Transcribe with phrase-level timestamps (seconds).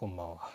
[0.00, 0.48] こんばんは。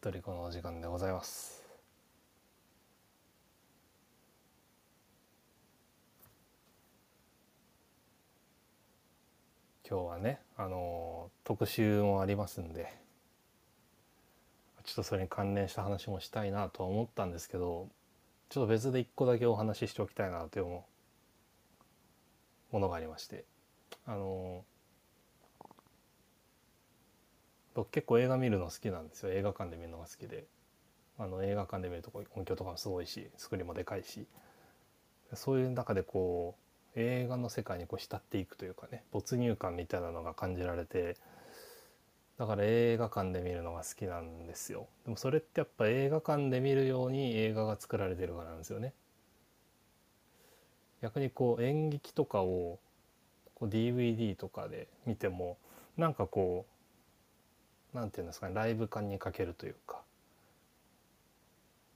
[0.00, 1.62] とりこのお時間でございます。
[9.88, 12.92] 今日はね、あの特集もありますんで、
[14.82, 17.88] ちょっとそれに関連した話もしたいなとは思ったんですけど、
[18.48, 20.84] ちょっと別で一個だけお話ししておきたいなというも
[22.80, 23.44] のがありまして、
[24.06, 24.64] あの
[27.74, 29.32] 僕結構映画見るの好きなんですよ。
[29.32, 30.46] 映画館で見るのが好きで。
[31.18, 34.26] あの映画館で見ると音響とかもすごいしスクリーンもでかいし。
[35.34, 41.16] そういう中でこう映画の世界にこう浸っていくというかね没入感みたいなのが感じられて
[42.38, 44.88] だから映画館で見るのが好きなんですよ。
[45.04, 48.94] でもそれってやっぱ映画館で見るように映画が作られてるからなんですよね。
[51.02, 52.78] 逆にこう演劇とかを
[53.54, 55.58] こう DVD とかで見ても
[55.96, 56.66] なんかこ
[57.92, 60.02] 何て言うんですかねライブ感に欠けるというか。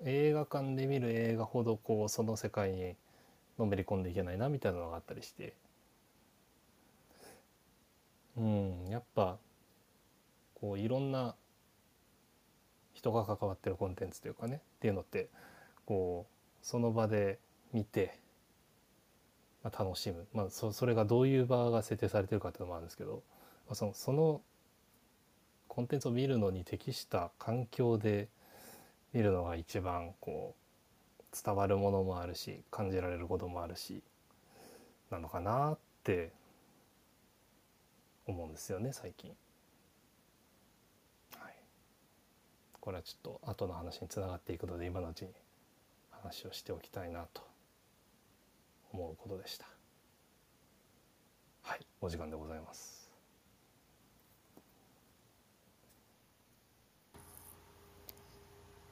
[0.05, 2.97] 映画館で見る映画ほどこうその世界に
[3.59, 5.55] のめり込んでいけないなみたいなのがあったりして。
[8.37, 9.39] うんやっぱ
[10.55, 11.35] こういろんな
[12.93, 15.29] 人が関わってるコンテンツというかねっていうのって
[15.85, 17.39] こうその場で
[17.73, 18.19] 見て、
[19.63, 23.23] まあ、楽しむ、まあ、そそれがどういう場が設定されてるかっていうのもあるんですけど、
[23.67, 24.43] まあ、そのその
[25.77, 28.29] コンテンツを見るのに適した環境で
[29.13, 30.55] 見るのが一番こ
[31.21, 34.03] う伝わるものもあるし感じられることもあるし
[35.11, 36.33] なのかなって
[38.27, 39.33] 思うんですよね最近。
[41.39, 41.53] はい、
[42.81, 45.29] これはちょっと後の話につながっていくので今のうちに
[46.11, 47.43] 話をしておきたいなと
[48.95, 49.67] 思うことでした。
[51.61, 52.96] はい、お時間でございます。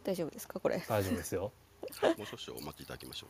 [0.04, 0.78] 大丈夫ですかこれ。
[0.88, 1.52] 大丈夫ですよ。
[2.16, 3.26] もう少々お待ちいただきましょ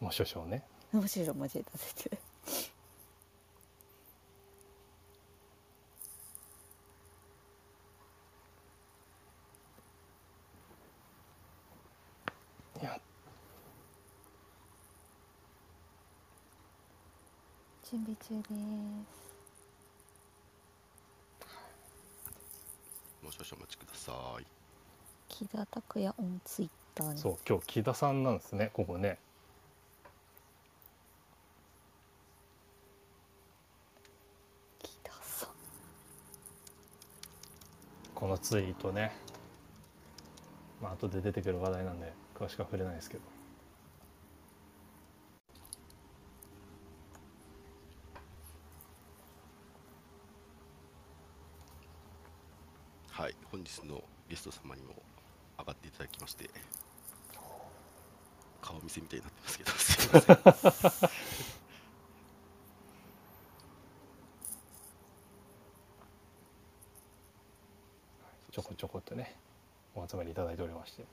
[0.00, 0.04] う。
[0.04, 0.64] もう少々ね。
[0.92, 2.36] もう少々お待ちいただいて。
[17.88, 18.52] 準備中です
[23.22, 24.46] もう少々お待ちください。
[25.28, 29.18] 木田拓也オンツイッターにそう今日木田さんなんですねここね。
[34.82, 35.48] 木田さん。
[38.14, 39.12] このツイートね。
[40.80, 43.22] まあ後で出てくる話題なんで詳しくは触れないですけど
[53.50, 54.94] 本日のゲスト様にも
[55.58, 56.50] 上がっていただきまして
[58.60, 59.70] 顔見せみたいになってますけど。
[59.70, 61.10] すいません
[68.50, 69.36] ちょこちょこっとね
[69.94, 71.04] お集まりいただいておりまして。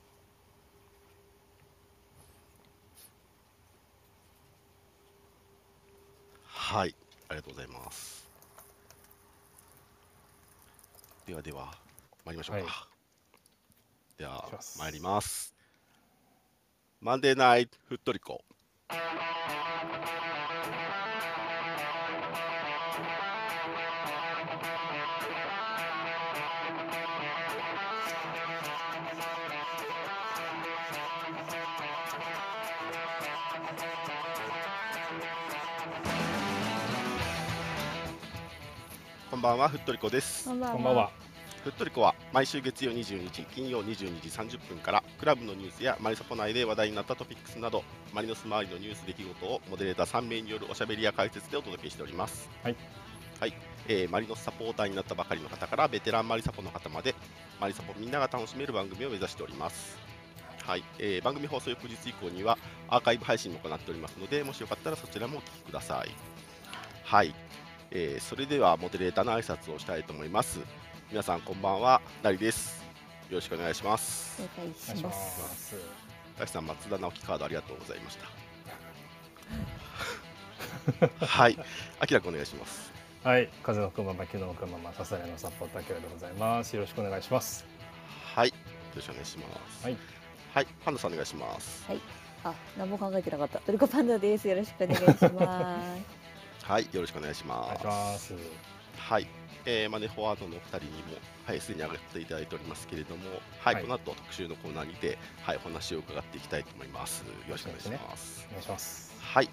[6.45, 6.95] はい
[7.27, 8.25] ありがとうございます。
[11.27, 11.73] ではでは
[12.25, 12.92] 参りましょうか、はい、
[14.17, 14.47] では
[14.77, 15.53] 参ります
[17.01, 18.43] マンデーナイトフットリコ
[39.31, 40.47] こんばんは、ふっとりこです。
[40.47, 41.11] こんばんは。
[41.63, 52.49] ふっとりこは毎週月曜22日、金曜22時30分からクラブのニュースやマリサポ内で話題になったトピックスなどマリノス周りのニュース出来事をモデレーター3名によるおしゃべりや解説でお届けしております。
[52.63, 52.75] はい、
[53.39, 53.53] はい
[53.87, 57.13] えー、マリノスサポーターになったばかりの方からベテランマリサポの方まで
[57.61, 59.99] マリサポみんなが楽しめる番組を目指しております。
[60.63, 62.57] はいえー、番組放送翌日以降には
[62.87, 66.09] アーカイブ配信も行っておりますのでもしよかったらそちらもお聞きください。
[67.03, 67.35] はい、
[67.91, 70.61] えー、それではモデレーターの挨拶をしたいと思います。
[71.13, 72.83] 皆さんこんばんは、なりです。
[73.29, 74.41] よろしくお願いします。
[74.41, 75.75] お願いします。
[76.39, 78.17] 大さん、松田直樹カードありがとうございまし
[81.19, 81.23] た。
[81.23, 81.59] はい、
[81.99, 82.91] あきらくお願いします。
[83.23, 86.75] はい、風のくまま、昨日くまま、ささやのサポーターあきらでございます。
[86.75, 87.63] よろしくお願いします。
[88.33, 88.55] はい、よ
[88.95, 89.83] ろしくお願いします。
[89.83, 89.97] はい、
[90.51, 91.85] はい、パンダさんお願いします。
[91.87, 92.01] はい、
[92.43, 93.59] あ、何も考えてなかった。
[93.59, 94.47] トルコパンダです。
[94.47, 95.25] よろしくお願いします。
[96.65, 98.33] はい、よろしくお願いしお願いします。
[98.33, 99.27] ますはい、
[99.65, 103.23] えー、マネフォワードのお二人にも、はい、すでに上がっていただいておりますけれども、
[103.59, 107.19] はい、はいこの後特集のコーナーにて、はい、お話を伺っていきたいと思います。
[107.19, 108.47] よろしくお願いします。
[108.49, 109.49] お願いしますはい、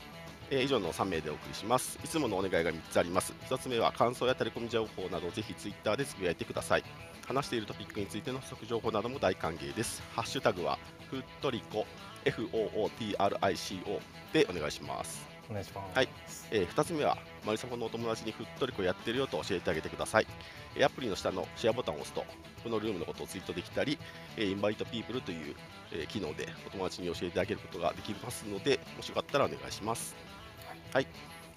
[0.50, 1.98] えー以上の3名でお送りします。
[2.04, 3.32] いつものお願いが3つあります。
[3.48, 6.84] 1つ目は感想やタレコミ情報などぜひツイッターでつぶやいてください。
[7.26, 10.02] 話しているトピックについての補足情報なども大歓迎です。
[10.16, 10.78] ハッシュタグは
[11.08, 11.86] ふっとりこ
[12.24, 14.00] FOOTRICO
[14.32, 15.29] でお願いします。
[15.50, 16.08] お願いしますはい
[16.52, 17.16] えー2つ目は、
[17.46, 20.26] マリサポのお友達にふっとりこやってるよと教えてあげてください。
[20.76, 22.24] えーアプリの下のシェアボタンを押すと、
[22.62, 23.98] このルームのことをツイートできたり、
[24.36, 25.54] えーインバイトピープルという、
[25.92, 30.16] えー機能でお友達に教えてあげることができますので、もしよかったらお願いします。
[30.92, 31.06] はい、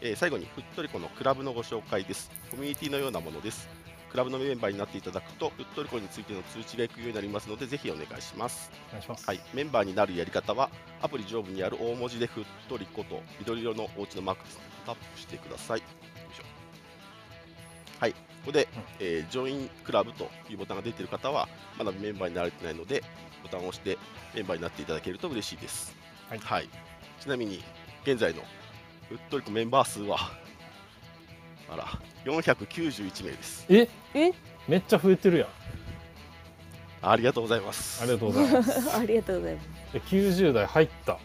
[0.02, 2.32] えー最後にふっとりこのクラブのご紹介です。
[2.52, 3.68] コミュニティのようなものです。
[4.14, 8.72] クラブのメンバーになっていただくと、ふっとりこについての通知がいくようになりますので、ぜひお願いします。
[8.90, 9.26] お願いします。
[9.26, 10.70] はい、メンバーになるやり方は、
[11.02, 15.80] アプリ上部にある大文字でふっとりこと緑色のお家のマークですねタップしてください。
[15.80, 15.86] よ
[16.32, 16.44] いしょ。
[18.00, 18.68] はい、ここで、
[19.00, 21.50] えージョインクラブというボタンが出ている方は、
[21.80, 23.04] まだメンバーになられてないので、
[23.42, 23.98] ボタンを押して
[24.36, 25.96] メンバーになっていただけると嬉しいです。
[26.30, 26.70] はい。
[27.20, 27.64] ちなみに、
[28.04, 28.44] 現在の
[29.10, 30.20] ふっとりこメンバー数は、
[31.74, 31.86] あら、
[32.26, 33.66] 491名です。
[33.68, 33.90] え？
[34.14, 34.32] え？
[34.68, 35.48] めっちゃ増えてるやん。
[37.02, 38.02] ありがとうございます。
[38.02, 38.90] ありがとうございます。
[38.96, 39.70] ありがとうございます。
[39.96, 41.20] え90代入った。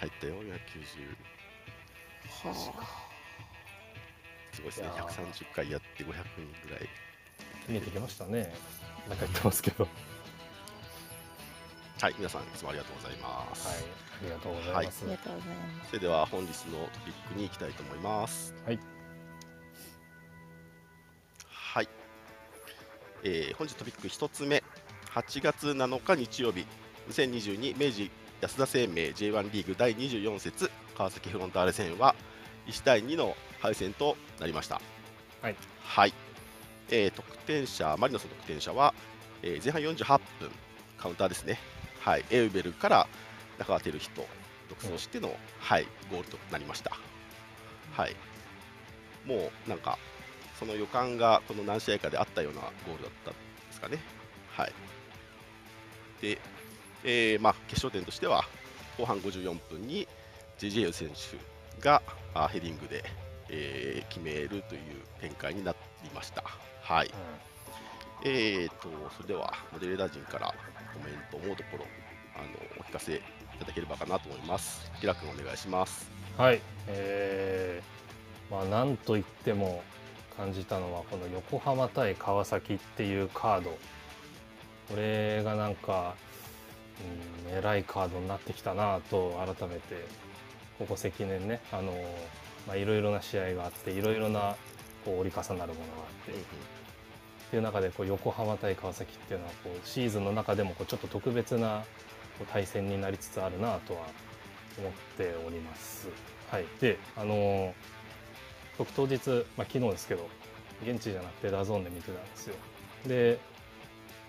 [0.00, 0.46] 入ったよ、490。
[2.48, 2.54] は
[4.52, 4.88] すごいですね。
[4.94, 5.08] いやー。
[5.08, 6.14] 130回やって500人
[6.68, 6.88] ぐらい。
[7.68, 8.52] 見えてきましたね。
[9.08, 9.88] なんか言ってますけど
[12.00, 15.88] はいはい皆さんいつもありがとうございます、ありがとうございます、ありがとうございます。
[15.88, 18.54] それでは本日のトピックに行きたいと思います。
[18.64, 18.78] はい。
[21.48, 21.88] はい、
[23.24, 24.62] えー本日トピック1つ目。
[25.12, 26.66] 8月7日日曜日。
[27.10, 28.12] 2022明治
[28.42, 30.70] 安田生命 J1 リーグ第24節。
[30.96, 32.14] 川崎フロンターレ戦は
[32.68, 34.80] 1対2の敗戦となりました。
[35.42, 36.14] はい、はい。
[36.90, 38.94] えー得点者マリノスの得点者は、
[39.42, 40.50] えー前半48分。
[40.98, 41.58] カウンターですね
[42.00, 42.24] はい。
[42.30, 43.06] エウベルから
[43.58, 44.26] 中川照人
[44.68, 46.92] 独走しての、はい、ゴールとなりました。
[47.92, 48.16] はい。
[49.26, 49.98] もうなんか
[50.58, 53.38] その予感がこの何試合かであったようなゴールだったんで
[53.72, 53.98] すかね。
[54.56, 54.72] はい、
[56.20, 56.38] で、
[57.04, 58.44] えーまあ、決勝点としては
[58.96, 60.08] 後半54分に
[60.58, 62.02] JJ 選手が
[62.34, 63.04] あヘディングで、
[63.48, 64.80] えー決めるという
[65.20, 65.72] 展開にな
[66.02, 66.42] りました。
[66.82, 67.10] はい。
[68.24, 70.52] えー、とそれではモデレーター陣から
[70.94, 71.86] コメント思うところ
[72.34, 72.46] あの
[72.80, 73.20] お聞かせい
[73.58, 74.90] ただければかなと思います。
[75.00, 76.10] キラ君お願いします。
[76.36, 77.98] はい、えー
[78.50, 79.82] まあなんといっても
[80.36, 83.70] 感じたのはこの横浜対川崎っていうカード
[84.88, 86.14] これがなんか、
[87.48, 90.06] うん、偉いカードになってきたなと改めて
[90.78, 91.92] ここ積年ねあの、
[92.66, 94.56] まあ、いろいろな試合があっていろいろな
[95.04, 96.32] こう折り重なるものがあって
[97.48, 101.84] っていう中でこう横浜対川崎っていうのはこうシーズンの中でもこうちょっと特別な
[102.38, 104.00] こう対戦になりつつあるなとは
[104.78, 106.08] 思っております。
[106.50, 107.72] はい、であのー
[108.78, 109.16] 僕当日、
[109.56, 110.28] まあ、昨日ですけど
[110.84, 112.54] 現地じゃなくて DAZN で見てたんですよ。
[113.08, 113.40] で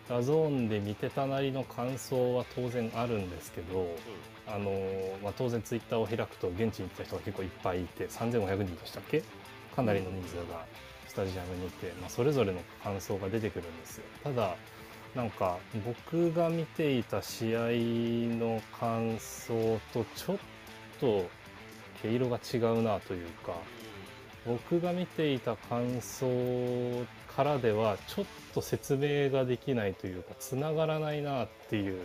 [0.07, 3.95] DAZN で見てたなりの感想は当然あるんですけど、
[4.47, 9.21] あのーまあ、当然ツイッターを開くと現地に行った人が結構いっぱいいて3500人でしたっけ？
[9.75, 10.65] かなりの人数が
[11.09, 14.03] スタジアムにいて、まあ、それぞれの感想が出てくるんですよ。
[14.23, 14.55] ただ
[15.15, 17.59] なんか僕が見ていた試合
[18.37, 20.37] の感想とちょっ
[20.99, 21.27] と
[22.03, 23.53] 毛色が違うなというか
[24.45, 31.99] 僕が見ていた感想からではちょっと説明ができないというかつながらないなっていう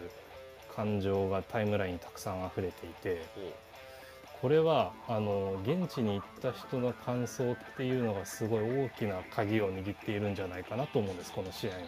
[0.75, 3.23] 感情がタイムラインにたくさん溢れていて
[4.41, 11.79] これはあの現地に行った人の感想っていうのがすごい大きな鍵を握っているんじゃないかなと思うんですこの試合の。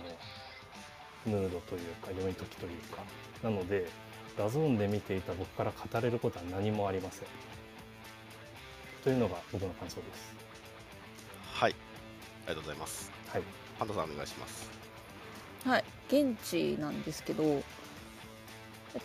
[1.26, 3.02] ムードというか読み解きというか。
[3.42, 3.88] なので
[4.38, 7.28] DAZN で見ていた僕から語れることは何もありません。
[9.02, 10.34] というのが僕の感想です。
[11.52, 13.10] はい、ありがとうございます。
[13.28, 13.42] はい。
[13.78, 14.70] パンダさんお願いします。
[15.64, 15.84] はい。
[16.08, 17.62] 現地なんですけど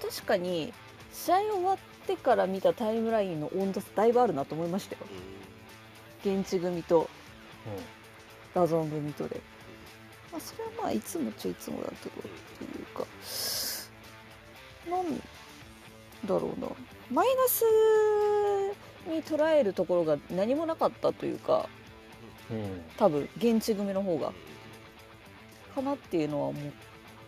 [0.02, 0.74] 確かに
[1.12, 5.02] 試合終わってから見たタイムラインの温度差だいぶあるなと思いましたよ。
[6.24, 7.10] 現地組と
[8.54, 9.42] DAZN 組とで、
[10.32, 12.22] まあ、それはまあいつもっちゃいつもだけどっ
[12.60, 13.06] ていうか。
[14.90, 15.24] なんだ
[16.28, 16.68] ろうな。
[17.12, 17.64] マイナス
[19.08, 21.68] に捉えるところが何もなかったというか
[22.50, 22.82] うんうん。
[22.98, 24.32] 多分現地組の方が。
[25.74, 26.64] かなっていうのは思っ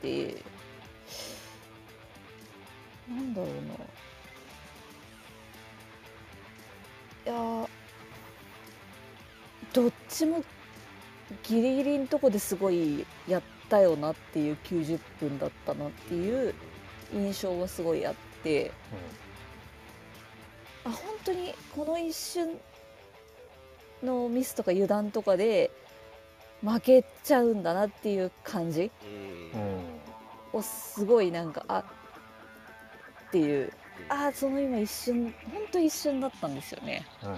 [0.02, 0.44] て。
[3.10, 3.74] なんだろうな
[7.26, 7.68] いやー
[9.74, 10.44] どっちも
[11.44, 16.54] ギリギリのとこですごいやったよなっていう90分だったなっていう
[17.14, 18.72] 印象がすごいあって。
[20.86, 22.60] あ本当にこの一瞬
[24.04, 25.72] のミスとか油断とかで
[26.62, 28.92] 負けちゃうんだなっていう感じ
[29.54, 29.68] うんうん
[30.54, 30.60] うん。
[30.60, 31.86] をすごいなんかあ
[33.28, 33.72] っていう
[34.10, 37.06] あその今一瞬本当一瞬だったんですよね。
[37.24, 37.38] うんうん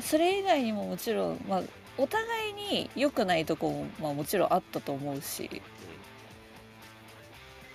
[0.00, 1.62] それ以外にももちろん、まあ、
[1.98, 5.62] お互いに良くないとこも、まあ、もちろんあったと思うし。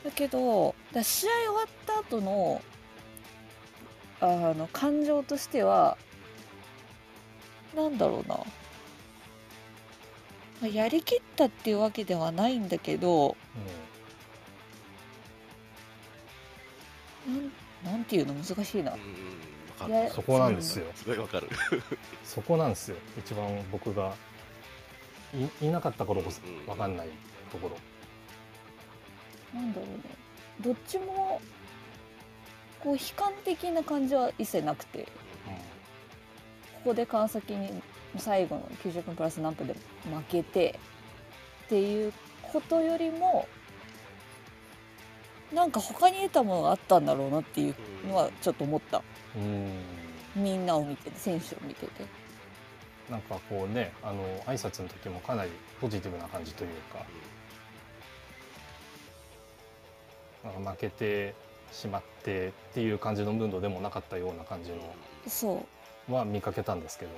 [0.04, 2.62] だけどだ試合終わった後の
[4.20, 5.98] あの感情としては
[7.76, 8.46] なんだろうな、ま
[10.64, 13.36] あやりきったっていうわけではないんだけど
[17.28, 17.52] なん
[17.84, 18.96] なんていうの難しいな。
[20.14, 20.86] そこなんですよ。
[20.94, 21.50] すごいわかる。
[22.24, 22.98] そこなんですよ。
[23.18, 24.14] 一番僕が
[25.62, 27.10] いいなかった頃こそうん分かんない
[27.52, 27.78] ところ。
[29.60, 30.02] なんだろうね。
[30.62, 31.42] どっちも
[32.80, 35.08] こう悲観的な感じは一切なくて。
[36.84, 37.82] ここで川崎に
[38.18, 40.80] 最後の90分プラス何分で負けて
[41.66, 43.48] っていうことよりも
[45.54, 47.76] なんか他に得たものがあったんだろうなっていう
[48.08, 49.02] のはちょっと思った。
[49.36, 49.72] うん。
[50.36, 52.06] みんなを見てて選手を見てて。
[53.10, 57.06] なんかこうねあの挨拶の時もかなりポジティブな感じというか。
[60.44, 61.36] なんか負けて
[61.72, 64.78] しまってっていう感じのムードでもなかったような感じの。
[65.28, 65.66] そ
[66.10, 66.14] う。
[66.14, 67.12] は見かけたんですけど、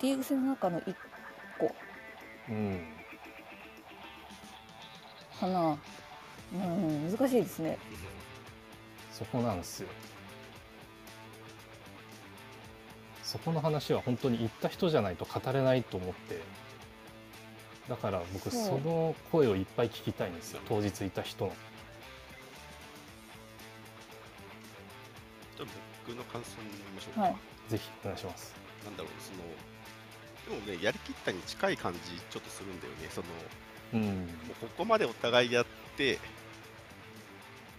[0.00, 0.96] リーグ戦の中の一
[1.58, 1.74] 個。
[2.48, 2.80] うん、
[5.38, 5.78] かな
[6.54, 7.78] うん難しいですね。
[9.12, 9.88] そこなんですよ。
[13.22, 16.40] そこの話は本当に言った人じゃないと語れないと思って。
[17.88, 20.60] だから僕その声をいっぱい聞きたいんですよ。
[20.68, 21.52] 当日いた人の。
[25.56, 25.68] じゃあ
[26.06, 27.36] 僕の感想に言いましょうか、はい。
[27.68, 28.54] ぜひお願いします。
[28.84, 29.32] なんだろうそ
[30.52, 33.08] のでもねやりきったに近い感じちょっとするんだよね。
[33.10, 33.26] その
[33.94, 34.02] うん。
[34.02, 35.66] もうここまでお互いやっ
[35.96, 36.18] て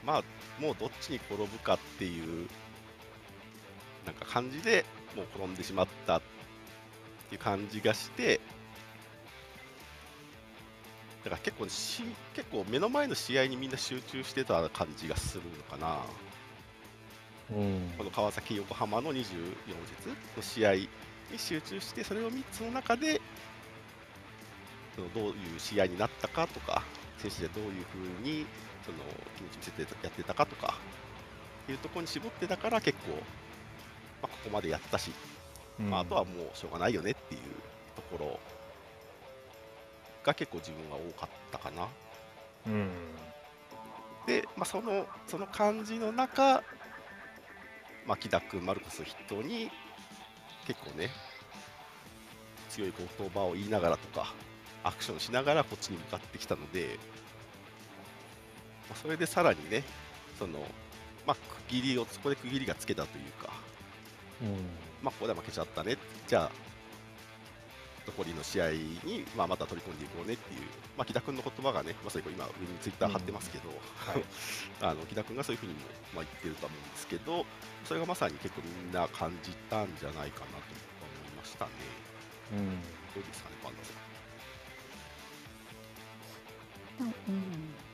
[0.06, 0.24] まあ
[0.62, 2.48] もうどっちに転ぶかっていう
[4.06, 6.22] なんか感じでもう転んでしまったっ
[7.30, 8.40] ていう感じがして
[11.24, 16.00] だから結構し結構目の前の試合にみんな集中してた感じがするのかな。
[17.52, 17.94] うん。
[17.98, 19.36] この川崎横浜の24節
[20.36, 20.90] の試合に
[21.38, 23.22] 集中してそれを3つの中で
[25.16, 26.84] どういう試合になったかとか
[27.18, 28.46] 選手でどういうふうに
[28.86, 28.98] その
[29.38, 30.76] 気持ち見せてやってたかとか
[31.70, 33.18] いうところに絞ってたから結構、ま
[34.24, 35.12] あ、ここまでやったし、
[35.80, 37.42] まあ、あとはもうしょうがないよねっていう
[37.96, 38.40] ところ
[40.24, 41.88] が結構自分は多かったかな。
[42.68, 42.90] うん
[44.26, 46.64] で、まあ、そのその感じの中、
[48.06, 49.70] まあ、木田君、マルコス筆頭に
[50.66, 51.10] 結構ね
[52.70, 54.34] 強い言葉を言いながらとか
[54.84, 57.23] アクションしながらこっちに向かってきたので、まあ、
[58.96, 59.84] それでさらにね
[60.38, 60.60] その、
[61.26, 61.36] まあ、
[61.68, 63.52] 区切りをそこで区切りがつけたというか、
[64.42, 64.50] うん。
[65.02, 65.98] まあ、ここで負けちゃったね
[66.28, 66.52] じゃあ
[68.06, 70.62] 残りの試合に、まあ、また取り込んでいこうねっていう、
[70.98, 73.76] まあ、木田君の言葉がねまさにこれ今上にツイッター貼ってますけど、は
[74.20, 74.24] い。
[74.82, 75.80] あの木田君がそういうふうにも、
[76.14, 77.46] まあ、言ってるとは思うんですけど、
[77.86, 81.72] それがまさに結構みんな感じたんじゃないかなと思いましたね。
[82.52, 82.82] うん。
[83.16, 83.94] どうですかね、パンダさ
[87.04, 87.08] ん。
[87.08, 87.93] なうん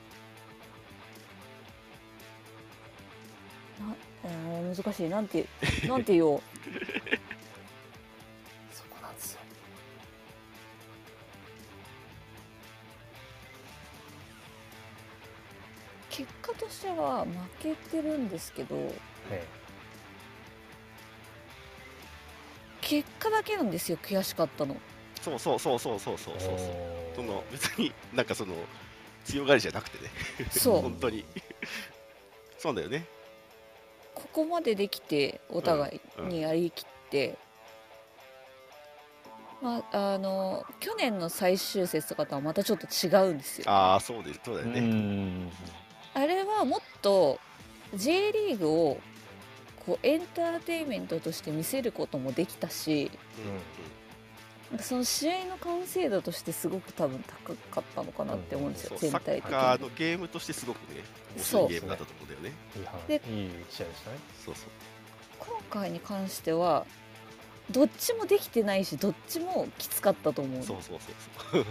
[4.24, 5.10] えー難しい。
[5.10, 5.46] なんて
[5.88, 6.42] なんて言おう。
[8.72, 9.40] そこなんですよ。
[16.10, 17.32] 結果としては負
[17.62, 18.76] けてるんですけど
[19.32, 19.46] え
[22.82, 24.76] 結果だけなんですよ悔しかったの。
[25.22, 26.58] そうそうそうそうそうそうえそう。
[27.16, 28.56] その別になんかその
[29.26, 30.10] 強がりじゃなくてね、
[30.50, 30.82] そう。
[30.82, 31.24] 本当に。
[32.58, 33.06] そうだよね。
[34.40, 37.38] ここまでできてお互いにやりきって、
[39.62, 43.70] まああの去年の最終節とかとはまたちょっと違うんですよ。
[43.70, 44.80] ああ、そうです、そうだようね。
[44.80, 45.52] ん。
[46.14, 47.38] あれはもっと
[47.94, 49.02] J リーグを
[49.86, 53.12] こうエンターテインメントとして見せることもできたし
[54.82, 59.90] その試合の完成度としてすごく多分高かったのかなって思うんですよ、そうサッ全体的カーに。
[59.90, 61.02] のゲームとしてすごくね、
[61.36, 62.54] 面白いゲームだったと思うんだよね。
[63.08, 64.70] でいい試合でしたねそうそう。
[65.40, 66.86] 今回に関しては
[67.72, 71.16] どっちもできてないしどっちもきつかったと思うそうそうそう
[71.52, 71.66] そう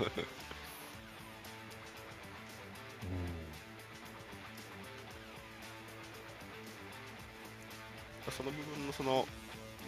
[8.31, 9.27] その部分のその、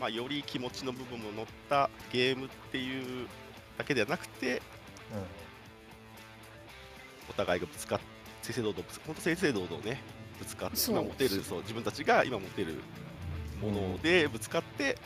[0.00, 3.28] まあ、より気持ちの部分も乗ったゲームっていう
[3.76, 4.62] だけではなくて
[7.28, 8.04] お互いがぶつかって
[8.42, 10.00] 正々堂々ぶつ本当正々堂々ね
[10.38, 12.80] ぶつかって今持てるそう自分たちが今持てる
[13.60, 14.96] ものでぶつかって、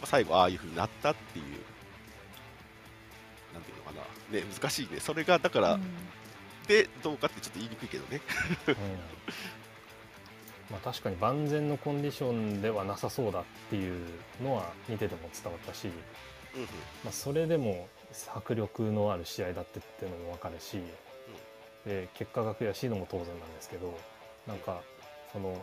[0.00, 1.44] まあ、最後ああいうふうになったっていう
[3.54, 4.00] なんていうのかな。
[4.36, 4.98] ね難しいね。
[4.98, 5.82] それがだから、うん。
[6.66, 8.20] でどうかってちょっと言いにくいけどね。
[8.68, 8.74] うん
[10.72, 14.04] まあ確かに万全のコンディションではなさそうだっていう
[14.42, 15.88] のは見てても伝わったし、
[16.56, 16.66] うんうん。
[17.04, 17.86] まあ、それでも
[18.34, 20.80] 迫力のある試合だってっていうのも分かるし、
[21.84, 23.94] で結果が悔しいのも当然なんですけど
[24.46, 24.80] なんか
[25.32, 25.60] その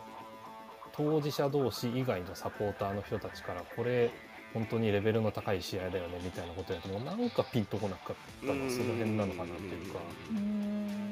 [0.92, 4.10] 当事者同士以外のサポーターの人たちからこれ
[4.52, 10.00] 本当にレベルの高い試合だよねみたいなことやともうなんかピンとこなかったのはその辺なのかなっていうか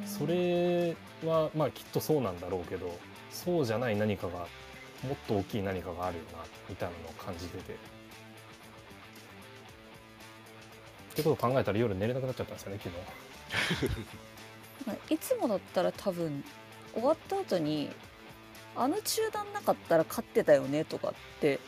[0.07, 2.99] それはまあきっとそうなんだろうけど
[3.31, 4.47] そうじゃない何かが
[5.07, 7.73] もっと大きい何かがあるよなみたいなのを感じてて。
[7.73, 7.77] っ
[11.19, 13.97] てことを考えたら夜寝れなくなっちゃったんですよね昨日。
[14.87, 16.45] まあいつもだったら多分
[16.93, 17.91] 終わった後に
[18.81, 21.59] あの中断なかったら勝ってたよねとかって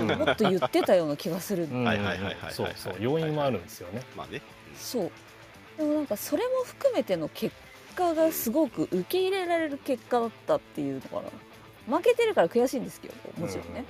[0.00, 1.84] もっと言ってたような気がする、うん。
[1.84, 4.02] はいはいはいはいはいそうそう要因もあるんですよね。
[4.16, 4.40] まあね、
[4.74, 5.12] そう。
[5.76, 7.54] でもなんかそれも含めての結
[7.94, 11.22] 果がすごく受け入れられる結果だったっていうのか
[11.86, 11.96] な。
[11.98, 13.84] 負けてるから悔しいんですけどもちろんね、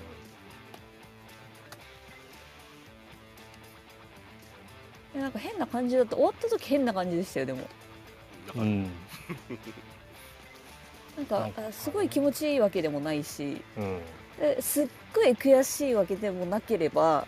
[5.14, 6.16] でなんか変な感じだった。
[6.16, 7.60] 終わった時変な感じでしたよでも。
[8.56, 8.90] うん。
[11.16, 14.00] なんかすごい気持ちいいわけでもないしうん。
[14.38, 17.26] ですっごい悔しいわけでもなければ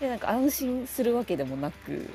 [0.00, 2.08] でなんか安心するわけでもなく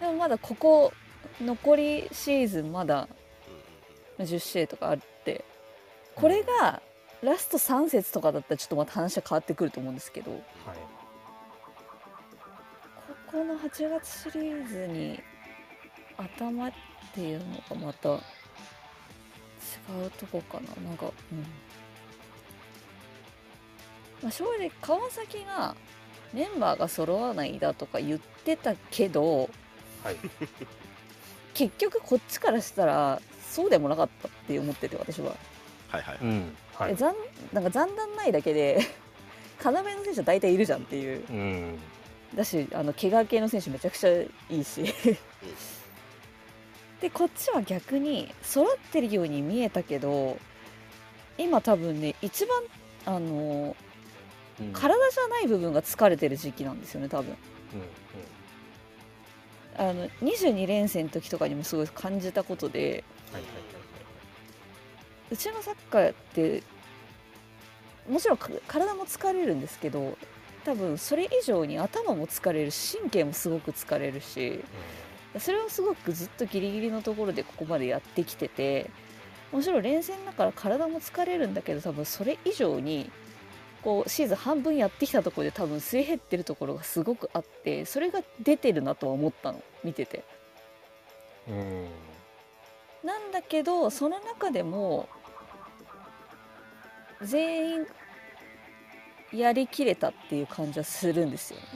[0.00, 0.92] でもまだここ
[1.40, 3.08] 残りシーズンまだ
[4.18, 5.44] 10試合とかあって
[6.14, 6.82] これが
[7.22, 10.40] ラスト3節とかだったらちょっとまた話は変わってくると思うんですけどはい。
[13.32, 15.20] ここの8月シリーズに
[16.16, 16.72] 頭っ
[17.14, 18.18] ていうのがまた違
[20.06, 21.38] うとこかななんかうん
[24.22, 25.74] まあ正直川崎が
[26.32, 29.48] メンバーが揃わないだとか言ってたけど
[30.02, 30.16] はい。
[31.54, 35.36] 結局こっちからしたらそうでもなかったって思ってて私は、
[35.88, 36.18] はいはい。
[36.20, 36.56] うん。
[36.74, 36.92] はい。
[36.92, 37.14] え残
[37.52, 38.80] なんか残談ないだけで
[39.64, 41.78] 要の選手は大体いるじゃんっていううん。
[42.34, 44.92] だしあの怪我系の選手めちゃくちゃいいし
[47.04, 50.38] でこっちは逆に揃ってるように見えたけど
[51.36, 52.62] 今多分ね一番
[53.04, 53.76] あの
[54.58, 54.72] うん。
[54.72, 57.30] 体じゃない部分が疲れてる時期なんですよね多分。
[57.30, 57.36] うん
[59.76, 63.02] あの22連戦の時とかにもすごい感じたことで
[65.30, 66.62] うちのサッカーって
[68.08, 70.16] もちろんか体も疲れるんですけど
[70.64, 74.60] 多分それ以上に頭も疲れるし神経もすごく疲れるし
[75.38, 78.90] それをすごくずっとギリギリのところでここまでやってきてて
[79.52, 83.10] もちろん連戦だから体も疲れるんだけど多分それ以上に
[83.82, 90.24] こうシーズン半分やってきたところで多分すり減ってるところがすごくあってそれが出てるなとは思ったの見てて。
[91.48, 91.58] うん。
[91.58, 91.88] うん。
[93.04, 95.08] なんだけどその中でも
[97.22, 97.86] 全員
[99.32, 101.66] やりきれたっていう感じはするんですよね。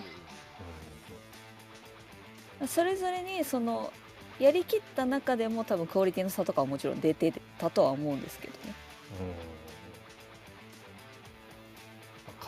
[2.66, 3.92] それぞれにその
[4.38, 8.74] やりきった中でも多分クオリティの差とかはもちろん出てたとは思うんですけどね。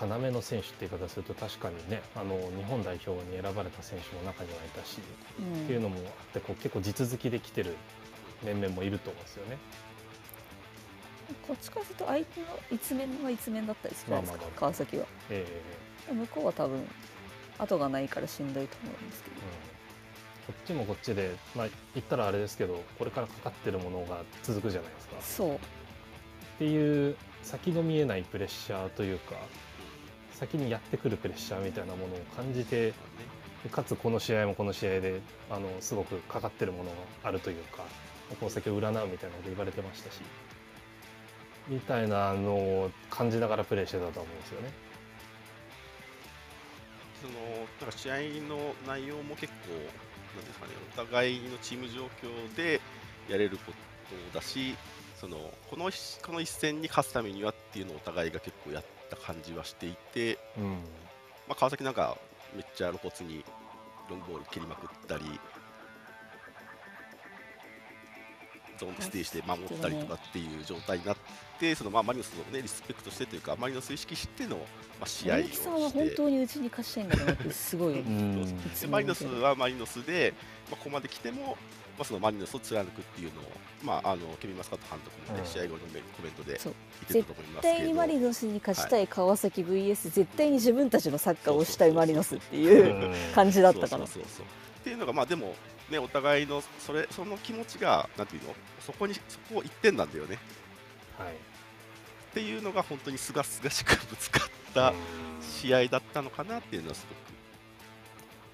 [0.00, 4.98] 要の選手って言い方すると確かにねあの日本代表に選ばれた選手の中にはいたし、
[5.38, 7.76] うんっていうのもあってこう結構地続きで来てる
[8.42, 9.58] 面々もいると思うんですよね。
[11.46, 15.06] こっちからすると相手の一面は一面だったりするじゃないですか、川崎は。
[15.28, 15.46] え
[16.10, 16.88] 向こうは多分
[17.58, 19.36] 後がないからしんどいと思うんですけど。
[19.36, 19.69] うん、
[20.50, 25.16] こっちもこっちでまあ言ったらあれですけどこれからかかってるものが続くじゃないですか。
[25.20, 25.58] そうっ
[26.58, 29.36] ていう先の見えないプレッシャーというか
[30.32, 32.92] 先にやってくるプレッシャーみたいなものを感じて
[33.62, 36.96] でかつこの試合もこの試合であのすごくかかってるものが
[37.28, 37.84] あるというか
[38.40, 40.20] この先を占うみたいなこと言われてましたし
[41.68, 44.72] みたいなのを感じながらプレーしてたと思うんですよね。
[47.20, 47.32] その
[47.80, 48.16] なんか試合
[48.48, 52.80] の内容も結構なんですかねお互いのチーム状況で
[53.28, 54.76] やれることだし
[55.20, 55.36] その
[55.70, 55.90] この
[56.22, 60.70] この一戦に勝つためにはっっていうのをお互いが結構やった感じはしていて、うん。
[61.48, 62.18] まあ、川崎なんか
[62.54, 63.44] めっちゃ露骨に
[64.08, 65.24] ロングボール蹴りまくったり
[68.80, 71.16] ゾーンでステージで守ったりとかっていう状態になっ
[71.58, 74.62] てそのまあマリノスを、ね、リスペクトしてというかマリノス意識しての、ま
[75.02, 78.56] あ、試合を森木さんはして本当にうちに貸したいんだなってすごいうん。
[78.56, 80.32] でマリノスはマリノスで、
[80.70, 81.58] まあ、ここまで来ても、
[81.98, 83.44] まあ、そのマリノスを貫くっていうのを、
[83.82, 85.46] まあ、あのケビン・マスカット監督も、ねうん。
[85.46, 86.74] 試合後のメコメントでそう。
[87.12, 87.74] 言ってたと思いますけど。
[87.74, 94.06] 絶対にマリノスに貸したい川崎 VS 絶対に自分たちのサッカーをしたいマリノスっていう感じだったから。
[94.06, 94.46] そうそうそうそう
[94.80, 95.54] っていうのがまあでも
[95.90, 99.20] ねお互いのそれその気持ちがなんていうのそこにそ
[99.52, 100.38] こ一点なんだよね。
[101.18, 101.32] はい。
[101.32, 101.34] っ
[102.32, 104.94] ていうのが本当にすがすがしくぶつかった
[105.40, 107.06] 試合だったのかなっていうのはす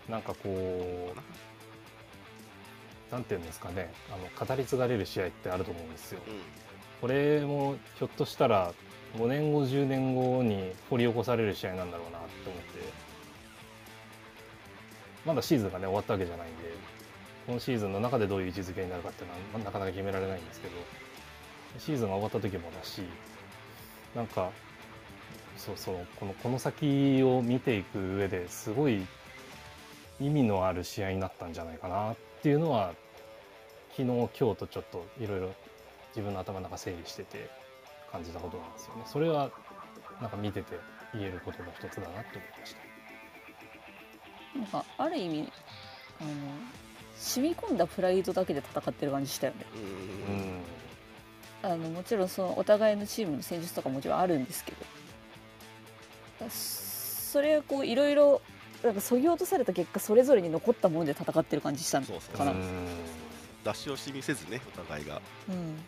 [0.09, 1.13] ごなんかこくう
[3.13, 6.21] なんていうんですかねあの語り継がれる試合ってあると思うんですよ。
[6.27, 6.41] うん。
[7.01, 8.73] これもひょっとしたら
[9.17, 13.06] 5年後10年後に掘り起こされる試合なんだろうなって思って
[15.27, 16.73] まだシーズンがね終わったわけじゃないんで
[17.49, 20.75] 今シーズンの中でどういう位置づけになるかっていうのはなかなか決められないんですけど
[21.79, 23.03] シーズンが終わった時もだし
[24.15, 24.51] なんか
[25.57, 29.05] そうそうこのこの先を見ていく上ですごい
[30.21, 32.95] 意味のある試合になったんじゃないかなっていうのは
[33.97, 35.55] 昨日今日とちょっといろいろ
[36.11, 37.51] 自分の頭の中整理してて
[38.11, 39.03] 感じたことなんですよね。
[39.07, 39.51] それは
[40.21, 40.79] なんか見てて
[41.13, 42.86] 言えることの一つだなって思いました。
[44.57, 45.53] なんかある意味
[46.21, 46.31] あの
[47.17, 49.67] 染み込んだプライドだけで戦ってる感じしたよね。
[51.63, 51.71] うん。
[51.71, 56.51] あのもちろんそのお互いのチームの戦術とかもちろんあるんですけど。
[56.51, 58.43] それをこういろいろ
[58.85, 62.87] なんかそぎ落とされた結果それぞれに残ったもので戦ってる感じしたのそうそうかなうん。
[63.65, 65.21] 出し惜しみせずねお互いが。
[65.49, 65.79] うん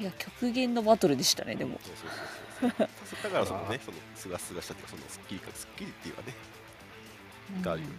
[0.00, 6.34] いや極限のバトルでしたねでもそうそうそうそうだからそのねそのすがすがしたっていうかそのスッキリかスッキリっていうかね
[7.62, 7.94] があるよね、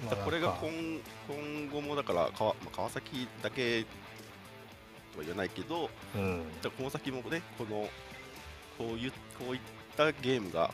[0.00, 0.70] そうだからこれが今
[1.28, 3.82] 今後もだから川,、まあ、川崎だけ
[5.12, 7.88] とは言わないけどうんこの先もねこの
[8.78, 9.60] こういうこういっ
[9.96, 10.70] たゲームが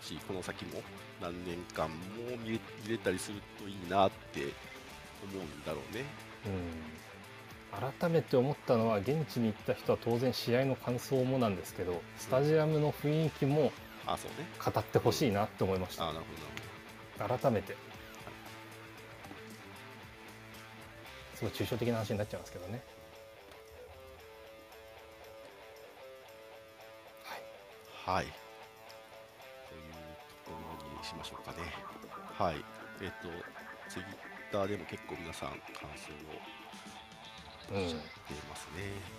[0.00, 0.82] しこの先も
[1.20, 1.94] 何年間も
[2.42, 4.40] 見れ見れたりするといいなって
[5.22, 6.04] 思うんだろうね。
[6.46, 6.52] うん、
[7.80, 13.72] 改めて思ったのは現地に行った人は当然試合の感想もなんですけどスタジアムの雰囲気も
[14.06, 16.04] 語ってほしいなって思いました。
[16.08, 16.24] あなる
[17.18, 17.76] ほどなる改めて。
[21.34, 22.82] すごい抽象的な話になっちゃいますけどね。
[28.04, 28.24] ほどはい。
[28.24, 28.32] という
[30.46, 30.56] とこ
[30.92, 31.58] ろにしましょうかね。
[32.38, 32.64] はい。
[33.02, 33.28] えっ、と
[33.90, 34.04] ツイッ
[34.50, 35.60] ターでも結構皆さん感
[35.96, 36.65] 想をうん
[37.72, 39.16] おっしゃってますね。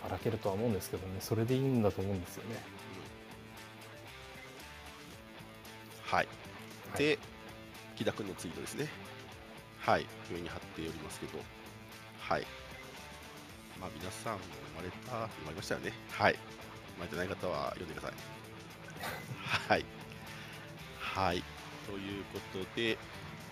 [0.00, 2.56] そう荒けるとは思うんですけどねそれでいいんだと思うんですよね
[6.04, 6.48] はいはい
[6.96, 7.18] で、
[7.96, 8.88] 木田君のツイートですね。
[9.80, 11.38] はい、上に貼っておりますけど、
[12.20, 12.46] はい。
[13.80, 14.38] まあ、皆さんも
[14.74, 15.92] 生まれた、生まれましたよね。
[16.10, 16.32] はい。
[16.94, 18.14] 生まれてない方は読んでください。
[19.68, 19.84] はい。
[20.98, 21.44] はい。
[21.86, 22.98] ということで、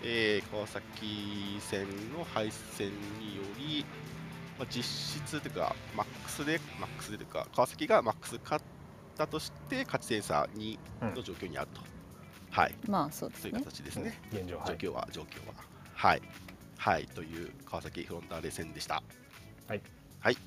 [0.03, 1.85] えー川崎戦
[2.17, 3.85] の敗戦により、
[4.57, 8.65] まあ、実質というか、マックスで、マックスでというか、川崎がマックス勝っ
[9.17, 10.77] たとして、勝ち点差2
[11.15, 11.81] の状況にあると。
[12.51, 12.75] はい。
[12.87, 14.19] まあそういう形ですね。
[14.31, 15.53] 現状はい状況は、状況は。
[15.93, 16.21] はい。
[16.77, 17.07] はい。
[17.07, 19.03] という川崎フロンターレ戦でした。
[19.67, 19.81] はい。
[20.19, 20.37] はい。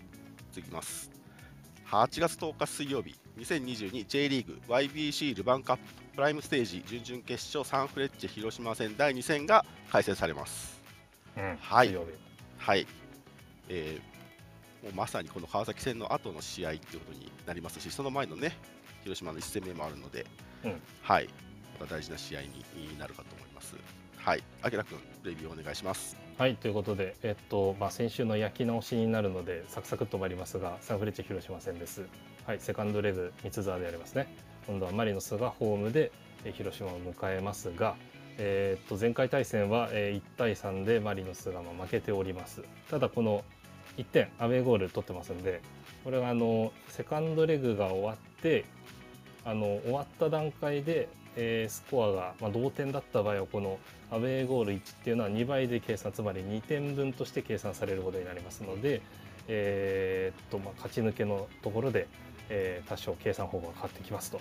[0.53, 1.11] 次いきます。
[1.87, 5.83] 8月10日水曜日、2022J リーグ YBC ルヴァンカップ
[6.15, 10.81] プライムステージ準々決勝サンフレッチェ広島戦第2戦が開催されます。
[11.37, 11.97] うんはい
[12.59, 12.87] はい。
[13.69, 14.11] えー
[14.83, 18.57] もうまさにこの川崎戦の後の試合っていうことになりますし、その前のね、
[19.03, 20.25] 広島の1戦目もあるので、
[20.65, 21.29] うんはい。
[21.79, 22.49] また大事な試合に
[22.99, 23.75] なるかと思います。
[24.17, 24.43] はい。
[24.63, 26.17] あきらくん、レビューお願いします。
[26.39, 32.07] はいということで、えっとまあ、先週の焼き直しになるのでサクサクっと参りますがサンフレッチェ広島戦です、
[32.51, 34.27] はい、セカンドレグ三沢でありますね。
[34.67, 36.11] 今度はマリノスがホームで
[36.55, 37.95] 広島を迎えますが、
[38.39, 42.65] えーっと前回対戦は、1対3でマリノスが負けております。
[42.91, 43.45] ただこの
[43.99, 45.63] 1点アウェーゴール取ってますんで
[46.03, 48.65] これはあのセカンドレグが終わって
[49.45, 53.79] あの終わった段階で、えースコアが、まあ、同点だった場合はこの
[54.11, 59.03] アウェーゴール1っていうのは2倍で計算つまり2点分として計算されることになりますので、
[59.47, 62.09] えーっとまあ、勝ち抜けのところで、
[62.51, 64.41] えー多少計算方法が変わってきますと。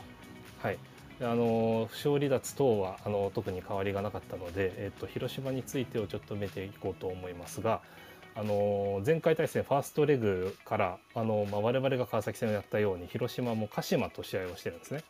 [0.62, 0.78] はい
[1.20, 7.82] であの負傷離脱等はあの特に変わりがなかったので、えっと、広島についてをちょっと見ていこうと思いますが、
[8.36, 15.04] あの前回対戦ファーストレグからあの、まあ、我々が川崎戦をやったように広島も鹿島と試合をしてるんですね。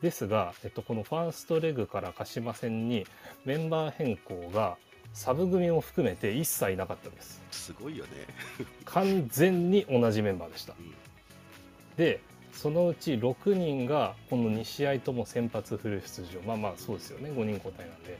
[0.00, 3.04] ですが、えっと、このファーストレグから鹿島戦に
[3.44, 4.76] メンバー変更が
[5.12, 7.42] サブ組も含めて一切なかったです。
[7.50, 8.10] すごいよね。
[8.84, 10.74] 完全に同じメンバーでした。
[10.78, 11.05] うん
[11.96, 12.20] で
[12.52, 16.40] そのうち6人がこの2試合とも先発フル出場。
[16.46, 17.30] まあまあそうですよね。
[17.30, 18.18] 5人交代なんで。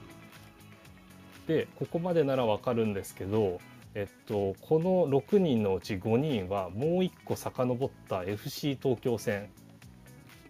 [1.46, 3.60] でここまでならわかるんですけど、
[3.94, 9.48] えっと、この6人のうち5人はもう1個遡った FC 東京戦、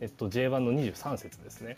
[0.00, 1.76] えっと、J1 の23節ですね。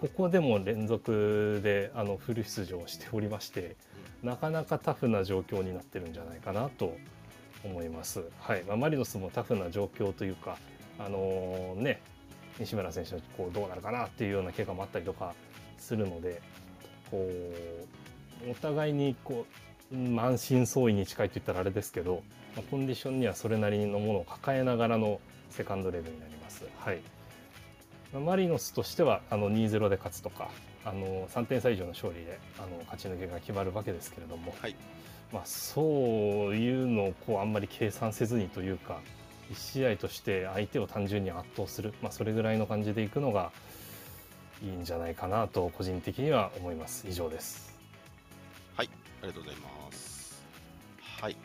[0.00, 3.76] ここでも連続であのフル出場しておりまして
[4.22, 6.96] なかなかタフな状況になってるんじゃないかなと
[7.62, 8.24] 思います。
[8.38, 8.64] はい。
[8.64, 10.56] まあ、マリノスもタフな状況というか
[11.04, 12.00] あのね
[12.58, 15.34] 西村選手のこうどうなるかなっていうような怪我もあったりとか
[15.78, 16.42] するので
[17.10, 17.26] こ
[18.46, 19.46] うお互いにこ
[19.92, 22.22] う満身創痍に近いと言ったらあれですけど、
[22.54, 26.64] まあ、コンディションにはそれなりのものを抱えながらのセカンドレグになります。
[26.78, 27.00] はい。
[28.12, 30.48] まあマリノスとしてはあの2-0で勝つとか
[30.84, 34.76] あの3点差以上の勝利であの勝ち抜けが決まるわけですけれども、はい。
[35.32, 35.84] まあ、そう
[36.56, 39.00] いうのをこうあんまり計算せずにというか
[39.50, 43.52] 1試合として相手を単純に圧倒する、まあ、それぐらいの感じでいくのが
[44.62, 47.06] いいんじゃないかなと個人的には思います。
[47.08, 47.70] 以上です。
[49.22, 50.42] ありがとうございます。
[51.20, 51.36] はい。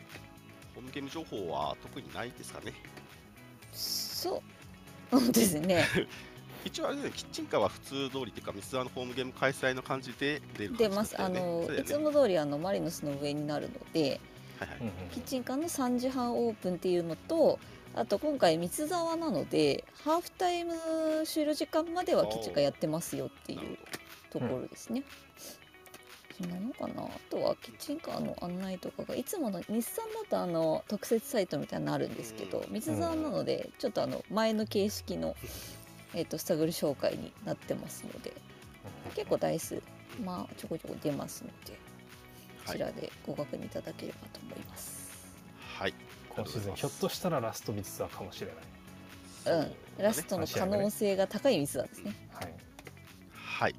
[0.74, 2.72] ホームゲーム情報は特にないですかね？
[3.72, 4.42] そ
[5.12, 5.84] うそうですね。
[6.64, 11.20] 一応あれね、キッチンカーは普通通りというか、ミスワのホームゲーム開催の感じで出る感じ出ます。
[11.20, 11.66] あだったよね。
[11.68, 14.20] のいつも通りあのマリノスの上になるので
[14.58, 14.78] はいはい。
[15.12, 17.58] キッチンカーの3時半オープンっていうのと
[17.96, 20.74] あと今回三沢なのでハーフタイム
[21.24, 23.78] 終了時間まではキッチンカーやってますよっていう
[24.30, 25.02] ところですね。
[26.36, 27.02] そんなのかな？
[27.02, 35.34] あとはキッチンカーの案内とかがいつもの日産だとあの特設サイトみたいになるんですけどうん三沢なのでちょっとあの前の形式の、
[36.12, 38.34] えー、とスタグル紹介になってますので
[39.14, 39.82] 結構台数
[40.22, 41.78] まあちょこちょこ出ますのでこ
[42.66, 45.34] はいちらでご確認いただければと思います。
[45.78, 45.94] はい。
[46.36, 48.56] 今シーズンひょっとしたらラストミツアーかもしれない
[49.46, 52.16] うん、ラストの可能性が高いミスなんですね。
[52.32, 52.54] はい
[53.56, 53.74] はい。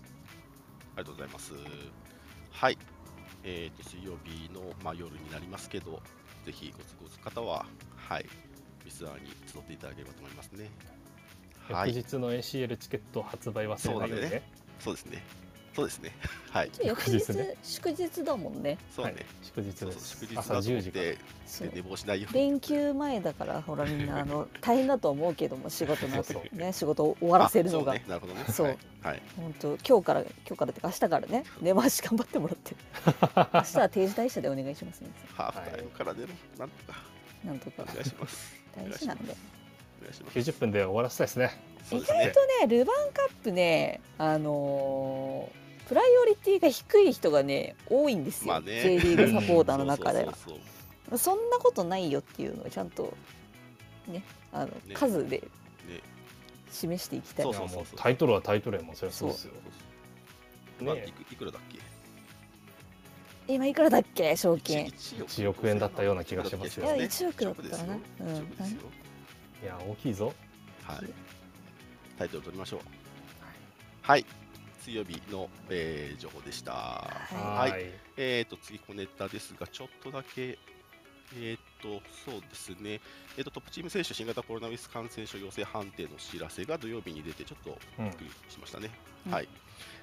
[0.95, 1.53] ありがとうございます。
[2.49, 2.77] はい。
[3.43, 6.01] えっ、と、水曜日の、まあ、夜になりますけど、
[6.45, 8.25] ぜひご都合つ方は、はい。
[8.83, 10.71] ミスアーに集っていただければと思いますね。
[11.69, 11.95] はい。
[11.95, 14.41] 翌日の ACL チケット発売忘れないようにね
[14.79, 15.23] そうですね。
[15.77, 16.11] そうですね。
[16.49, 16.71] はい。
[16.83, 17.21] 翌日
[17.61, 18.69] 祝日だもんね。
[18.71, 19.15] はいそうね。
[19.43, 22.39] 祝日です祝日だと朝10時から思って、そうで寝坊しないように。
[22.39, 28.43] 連休前だからほらみんなあの 大変だと思うけども仕事のそうそうね仕事を終わらせるのがなるほどね。
[28.51, 28.77] そうはい。
[29.03, 29.21] はい。
[29.35, 32.75] 本当今日から今日からっていうか明日からね根回し頑張ってもらって
[33.53, 36.99] 明日は定時退社でお願いします皆さハーフタイムからでも、なんとか、
[37.43, 38.55] んなんとかお願いします。
[38.75, 39.35] 大事なんで
[40.01, 40.39] お願いします。
[40.39, 42.23] 90分で終わらせたいですねそうですね。
[42.23, 48.81] 意外とねルヴァンカップねあのープライオリティが低い人がね多いんですよ、まあね。
[48.81, 50.33] J リーグサポーターの中では。
[51.17, 53.15] そんなことないよっていうのをちゃんと
[54.07, 55.47] ねあの数で。
[56.69, 57.45] 示していきたい
[57.95, 59.53] タイトルはタイトルやもんそれはそうですよ。
[60.81, 61.61] まあ、ねいくいくらだっ
[63.47, 63.53] け？
[63.53, 64.35] 今いくらだっけ？
[64.35, 64.87] 賞金。
[64.87, 65.69] 1 1億。
[65.69, 67.05] 円だったような気がしますいやよね。
[67.05, 67.93] 1億だったかな。
[67.93, 68.35] 1うん。
[68.35, 68.39] い
[69.65, 70.33] や大きいぞ。
[70.83, 70.97] はい。
[72.19, 72.79] タイトル取りましょう。
[74.01, 74.25] はい。
[74.87, 76.71] 水曜日の、えー情報でした。
[76.71, 77.71] はい。
[77.71, 77.85] はい。
[78.15, 80.57] えっ、と、次、小ネタですが、ちょっとだけ、
[81.35, 83.01] えっ、と、そうですね、
[83.37, 88.89] えっ、と、トップチーム選手、新型コロナウイルス感染症陽性判定のお知らせが土曜日に出て、ちょっとうんびっくりしましたね。
[89.27, 89.33] うん。
[89.33, 89.49] はい。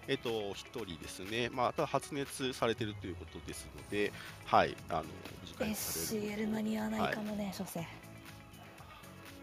[0.06, 4.12] えっ、と、1人ですね、まあ、ただ発熱されているということですので、
[4.44, 5.04] はい、あの、
[5.46, 6.44] 次回される。
[6.44, 7.86] SCL 間に合わないかもね初戦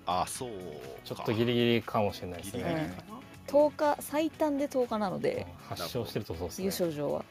[0.05, 0.49] あ、そう
[1.03, 3.10] ちょっとギリギリかもしれないですギリギリ。
[3.51, 5.45] 10日最短で10日なので。
[5.55, 7.25] うん発症してるとそうです優ね勝状は。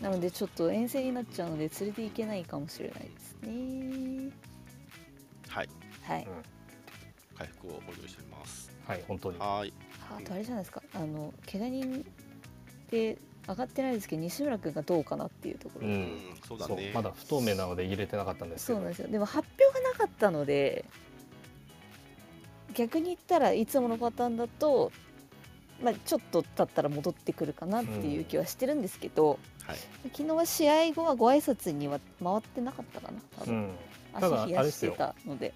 [0.00, 4.30] なのでちょっと遠征になっちゃうので連れていけないかもしれないですね。
[5.48, 5.68] はい、
[6.02, 6.28] はい。
[7.36, 8.70] 回復をお願いしております。
[8.86, 9.38] はい本当に。
[9.38, 9.72] はい。
[10.18, 10.82] あとあれじゃないですか。
[10.94, 12.06] あの怪我人
[12.90, 16.92] で上がってないですけど西村君がどうかなっていうところ、ううんん、そうだね。
[16.94, 18.78] まだ不透明なので入れてなかったんですけど。
[18.78, 19.08] そうなんですよ。
[19.08, 20.84] でも発表がなかったので
[22.74, 24.90] 逆に言ったらいつものパターンだと、
[25.82, 29.76] まあ、ちょっと経ったら戻ってくるかなっていう気はしてるんですけど、はい。
[30.12, 33.70] 昨日は試合後はご挨拶には回ってなかったかな多分、うん。
[34.20, 35.52] ただ足冷やしてたので。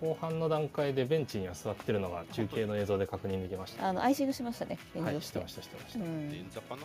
[0.00, 3.88] 後半の段階でベンチには座ってるのが中継の映像で確認できました。
[3.88, 4.78] あのアイシングしましたね。
[4.94, 5.30] 炎はい、上して。
[5.30, 5.98] してましたしてました。
[5.98, 6.28] うん。
[6.30, 6.82] 前座かな？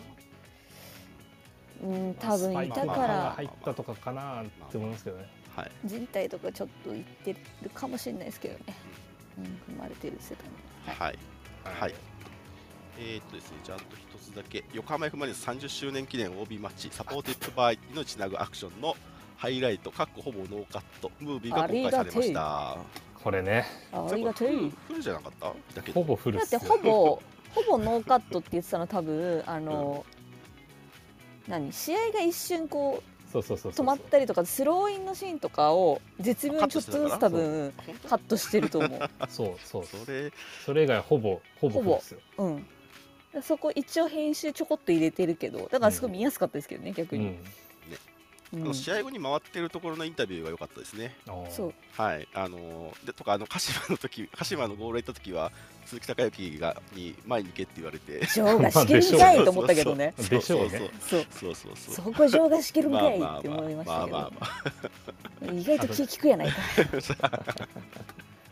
[1.84, 3.34] うん多分いたから。
[3.38, 5.28] 入ったとかかなって思いますけどね。
[5.56, 8.64] はい靭帯とかちょっといってるかもしれないですけどね、
[9.38, 10.46] うん、踏まれてる世界
[10.94, 11.18] はい。
[11.64, 11.94] はい
[12.98, 18.96] えーっとですね、じゃああと一つだけ、横浜 F・ マリノス30周年記念 OB マッチ、 supported by 命つなぐアクションの
[19.38, 22.78] ハイライト、かっこほぼノーカット、ムービーが公開されました。
[23.22, 24.48] これね、ありがたい。
[24.88, 25.48] フルじゃなかった？
[25.76, 27.22] だけど、ほぼフルだってほぼ
[27.54, 30.06] ほぼノーカットって言ってたの多分あの、
[31.48, 31.74] 何？
[31.74, 33.86] 試合が一瞬こそうそうそうそう。
[33.86, 37.74] う止まったりとかスローインのシーンとかを絶妙にちょっとずつ多分
[38.08, 39.10] カットしてると思う。
[39.28, 39.86] そうそう。
[39.86, 40.32] それ、
[40.66, 42.20] それ以外ほぼほぼフルっすよ。
[42.38, 42.66] うん
[43.42, 47.32] そこ一応編集ちょこっと入れてるけどだからすごい見やすかったですけどね、逆に、うん。
[47.32, 48.62] うん。
[48.62, 51.16] あの試合後に回ってるところのインタビューが良かったですね。
[51.26, 55.52] はい、あのーでとかあの鹿島の時 鹿島のゴール行った時は
[55.86, 58.20] 鈴木孝之がに前に行けって言われて。
[58.26, 60.14] ジョーがしけるんかいと思ったけどね。
[60.30, 60.92] でしょうね。
[61.02, 61.76] そうそうそう。
[61.76, 64.32] そうそこジョーがしけるんかいって思いましたけまあまあ
[65.42, 66.58] まど意外と気利くやないか。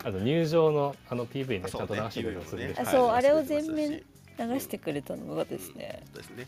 [0.05, 2.75] あと入場のあの PV ねあちゃんと流してくれるんで。
[2.77, 4.03] あはいそうあれを全面し
[4.39, 6.47] 流してくれたのもよかったですね、うんですね。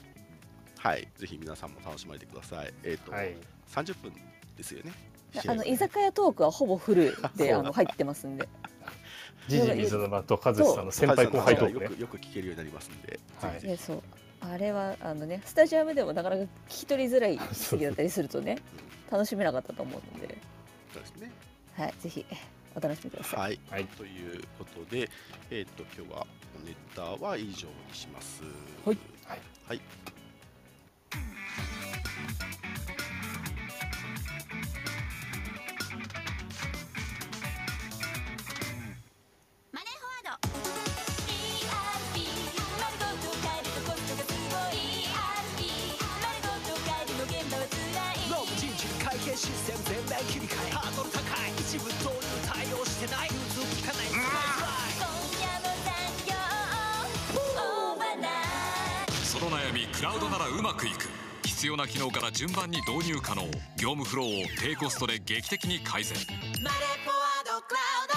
[0.78, 1.08] はい。
[1.18, 2.74] ぜひ皆さんも楽しまれてください。
[2.84, 3.36] えっ、と、はい。
[3.70, 4.14] 30分
[4.56, 4.92] ですよね。
[5.48, 8.48] あの居酒屋トークはほぼフルであの入ってますんで。
[9.48, 12.02] ジジ水沼と和志さんの先輩後輩トークねよく。
[12.02, 13.66] よく聞けるようになりますんで、はいぜひ。
[13.66, 14.04] ぜねそう。
[14.42, 18.60] あれはあのねスタジアムでもなかなか聞き取りづらい席だったりするとね
[19.12, 20.36] 楽しめなかったと思うので、ひ
[20.94, 21.32] そうですね。
[21.76, 22.26] はい、ぜひ
[22.76, 23.40] お楽しみください。
[23.40, 25.10] はい、はいということで、
[25.50, 26.28] えっ、と今日は
[26.66, 28.44] ネタは以上にします。
[28.86, 28.98] はい。
[29.68, 30.15] はい。
[61.66, 63.42] 必要な機能から順番に導入可能。
[63.76, 66.16] 業務フローを低コストで劇的に改善。
[66.18, 68.14] マネーフォワードクラウド。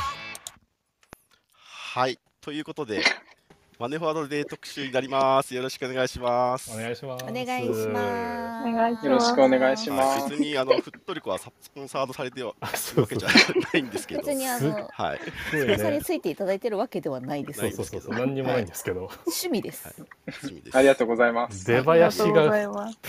[1.62, 2.18] はい。
[2.42, 3.02] ということで、
[3.78, 5.54] マネーフォワードデー特集になります。
[5.54, 6.72] よろしくお願いします。
[6.72, 7.24] お願いします。
[7.24, 9.06] お願いします。
[9.06, 13.28] よろしくお願いしますはい、別にあのふっとりこはスポンサードされてはるそうそうわけじゃ。
[13.72, 15.20] ないんですけど、別にあのはい。
[15.52, 16.02] すごいスポンサーにね。
[16.02, 17.60] ついていただいてるわけではないです。
[17.60, 19.12] そうそうそうそう、何にもないんですけど。
[19.26, 19.94] 趣味です。
[20.26, 21.64] 趣味ですありがとうございます。
[21.64, 22.50] 出囃子が。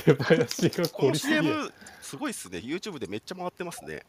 [0.05, 1.41] 出囃子がこの凝りすぎる。
[1.41, 2.60] CM すごいっすね。
[2.60, 4.03] YouTube でめっちゃ回ってますね。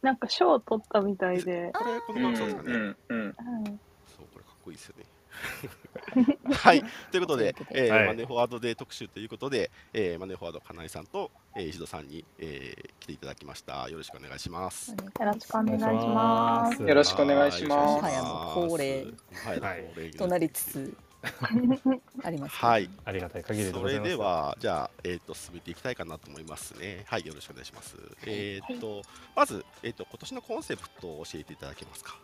[0.00, 2.94] なんか賞を取ったみたいで、これこのうん番組そうですかね。
[3.08, 5.11] うんそうこれかっこいいですよね。
[6.52, 13.88] はい、ということで、えーはいマネーフォワードデー特集ということで、えーマネーフォワード金井さんと、えー石戸さんに、えー来ていただきました。
[13.88, 14.90] よろしくお願いします。
[14.90, 16.82] よろしくお願いします。
[16.82, 20.96] よろしくお願いしますはもはやもう恒例はい、はい恒例にとなりつつ
[22.24, 22.56] あります。
[22.56, 24.08] はい、ありがたい限りでそれございます。
[24.10, 27.04] では、じゃあ、えっ、と、進めていきたいかなと思いますね。
[27.06, 27.96] はい、よろしくお願いします。
[28.26, 29.02] えっ、と、
[29.36, 32.16] まず、えっ、と、今年のコンセプトを教えていただけますか？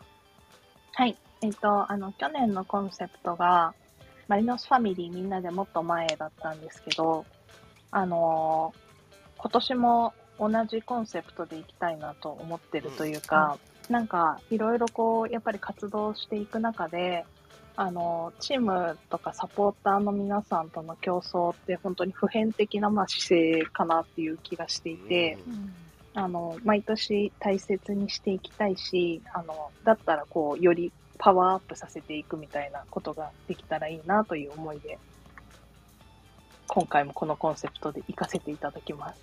[0.93, 1.17] はい。
[1.41, 3.73] えっと、あの、去年のコンセプトが、
[4.27, 7.25] マリノスファミリーみんなでもっと前だったんですけど、
[7.91, 8.89] あのー
[9.41, 13.57] 今年も同じコンセプトでいきたいなと思ってるというか、
[13.89, 17.25] なんか、いろいろこう、やっぱり活動していく中で、
[17.77, 25.73] あのチームとかサポーターの皆さんとの競争って本当に普遍的なまあ姿勢かなっていう気がしていて、うんうん
[26.19, 34.99] あの毎年大切にしていきたいしあのだったらこうよりパワーアップさせていくみたいなことができたらいいなという思いで
[36.67, 39.19] 今回もこのコンセプトで活かせていただきます。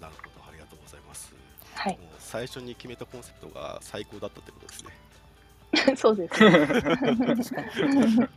[0.00, 1.34] なるほど、ありがとうございます。
[1.74, 5.96] はい最初に決めたコンセプトが最高だったってことですね。
[5.96, 6.34] そうです。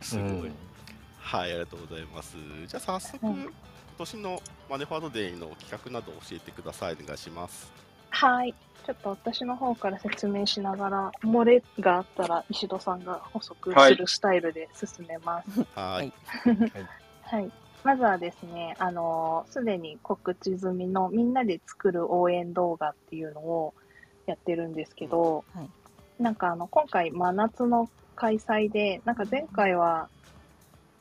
[0.00, 0.30] すごい。
[0.30, 0.73] うん
[1.24, 2.36] はい、ありがとうございます。
[2.68, 3.34] じゃあ、早速、はい
[3.96, 6.96] 今年のマネーフォワードデーの企画などを教えてください。
[7.00, 7.72] お願いします。
[8.10, 8.52] はい。
[8.84, 15.64] ちょっと私の方から説明しながら、漏れがあったら石戸さんが補足するスタイルで進めます。
[15.76, 16.12] ははいい。
[17.22, 17.52] はい。
[17.84, 23.74] まずはですね、あのすでに告知済みのみんなで作る応援動画っていうのを
[24.26, 25.70] やってるんですけど、はい
[26.18, 30.08] なんかあの、今回真夏の開催で、なんか前回は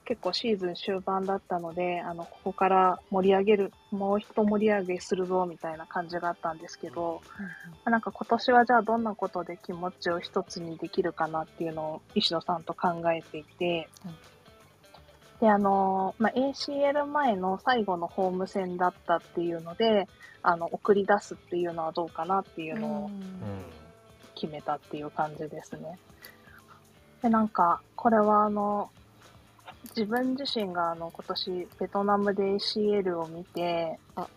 [0.06, 7.22] 結構シーズン終盤だったので、あの、ここから盛り上げる、もう一盛り上げするぞみたいな感じがあったんですけど、
[7.86, 13.88] なんか今年はじゃあどんなことで気持ちを一つにできるかなっていうのを石野さんと考えていて、
[15.40, 20.08] で、あの、まあ、ACL 前の最後のホーム戦だったっていうので、
[20.42, 23.10] あの、送り出すっていうのはどうかなっていうのを
[24.36, 25.98] 決めたっていう感じですね。
[27.22, 28.90] で、なんか、これはあの、
[29.90, 34.28] 自分自身があの、今年ベトナムで ACL を見て、あ、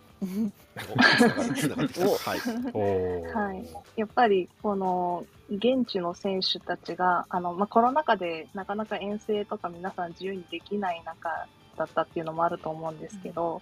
[3.35, 3.65] はい。
[3.97, 11.29] やっぱり、この、現地の選手たちが、あの、まあ、コロナ禍でなかなか遠征とか皆さん自由にできない中
[11.77, 13.61] だったっていうのもあると思うんですけど、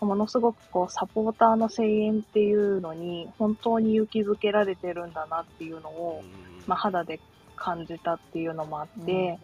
[0.00, 6.22] ものすごくこう、サポーターの声援っていうのに、本当に勇気づけられてるんだなっていうのを、
[6.66, 7.20] まあ、肌で
[7.56, 9.38] 感じたっていうのもあって、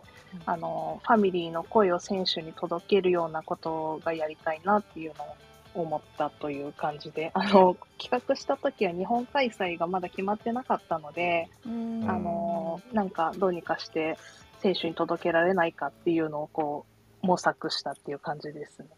[0.44, 5.36] あの、ファミリーの声を選手に届けるようなことがやりたいなっていうのを
[5.82, 14.18] 思ったという感じで、あの、企画した時は日本開催がまだ決まってなかったので、うんあの、なんかどうにかして
[14.60, 16.86] 選手に届けられないかっていうのをこ
[17.22, 18.88] う、模索したっていう感じですね。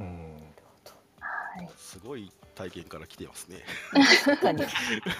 [0.00, 0.36] うん
[1.20, 1.68] はい。
[1.76, 2.30] すごい
[2.60, 3.58] 体験から来てますね。
[4.24, 4.62] 確かに。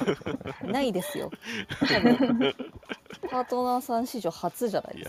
[0.70, 1.30] ないですよ。
[3.30, 5.08] パートナーさん史上初じゃないで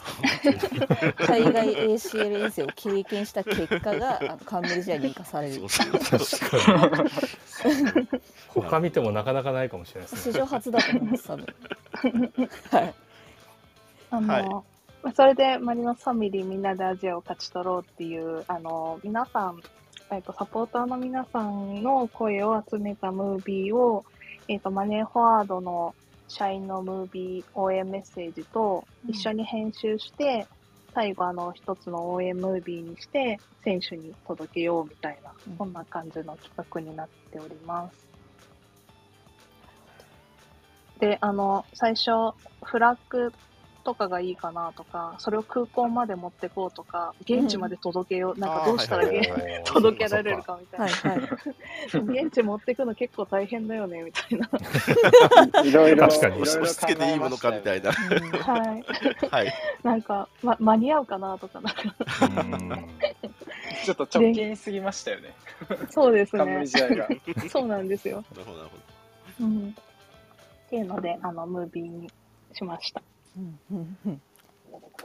[0.59, 5.61] すか、海外 ACL 遠征を経験した結果があの冠試合に生かされる。
[8.47, 10.33] 他見てもなかなかないかもしれないですね。
[10.33, 11.45] 史上初だと思います多分。
[12.71, 12.93] はい。
[14.11, 14.49] あの、はい。
[14.49, 14.63] ま
[15.09, 19.61] あそれでマリノスファミリーみんなでアジアを勝ち取ろうっていう、あの、皆さん、
[20.13, 24.03] えっと、サポーターの皆さんの声を集めたムービーを、
[24.49, 25.95] えっと、マネーフォワードの
[26.27, 30.47] 社員のムービー応援メッセージと一緒に編集して、
[30.93, 38.07] 最後あの一つの応援ムービーにして選手に届けようみたいな、うんそんな感じの企画になっております。
[40.99, 43.31] で、あの、最初、フラッグ
[43.81, 49.07] とかがいいかなとか、それを空港まで持ってこうとか、現地まで届けよう、なんかどうしたら
[49.65, 50.85] 届けられるかみたいな。
[50.85, 51.29] はいはい
[51.93, 54.49] 現地持ってくの結構大変だよね、みたいな。
[55.63, 57.89] いろいろ、確かにいろいろ押し付けていいものかみたいな。
[57.89, 59.27] うんはい。
[59.29, 59.53] はい。
[59.83, 61.81] なんか、ま、間に合うかなとか、なんか、
[62.21, 62.85] うん
[63.83, 65.33] ちょっと直近すぎましたよね。
[65.89, 66.65] そうですね。
[67.49, 68.23] そうなんですよ。
[68.31, 68.77] なるほど、なるほ
[69.39, 69.45] ど。
[69.45, 69.75] うん。
[70.67, 72.11] っていうので、あの、ムービーに
[72.53, 73.01] しました。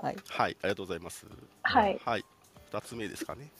[0.02, 1.26] はいはい、ありがとうございます。
[1.62, 1.98] はい。
[2.04, 2.24] はい。
[2.72, 3.50] 二つ目ですかね。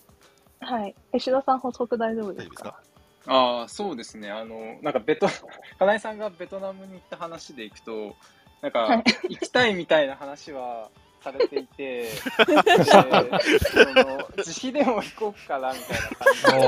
[0.60, 0.94] はい。
[1.14, 2.80] 石田さん補足大丈夫ですか？
[3.28, 4.30] ああ、そうですね。
[4.30, 5.28] あの、なんかベト、
[5.78, 8.14] 金井さんがベトナムに行った話でいくと、
[8.62, 10.88] なんか、行きたいみたいな話は
[11.22, 12.02] されていて、
[12.46, 16.08] でその自費でも行こうかなみたいな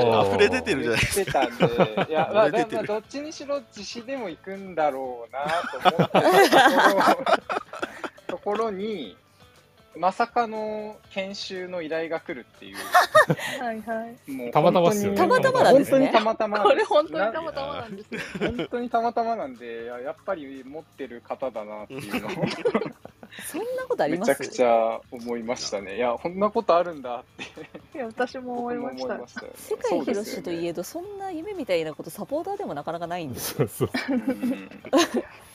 [0.01, 5.45] 感じ 溢れ出てるじゃない言ってたんで、いや、まあ、まあどっちにしろ自費でも行くんだろうな
[5.81, 6.11] と思っ
[6.43, 6.69] てた
[7.09, 7.49] ところ
[8.29, 9.17] ところに、
[9.97, 12.77] まさかの研修の依頼が来るっていう、
[13.59, 14.31] はいはい。
[14.31, 15.17] もうたまたまっすよね。
[15.17, 16.07] たまたまなんですね。
[16.07, 18.19] 本当にたまたまこれ本当にたまたまなんですね。
[18.39, 22.31] 本当にたまたまなんで、いややっぱり持ってる方だなっていうのを。
[23.45, 24.29] そんなことあります？
[24.29, 25.97] めちゃくちゃ思いましたね。
[25.97, 27.97] いや、こんなことあるんだって。
[27.97, 29.07] いや、私も思いました。
[29.07, 29.53] 僕も思いましたよね。
[29.57, 33.89] 世界広しといええどそんな夢みたいなことサポーターでもなかなかないんですそうそう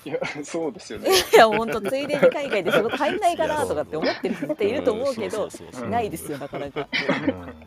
[0.04, 1.10] いや、 そうですよね。
[1.32, 5.48] いや本当ついでに海外で仕事入んないかなとかって思ってる人っていると思うけど
[5.88, 6.88] ないですよなかなか
[7.20, 7.64] うん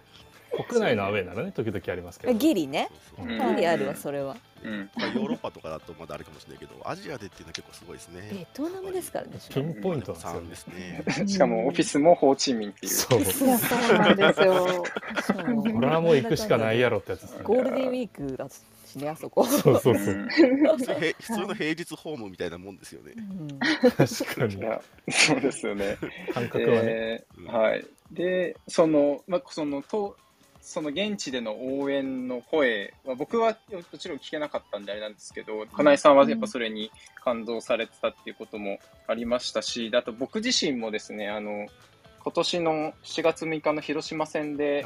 [0.65, 4.89] 国内のアウェーならね時々ありますけどギリねギリあるわそれはうん。
[4.95, 8.27] まあ、ヨーロッパとかだとまだあるかもしれないけど、アジアでっていうのは結構すごいですね。
[8.31, 10.67] ベトナムですからねピンポイントなん三でですす
[11.21, 11.27] ね。
[11.27, 12.91] しかもオフィスもホーチミンっていう。
[12.91, 14.83] そうなんですよ。
[15.73, 18.47] これはもう行くしかないやろってやつですねゴールデンウィークだ
[18.97, 19.45] しねあそこ。
[19.45, 20.13] そうそうそう。
[20.13, 20.27] うん。
[20.77, 23.13] 普通へ普通の平日ホームみたいなもんですよね。
[23.15, 23.21] う。
[23.21, 23.59] ん。
[23.59, 24.57] 確かに。
[25.09, 25.97] そうですよね。
[26.33, 27.23] 感覚はね。
[27.47, 27.85] はい。
[28.11, 30.17] で、その、まあ、その、と、
[30.67, 36.91] その現地での応援の声は、僕はもちろん聞けなかったんであれなんですけど、金井さんはやっぱそれに
[37.23, 41.67] 感動されてたっていうこともありましたし、であと僕自身もですね、あの、
[42.19, 44.85] 今年の7月6日の広島戦で、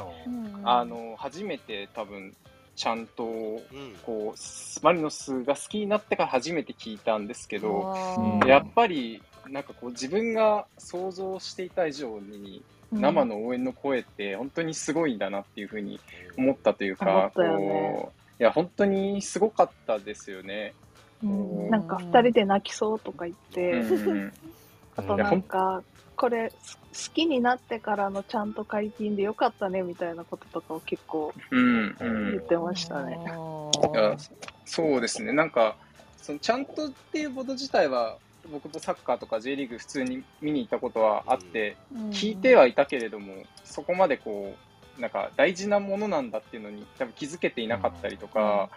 [0.62, 2.36] あの、初めて多分、
[2.82, 3.60] ちゃんと、うん。
[4.04, 8.48] こう、マリノスが好きになってから初めて聞いたんですけど、うん。
[8.48, 12.62] やっぱり、なんかこう自分が想像していた以上に
[12.92, 16.00] 生の応援の声って本当にすごいんだなっていうふうに
[16.36, 17.66] 思ったという思か、ったよね。
[17.66, 20.74] こういや本当にすごかったですよね。
[21.22, 21.70] うん。
[21.70, 24.32] なんか二人で泣きそうとか言って、うん。
[24.96, 25.82] あとなんか、
[26.16, 26.52] これ、
[27.12, 31.86] きになってからのちゃんと解禁でよかったねみたいなこととかを結構うん。
[31.86, 33.18] う言んってましたね。
[33.22, 34.16] いや
[34.64, 35.76] そうですね、なんか、
[36.18, 38.16] そのちゃんとっていうこと自体は、
[38.50, 41.76] 僕もサッカーとか J リーグ普通に見に行ったことはあって、
[42.10, 48.70] 聞いてはいたけれども、そこまでこう、なんか大事なものなんだっていうのに多分気づけていなかったりとか、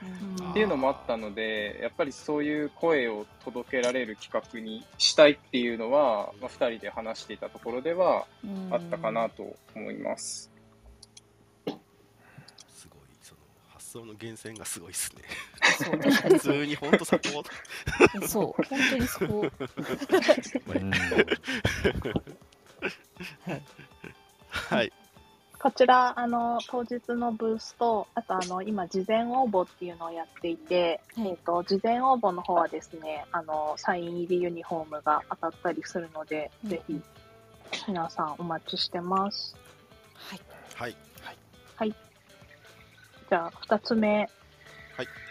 [0.52, 8.26] っていうのもあったので、やっぱりそういう声を届けられる企画にしたいっていうのは、まあ、2人で話していたところでは
[8.72, 10.52] あったかなと思います。
[12.70, 13.42] すごいその
[13.74, 15.24] 発想の源泉がすごいですね。
[16.30, 19.52] 普通に本当サポートそう本当にそこ。
[20.74, 20.92] うん。
[24.50, 24.92] はい
[25.66, 31.30] こちら、あの、当日のブースと、あと、あの、今、事前応募っていうのをやっていて、はい。
[31.30, 36.70] えっ、と、事前応募の方はですね、あの、サイン入りユニフォームが当たったりするので、うん。
[36.70, 37.02] ぜひ、
[37.88, 39.58] 皆さんお待ちしてます。
[40.76, 40.96] はい。
[41.78, 41.96] はい。
[43.28, 44.18] じゃあ、二つ目。
[44.20, 44.28] はい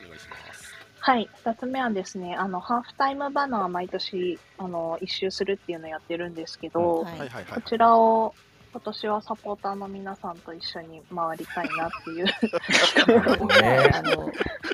[0.04, 0.74] お願いします。
[0.98, 7.18] はい、二つ目はですね、あの、ハーフタイムバナー毎年、あの、一周するっていうのをやってるんですけど、はい。
[7.20, 7.54] はいはいはい。
[7.54, 8.34] こちらを、
[8.74, 12.24] 今年はサポーターの皆さんと一緒に回りたいなっていう。
[12.24, 12.32] ね
[13.94, 14.32] あの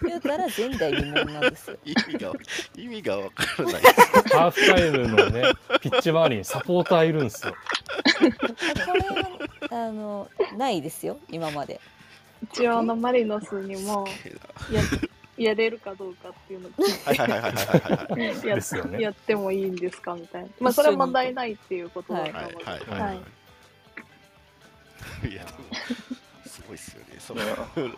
[0.08, 2.32] 言うたら前代未聞なんですよ意味が
[2.76, 5.42] 意味がわからないハーフタイムのね
[5.82, 7.54] ピッチ周りにサポーターいるんですよ。
[8.86, 9.00] これ
[9.68, 11.78] はあのないですよ今まで
[12.42, 14.06] 一応、あの、マリノスにも、
[14.72, 14.82] や、
[15.36, 20.48] やれるかどうかっていうのを聞いてなはいはいはいはいはいはいやってもいいんですかみたいな。
[20.60, 22.90] まあ、それは問題ないっていうことだと思はいう。
[22.90, 23.12] はいは
[25.28, 25.58] いやでも
[26.46, 27.16] すごいっすよね。
[27.18, 27.40] その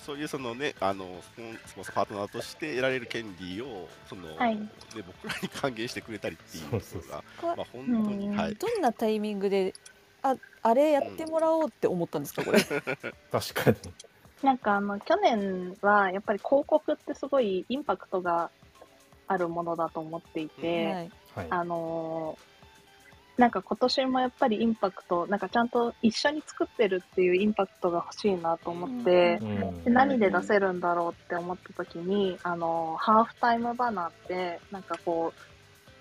[0.00, 1.20] そういうそのねあの
[1.66, 4.56] スポンサーパートナーとして得られる権利をその、はい。
[4.56, 6.78] ね、僕らに還元してくれたりっていうの
[7.10, 8.36] がまあ本当にうん。
[8.36, 8.54] はい。
[8.54, 9.74] どんなタイミングで
[10.22, 12.58] ああれやってもらおうって思ったんですかこれ？
[13.30, 13.76] 確かに。
[14.42, 18.50] なんかあの、去年はやっぱり広告ってすごいインパクトが
[19.26, 21.46] あるものだと思っていて、はいはい。
[21.50, 22.47] あのー
[23.38, 29.84] なんか今年もやっぱりインパクト、なんかちゃんと一緒に作ってるっていうインパクトが欲しいなと思って、うん。
[29.84, 35.32] で何で出せるんだろうって思った時に、あのハーフタイムバナーってなんかこ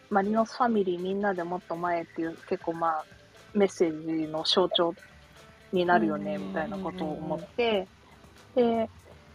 [0.09, 3.05] うマリノスファミリーみんなでもっと前っていう結構まあ
[3.53, 4.95] メッセージの象徴
[5.71, 6.47] になるよねうん。
[6.47, 7.87] みたいなことを思って
[8.55, 8.89] で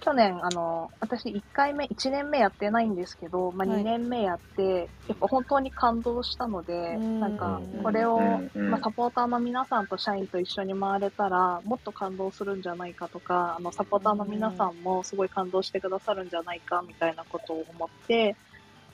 [0.04, 3.80] 去年あの私1回目1年目やってないんですけど、まあ、はい。
[3.82, 7.20] 2年目やって、やっぱ本当に感動したので、うん。
[7.20, 7.82] なんかうん。
[7.84, 18.34] これを、まあ、サポーターの皆さんと社員と一緒に回れたらもっと感動するんじゃないかとかあのサポーターの皆さんもすごい感動してくださるんじゃないかみたいなことを思って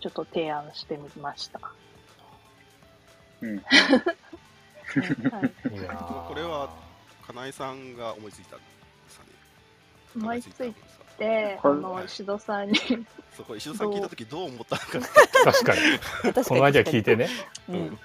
[0.01, 1.61] ちょっと提案してみました。
[3.41, 3.49] うん。
[3.49, 3.61] はい、
[4.91, 6.69] いやーこれは
[7.27, 8.65] 金井さんが思いついたんで
[9.09, 9.31] すかね。
[10.17, 10.75] 思いつい
[11.19, 12.77] 考えたんですかで、これあの石戸さんに。
[13.37, 15.09] そこ石戸さん聞いた時どう思ったのか
[15.45, 15.81] 確かに。
[16.23, 16.45] 確かに。
[16.45, 17.29] このアイデア聞いてね。
[17.69, 17.99] うん。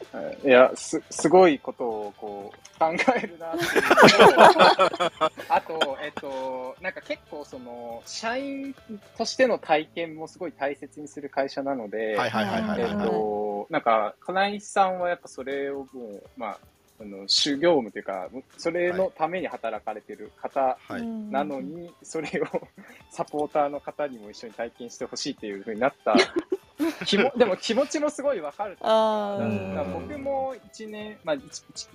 [0.43, 3.65] いや、す、すごいことをこう考えるなって。
[3.65, 8.75] いうのと、あと、えっと、なんか結構その、社員
[9.17, 13.07] としての体験もすごい大切にする会社なので、はいはいはいはいえっはい。
[13.07, 16.59] と、なんか、金井さんはやっぱそれをもう、まあ、
[17.03, 21.05] あの主業務というか、それのために働かれてる方はい。
[21.05, 22.67] なのに、それを
[23.11, 26.15] サポーターの方にも一緒に体験してほしいっていうふうになった。
[27.05, 31.37] 気も、でも気持ちもすごいわかるというか僕も1年、まあ、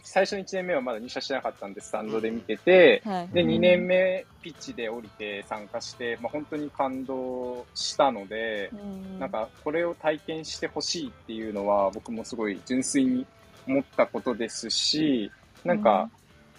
[0.03, 3.29] 最初の1年目はまだ入社してなかったんで、スタンドで見てて、はい。
[3.29, 9.19] で、2年目ピッチで降りて参加して、まあ、本当に感動したので、うん。
[9.19, 13.27] なんかこれを体験してほしいっていうのは僕もすごい純粋に
[13.69, 15.31] 思ったことですし、
[15.65, 16.11] なんか、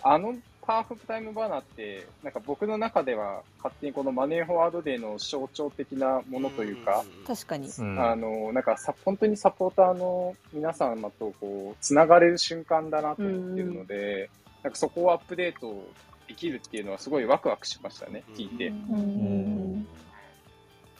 [0.01, 0.35] あの
[0.69, 7.67] パーフタイムバーナーって、なんか僕の中では勝手にこのマネーフォワードデーの象徴的なものというか、確かに。
[7.67, 7.99] うん。
[7.99, 14.29] あの、なんかさ、本当にサポーターの皆様とこう、つながれる瞬間だなと思ってるので、
[14.61, 15.83] なんかそこをアップデート
[16.27, 18.67] できるっていうのはすごいワクワクしましたね、聞いて。
[18.67, 19.87] うん。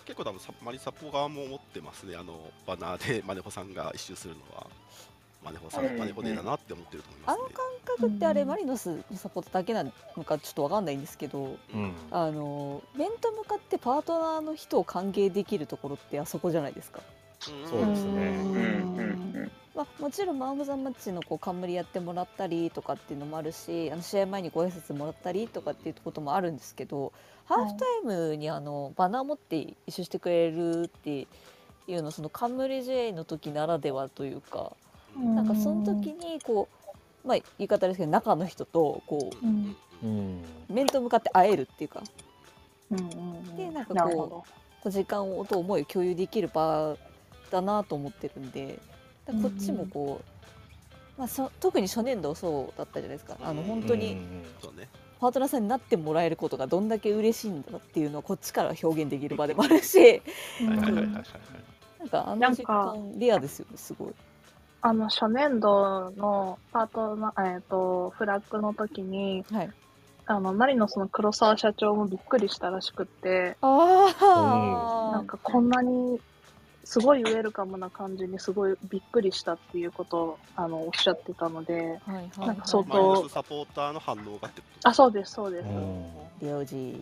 [0.10, 4.66] 結構多分サマリサポ側も思ってますねあのバナーでマネホさんが一周するのは
[5.44, 7.66] マネホさん、うんマネホデーだなって思ってると思いますねあの感
[7.98, 9.92] 覚ってあれマリノスのサポートだけなの
[10.24, 11.94] かちょっとわかんないんですけどうん。
[12.12, 17.02] あの面と向かってパートナーの人を歓迎できるところってあそこじゃないですか。
[17.40, 27.14] そうですねまあ、もちろんマン・オブ・ザ・マッチのこう冠やってもらったりとかっていうのもあるしあの試合前にご挨拶もらったりとかっていうこともあるんですけど
[27.46, 31.28] ハーフタイムにあのバナー持って一緒してくれるって
[31.88, 34.74] いうのその冠 J の時ならではというか
[35.18, 36.68] なんかその時にこ
[37.24, 40.44] うまあ言い方ですけど中の人とこうんうん。
[40.70, 42.04] う面と向かって会えるっていうか。
[42.92, 43.00] うん。
[43.00, 43.56] うん。
[43.56, 44.44] でなんかこ
[44.86, 46.96] う時間をと思いを共有できる場
[47.52, 48.80] だなと思ってるんで
[49.26, 50.22] こっちもこ
[51.18, 53.38] う、まあ、そ特に初年度そうだったじゃないですか。
[53.42, 54.18] あの本当に
[55.20, 60.22] パートナーさんになってもらえることがどんだけ嬉しいんだっていうのをこっちから表現できる場でもあるし。
[60.62, 64.14] なんかあの時間レアですよねすごい。
[64.82, 69.70] あの初年度のパートナー、えっとフラッグの時にはい、
[70.26, 76.20] あのマリノスの黒沢社長もびっくりしたらしくってあなんかこんなに
[76.84, 84.90] すごいウェルカムな感じにすごいびっくりしたっていうことをあのおっしゃってたのではいはいなんか相マリノ当スサポーターの反応がってこと。
[84.90, 85.34] あそうです。
[85.34, 85.68] そうです、
[86.42, 86.96] 領事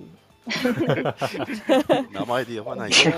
[2.11, 3.11] 名前で呼ばない車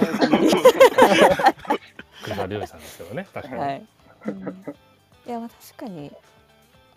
[2.47, 3.85] 料理さんですけどね確かに、はい、
[4.25, 4.39] うん。
[5.27, 6.11] いやまあ確かに。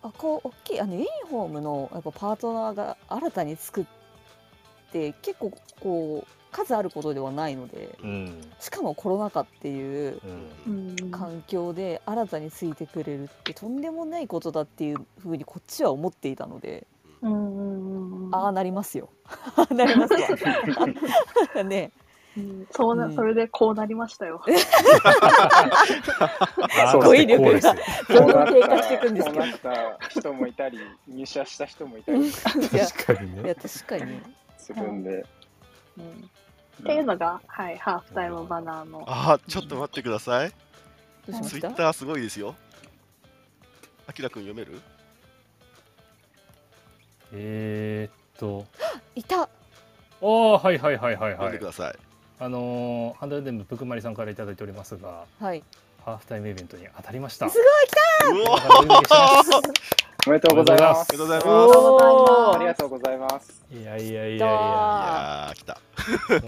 [0.03, 3.85] あこう大きいあのユニフォームのやっぱパートナーが新たに作っ
[4.93, 8.53] て結構こう数あることではないのでうん。
[8.59, 10.21] しかもコロナ禍っていう
[11.11, 16.87] 環境で新たについてくれるってとんでもないことだっていうふうにこっちは思っていたので
[17.23, 19.09] うんああなりますよ。
[19.57, 20.15] ああなります
[21.57, 21.93] わ ね
[22.37, 23.15] うんそうな、うん。
[23.15, 24.43] それでこうなりましたよ。
[26.81, 27.03] あそう。
[27.03, 27.75] 語彙力が
[28.09, 29.59] どんどん低下していくんですけどこうなっ
[29.99, 32.33] た人もいたり、入社した人もいたり。
[32.33, 34.23] 確かにいやね確かに、
[34.57, 35.27] するんで。
[35.99, 36.31] うん。
[36.83, 39.05] っていうのが、はい、ハーフタイムバナーの。
[39.07, 40.51] あーちょっと待ってください。
[41.27, 42.55] ツイッターすごいですよ。
[44.07, 44.81] あきらくん読める？
[47.33, 48.67] えー、っと。
[49.15, 49.43] いた。
[49.43, 49.49] あ
[50.23, 51.33] あはいはいはいはいはい。
[51.35, 51.95] 読んでください
[52.39, 55.63] あのーハンドルネームぷくまりさんからいただいておりますがはい。
[56.05, 57.49] ハーフタイムイベントに当たりました。
[57.49, 57.87] すごい。
[57.87, 58.55] 来うお
[60.27, 61.09] おめでとうございます。
[61.15, 62.57] おめでとうございます。
[62.57, 63.65] ありがとうございます。
[63.73, 64.53] いやいやいやいたや。
[64.53, 65.81] いやー来た。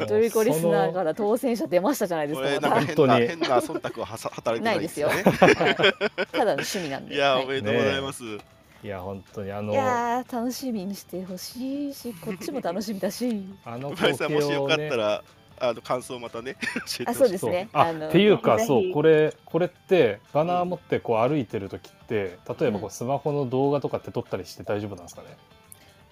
[0.07, 3.27] ドリコリスナーから当選者出ましたじゃないですかか本当に。
[3.27, 5.09] 変な忖度ははさ働いてないですよ。
[5.35, 7.15] ただの趣味なんで。
[7.15, 13.45] いやおめでとうございます、いや本当にあのいやー楽しみにしてほしいしこっちも楽しみだし。
[13.65, 15.25] あの光景さんもしよをねかったら、
[15.61, 17.05] あの感想またね 教えてほしい。
[17.09, 17.69] あそうですね。
[17.73, 22.87] ああのっていうかそうこれこれってバナー持ってこう歩いてる時って例えばこうん。
[22.87, 25.29] うスマホの動画とかって撮ったりして大丈夫なんですかね？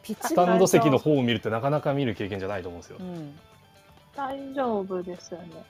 [0.03, 2.97] ピッチスタンド席の方を見るってなかなか見る経験じゃないと思うんですよ。
[3.01, 3.39] うん。
[4.17, 5.65] 大丈夫ですよね。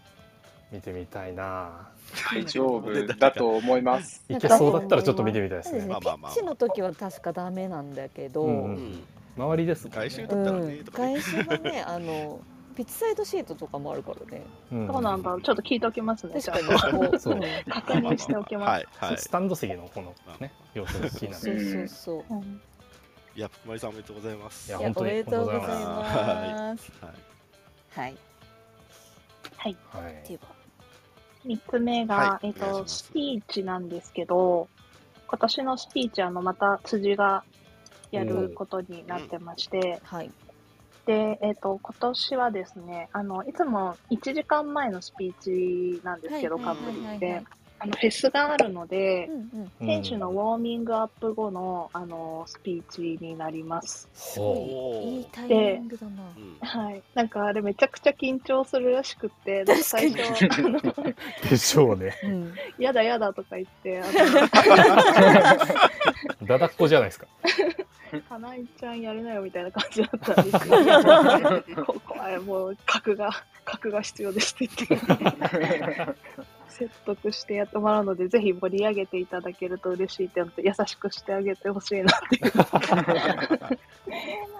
[0.72, 1.88] 見てみたいな。
[2.32, 3.06] 大丈夫。
[3.18, 4.24] だと思います。
[4.30, 5.80] いけそうだったらちょっと見てみたいですね。
[5.80, 9.02] ですねピッチの時は確かダメなんだけど、うんうんうん。
[9.36, 10.08] 周りですもんね。
[10.08, 11.20] 外周うだったらねんとかね。
[11.20, 12.40] 外周はねあの
[12.72, 14.42] ピッチサイドシートとかもあるからね。
[14.72, 14.86] うん。
[14.86, 15.30] そうなんだ。
[15.42, 16.40] ちょっと聞いておきますね。
[16.40, 16.98] 確かに。
[16.98, 17.34] こうそう。
[17.34, 17.36] う。
[17.38, 18.70] ん確認しておきます。
[18.70, 19.18] はいはい。
[19.18, 22.34] スタンド席のこのね様子が気になるそうそうそう。
[22.34, 22.60] うん。
[23.34, 24.68] いや福丸さんおめでとうございます。
[24.68, 26.92] いや本当におめでとうございます。
[27.00, 27.10] はい。
[27.90, 28.16] はい。
[29.56, 29.76] はい。
[29.90, 30.62] はいでは
[31.44, 32.48] 三つ目が、はい。
[32.48, 34.68] えっ、と、スピーチなんですけど、
[35.26, 37.42] 今年のスピーチ、あの、また辻が
[38.12, 40.30] やることになってまして、はい
[41.06, 47.18] で、えっ、と、今年はですね、あの、いつも1時間前のスピーチなんですけど、はいカップリンではい。
[47.18, 47.44] はいはい、
[47.80, 49.70] あの、フェスがあるのでう、んうん。
[49.80, 54.08] うん選手のウォーミングアップ後の、あの、スピーチになります。
[54.38, 56.22] いいいタイミングだな。
[56.36, 57.02] うんはい。
[57.14, 60.80] なんかあれめちゃくちゃ緊張するらしくって、最初、あの、
[61.50, 62.54] でしょうねうん。
[62.78, 64.04] やだやだとか言って、あ
[66.44, 67.26] だだ っこじゃないですか。
[67.26, 67.84] の、
[68.28, 73.30] かなえちゃんやるなよみたいな感じだったんですけど、こ怖い、もう、格が、
[73.64, 75.06] 格が必要ですって言って、
[76.68, 82.52] 説得してやってもらうので、ぜひ盛り上げていただけると嬉しいって思って、優しくしてあげてほしいなっていう。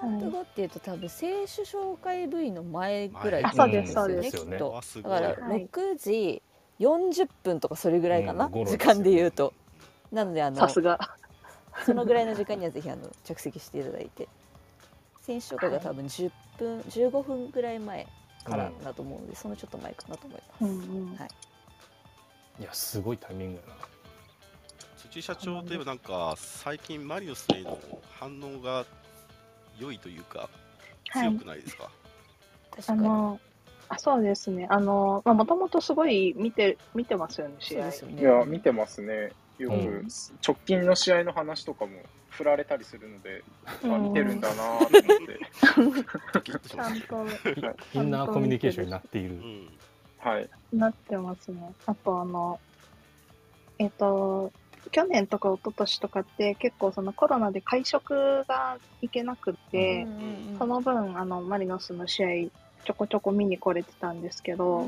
[0.03, 4.37] アップ後っていうと多分選手紹介 V の前ぐらいあそうですそうです。
[4.37, 4.81] よねきっと。
[5.03, 6.43] だからはい6時
[6.81, 9.53] 40分とかそれぐらいかな、うん頃時間で言うと。
[10.11, 11.17] なのであのさすが。
[11.85, 14.29] そのぐらいの時間にはぜひあの着席していただいて。
[15.23, 18.07] 選手紹介が多分10分15分ぐらい前
[18.45, 20.71] からだと思うので、そのちょっと前かなと思います、うん
[21.11, 21.17] うん。
[21.17, 21.29] はい。
[22.61, 23.75] いやすごいタイミングやな。
[24.97, 27.79] 辻社長といえばなんか最近マリノスへの
[28.11, 28.85] 反応が
[29.79, 30.49] 良いというか
[31.11, 31.29] はい。
[31.29, 31.89] 強くないですか、
[32.71, 33.01] 確かに。
[33.01, 33.41] あの、
[33.89, 34.67] あそうですね。
[34.71, 37.83] あの、まあ、もともとすごい見て、見てますよね、試合。
[37.83, 38.23] そうですよね。
[38.23, 39.33] いや、見てますね。
[39.63, 40.09] よく、うん
[40.47, 41.93] 直近の試合の話とかも
[42.31, 46.69] 振られたりするので、あうん見てるんだなと思って。
[46.69, 47.27] ちゃんと
[47.95, 49.39] インナーコミュニケーションになっているう。
[49.39, 49.69] ん
[50.19, 50.49] はい。
[50.73, 51.73] なってますね。
[51.87, 52.61] あと、あの、
[53.79, 54.53] えっ、と、
[54.91, 60.07] 去年とか一昨年とかって結構そのコロナで会食が行けなくって、
[60.59, 62.29] その分あのマリノスの試合
[62.85, 64.87] ちょこちょこ見に来れてたんですけど、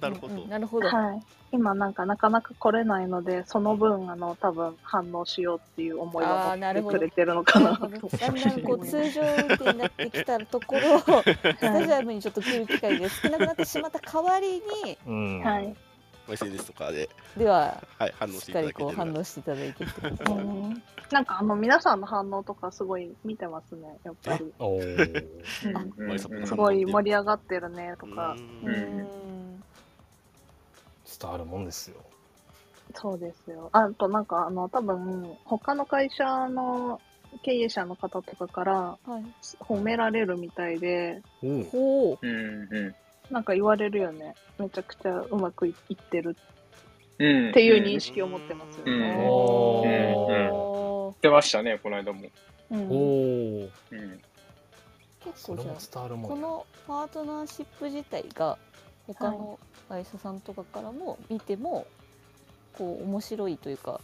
[0.00, 0.36] なるほど。
[0.46, 0.88] なるほど。
[0.88, 1.22] はい、
[1.52, 7.78] 今なんかなかなか来れないのでその分あの多分反応しようっていう思いあをーなるほど持ってくれてるのかな。
[7.78, 8.16] なるほど。
[8.18, 14.98] だんだんこう通常運転になってきたところ スタジアムにちょっと来る機会が少なくなってしまった代わりに
[16.30, 20.34] うんはい、SNS とかで、でははい、反応ししてっかりこういただけてる反応していただいてってことですね。
[20.34, 20.40] う
[20.74, 24.54] んなんかあの皆さんの反応とかすごい見てますねやっぱり、
[26.46, 28.36] すごい盛り上がってるねとか、
[31.20, 31.96] 伝わるもんですよ。
[32.94, 33.70] そうですよ。
[33.72, 37.00] あとなんかあの多分他の会社の
[37.42, 38.74] 経営者の方とかから
[39.04, 39.24] はい。
[39.60, 41.22] 褒められるみたいで。
[41.42, 42.26] おーほう。
[42.26, 42.94] うんう
[43.30, 44.34] なんか言われるよね。
[44.58, 46.36] めちゃくちゃうまくいいってる。
[47.18, 47.24] ん。
[47.24, 47.50] うん。
[47.50, 49.00] っていう言認識を持ってますようん。
[49.00, 49.24] ね。
[49.28, 50.52] おー。
[50.52, 52.28] おーってましたね、この間も。
[52.70, 52.80] うん。
[52.80, 53.64] う
[53.96, 54.20] ん。
[55.24, 58.56] 結構じゃあこのパートナーシップ自体が
[59.06, 59.58] 他の
[59.88, 60.40] 会社さん。
[60.40, 61.86] とかからも見ても
[62.72, 64.00] こう面白いというか結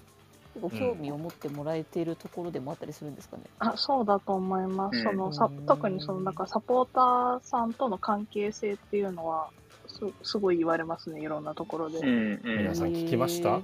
[0.61, 3.43] 構興味を持ってもらえているところでもあったりするんですかね？
[3.59, 4.99] あそうだと思います。
[4.99, 9.49] うんそのさ特にそのなんかサポーターさんとの関係性っていうのは
[9.87, 11.99] すすごい言われますねいろんなところで。
[11.99, 12.11] うんう
[12.55, 12.75] ん皆。
[12.75, 13.61] さん聞きました？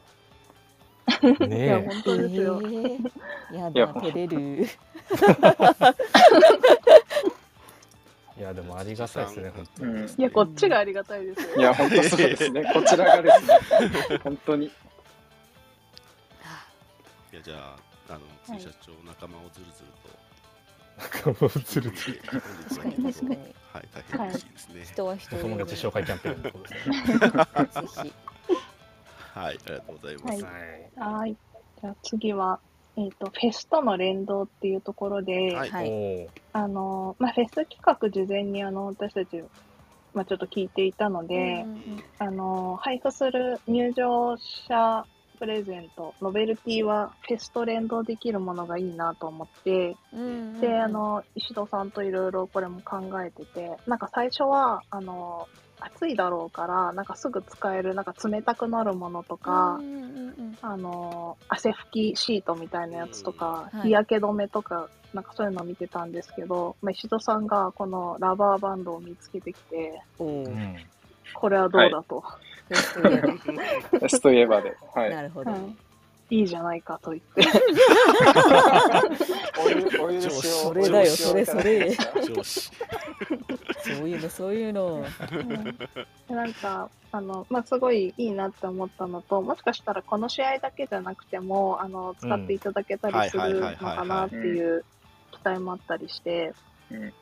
[1.23, 2.61] いやね本当ですよ。
[2.63, 3.11] えー
[3.53, 4.65] やだ照れる。
[4.65, 4.67] え
[8.41, 10.09] いやでもありがたいですね本当にうん。
[10.09, 11.57] いやこっちがありがたいですよ。
[11.57, 12.65] いや、本当そうですね。
[12.73, 14.19] こちらがですね。
[14.25, 14.71] 本当に。
[17.33, 17.77] いやじゃあ
[18.11, 18.61] あのはい。
[18.61, 21.33] 次社長仲間をずるずると。
[21.33, 22.21] 仲間をずるずる
[22.69, 23.37] 確かに確かに。
[23.73, 24.85] はい大変嬉しいですね。
[24.85, 26.95] 人は人お友達紹介キャンペーンってことですね。
[26.95, 28.13] ぜひ。
[29.33, 30.45] はいありがとうございます、
[31.01, 31.37] はい。
[31.81, 32.61] じゃあ次は
[32.97, 36.29] えっ、とフェスとの連動っていうところで、はい。
[36.53, 39.43] あのまあフェス企画事前にあの私たち
[40.13, 41.63] まあちょっと聞いていたので。
[41.65, 42.05] うんうん。
[42.19, 45.07] あの配布する入場者
[45.43, 50.25] プレゼント、ノベルティはフェスと連動できるものがいいなと思って、うんう
[50.59, 55.49] んで、あの、石戸さんといろいろこれも考えてて、なんか最初は、あの、
[55.81, 60.07] 暑いだろうから、なんかすぐ使える、なんか冷たくなるものとか、うんうんう
[60.43, 63.89] んあの、汗拭きシートみたいなやつとか、うんはい。
[63.89, 70.01] 日焼け止めとか、なんかそういうのを見てたんですけど、まあ、石戸さんがこのラバーバンドを見つけてきて、
[71.35, 72.21] これはどうだと。
[72.21, 74.77] フェスといフェスといえばで。
[74.95, 75.11] はい。
[75.11, 75.51] なるほど。
[75.51, 75.57] は
[76.31, 77.43] い、いいじゃないかと言って。
[80.41, 82.71] それだよそれそれ上司
[83.83, 85.05] そういうのそういうの。
[85.31, 94.85] うんなんか、あの、まあ、すごいいいなって思ったのと、もしかしたらこの試合だけじゃなくても、あの、使っていただけたりするのかなっていう
[95.33, 96.55] 期待もあったりして、
[96.91, 97.13] うん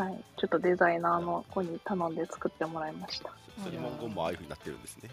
[0.00, 3.34] はい、ちょっとデザイナーの子に頼んで作ってもらいました。
[3.62, 5.10] それ文言もああいうふうになってるんですね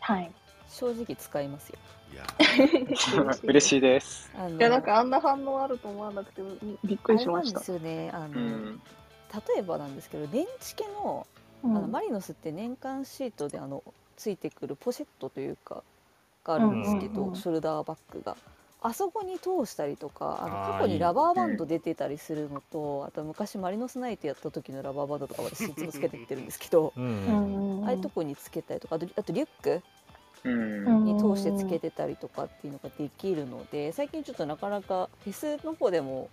[0.00, 0.30] はい。
[0.68, 1.78] 正直使いますよ。
[2.12, 2.24] いや
[3.42, 4.30] 嬉しいです。
[4.36, 6.42] あのいや、なんかあんな反応あると思わなくて、
[6.84, 7.64] びっくりしましたあれなんで。
[7.64, 8.10] すよね。
[8.12, 8.82] あの、うん。
[9.56, 11.26] 例えばなんですけど、電池系の
[11.64, 13.82] あうんのマリノスって年間シートであの
[14.16, 15.82] ついてくるポシェットというか
[16.44, 18.36] があるんですけど、うんうんうんショルダーバッグが。
[18.86, 27.80] あそこに通したりとかあの過去にラバーバンド出てたりするのとあと昔マリノスナイトやった時のラバーバンドとか私いつもつけてってるんですけど、ううん。
[27.80, 29.82] んああいうとこにつけたりとかあとあとリュック？
[30.44, 31.04] うん。
[31.06, 36.28] に通してつけてたりとかっていうのができるので最近ちょっとなかなかフェスの方でも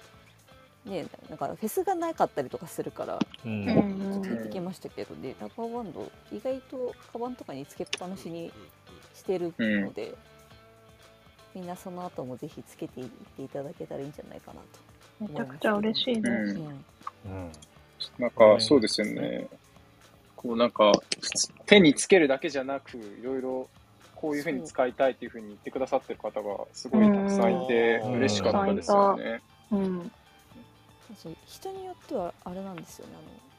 [0.83, 3.65] ねなんかフェスがなかったりとかするからうん。
[3.65, 8.51] ちょっうんと減ってきましたけどねラバーバンド意外とカバンとかにつけっぱなしに
[9.15, 10.15] してるので、
[11.55, 14.61] みんなその後もぜひつけていっていただけたらいいんじゃないかな
[15.27, 16.55] めちゃくちゃ嬉しいです。
[17.25, 17.51] うん
[18.17, 19.47] なんか、そうですよね。
[20.35, 20.91] こうなんか、
[21.67, 23.69] 手につけるだけじゃなく、いろいろ、
[24.15, 29.41] こういうふうに使いたいっていうふうに言ってくださってる方がすごいたくさんいて、うん嬉しかったですよね。
[29.71, 30.11] うん。
[31.45, 33.50] 人によってはあれなんですよねあの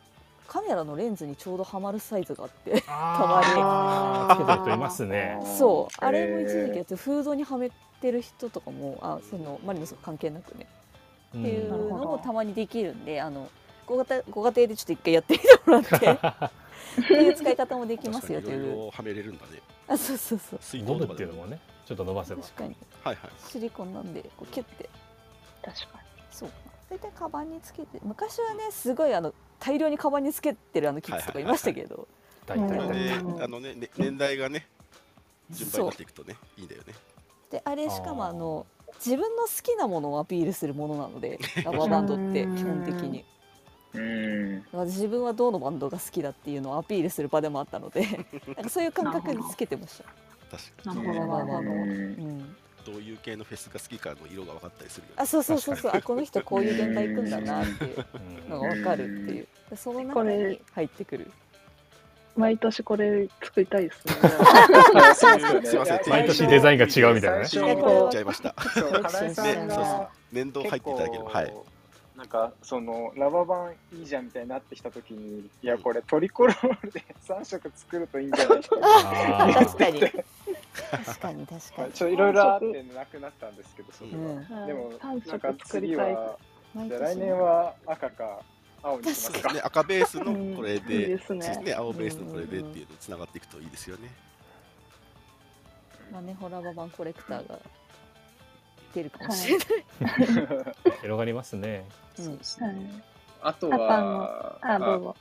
[0.52, 4.34] カメラのレンズにちょうどはまるサイズがあってあー。
[4.34, 5.38] つけてる人いますね。
[5.56, 6.04] そう。
[6.04, 7.70] あれも一時期へやってフードにはめ
[8.02, 10.66] てる人とかもあそのマリノス関係なくね。
[11.34, 13.48] うっていうのもたまにできるんであの
[13.86, 15.96] ご家庭ご家庭でちょっと一回やってみてもらって。
[17.00, 19.62] っていう使い方もできますよといろいいうろはめれるんだね。
[19.88, 20.58] あそうそうそう。
[20.60, 22.42] 水ゴムっていうのもねちょっと伸ばせば。
[22.42, 22.76] 確かに。
[23.02, 23.30] はいはい。
[23.50, 24.90] シリコンなんでこうキュッて。
[25.64, 26.00] 確か
[26.30, 26.50] そう。
[26.90, 29.32] 大体カバンにつけて昔はねすごいあの
[29.62, 32.08] 大量にカバンにつけてるあのキッズとかいましたけど。
[32.48, 34.66] あのねね年代がね
[35.48, 36.92] 順番になっていくとねいいんだよね。
[37.50, 43.24] であれしかもあの自分の好きなものをアピールするものなので ラバーバンドって基本的に。
[43.94, 44.64] うん。
[44.86, 48.00] 自分はどのバンドが好きだっていうのをアピールする場でもあったので
[48.56, 50.04] なんかそういう感覚につけてました。
[50.50, 55.14] 確かなるほど、ラバーバンドは、うんどういう系のフェスが好きかの色が分かったりするよね。
[55.18, 55.92] あそうそうそうそう。
[55.94, 58.06] あこの人こういう現場行くんだなっていう
[58.44, 59.48] うんのが分かるっていう。
[59.70, 61.30] でその中これに入ってくる。
[62.34, 64.14] 毎年これ作りたいですね。
[65.14, 66.00] すよねすいません。
[66.08, 67.46] 毎年デザインが違うみたいなね。
[67.50, 68.54] 言っちゃいました。
[70.32, 71.30] 年度入っていただければ。
[71.30, 71.54] はい。
[72.16, 80.00] なんかそのラバ版いいじゃんみたいになってきたときにいやこれトリコロールで3色作るといいんじゃないか 確かに
[80.90, 81.92] 確かに確かに。
[81.92, 84.66] ちょっといろいろあってなくなったんですけどそれは、うん。
[84.66, 86.14] でも三なんか色作り次たい。
[86.14, 86.38] は
[86.74, 88.40] 来年は赤か
[88.82, 89.32] 青にしますか。
[89.32, 89.60] そうですね。
[89.64, 90.24] 赤ベースの
[90.56, 91.74] これうんいいでですね。
[91.76, 94.10] 青ベースのこれでっていうのつながっていくといいですよね。
[96.10, 97.58] マネホラバ版コレクターが
[98.94, 100.24] 出るかもしれない、
[101.00, 101.86] 広がりますね。
[102.18, 102.24] うん。
[102.24, 102.66] そうですね。
[102.66, 102.76] はい
[103.44, 105.16] あとはあ、どうぞ。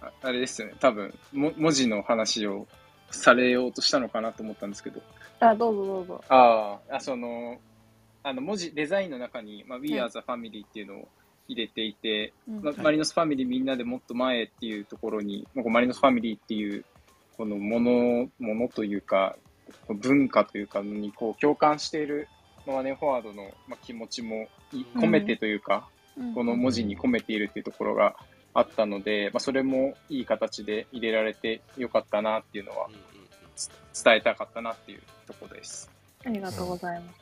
[0.00, 0.74] ああれですよね。
[0.78, 2.68] 多分も文字の話を
[3.10, 5.00] されようとしたのかなと思ったんですけど。
[5.40, 6.24] あ、どうぞどうぞ。
[6.28, 7.58] ああ、あその、
[8.22, 11.08] あの文字、デザインの中に、まあ、We are the family っていうのを
[11.48, 12.62] 入れていて、うん。
[12.62, 16.84] まあマリノスファミリーみんなでもっと前っていうところに、マリノスファミリーっていう、
[17.36, 19.36] このもの、ものというか、
[19.88, 22.28] 文化というかにこう共感している、
[22.66, 25.88] まあ、マネーフォワードの、まあ、気持ちもい込めてというか、
[26.34, 28.14] この文字に込めているっていうところが
[28.54, 32.88] あったので、まあ、それもいい形で入れられてよかったなっていうのは
[34.02, 35.90] 伝えたかったなっていうところです。
[36.24, 37.12] ありがとうございま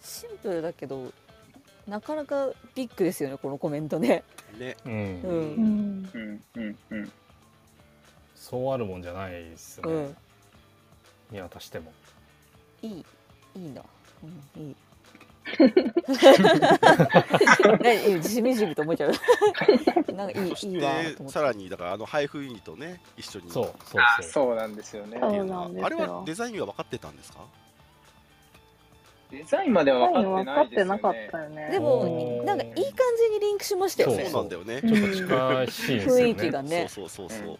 [0.00, 0.26] す。
[0.26, 1.12] シンプルだけど
[1.86, 4.24] なかなかビッグですよねこのコメントね。
[4.58, 4.76] ね。
[4.86, 4.92] うん。
[4.92, 5.00] うん。
[5.22, 6.10] うん。
[6.14, 7.12] うん、うん、うん。
[8.34, 9.92] そうあるもんじゃないですね。
[9.92, 10.16] うん。
[11.30, 11.92] 見渡しても。
[12.80, 13.04] いい
[13.54, 13.82] いいな、
[14.22, 14.26] う
[14.60, 14.76] ん、いい
[17.82, 19.12] 何じみじみと思っちゃう。
[20.14, 20.92] なんかいいそしいいわ
[21.28, 23.50] さらにだからあの配布ユニットね一緒に。
[23.50, 24.30] そうそうあそう。
[24.30, 25.18] そうなんですよね。
[25.20, 25.86] そうっていうのはなんですよ。
[25.86, 27.40] あれはデザインは分かってたんですか？
[29.30, 30.90] デザインまでは分かってないですよね。
[30.90, 31.68] なかったよね。
[31.70, 34.80] でもなんかいい感じにリンクしましたよねそうなんだよね。
[34.80, 36.22] ちょっと近しいですよね。
[36.24, 36.88] 雰囲気がね。
[36.88, 37.58] そうそうそうそう。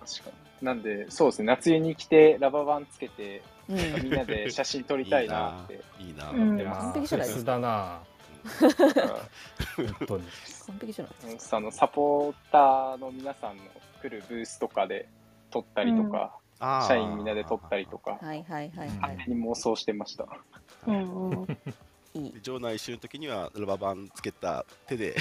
[0.00, 0.66] 確かに。
[0.66, 4.02] なんで、そうですね、夏湯に来てラババンつけて、うん。
[4.02, 5.80] みんなで 写真撮りたいなって。
[6.00, 8.02] いいな完璧じゃないですか。
[9.76, 10.24] 本当に
[10.66, 11.40] 完璧じゃないですか。
[11.40, 13.62] そのサポーターの皆さんの
[14.02, 15.08] 来るブースとかで
[15.50, 16.88] 撮ったりとか、あー。
[16.88, 20.26] 社員みんなで撮ったりとか、はいはいはいは勝手に妄想してました。
[20.86, 21.58] うんうん。
[22.14, 22.28] いい。
[22.28, 25.16] い場内一周の時にはラバーバンつけた手で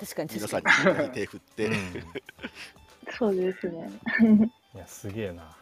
[0.00, 0.96] 確かに皆確かに。
[0.96, 1.74] さんに手振って、うん。
[3.18, 3.90] そうですね。
[4.74, 5.54] いやすげえな。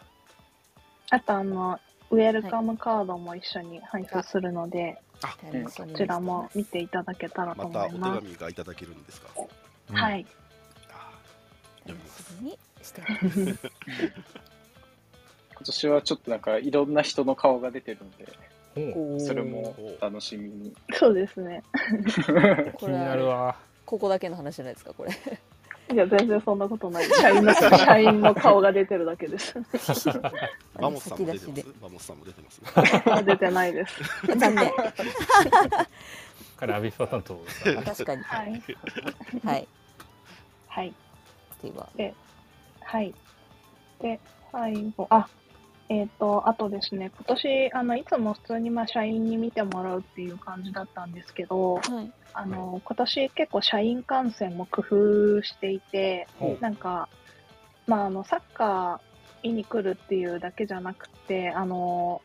[1.10, 1.78] あとあの、
[2.12, 8.20] ウェルカムカードも一緒に配布するので、楽しみにこちらも見ていただけたらとまたお手思います。
[8.20, 9.28] 紙がいただけるんですか、
[9.90, 10.26] うんはい。
[11.84, 13.40] 読みます楽しみにしてます
[15.54, 20.74] 今年はちょっとなんかいろんな人の顔が出てるんで、それも楽しみに。
[20.92, 21.62] そうですね。
[22.78, 23.56] 気になるわ
[23.86, 25.10] ここだけの話じゃないですかこれ
[25.92, 27.04] いや、全然そんなことない。
[27.06, 29.54] 社員の、社員の顔が出てるだけです。
[30.80, 31.66] バモスさんも出てます？
[31.82, 33.24] バモスさんも出てます？
[33.26, 34.26] 出てないです。
[34.26, 34.72] で残念
[36.56, 38.62] 彼アビファ担当ですか確かにはい。
[39.44, 39.68] はい
[40.68, 40.94] はい。
[41.62, 41.88] では
[42.84, 43.14] はい。
[44.00, 44.18] で、
[44.50, 45.28] 最後、あ、
[45.92, 52.10] えっ、と、あとですね、今年、あの、いつも普通に、まあ、社員に見てもらうっていう感じだったんですけど、はい。
[52.32, 57.10] あの、今年結構社員観戦も工夫していて、ほなんか、
[57.86, 62.22] まあ、あの、サッカー見に来るっていうだけじゃなくて、あの、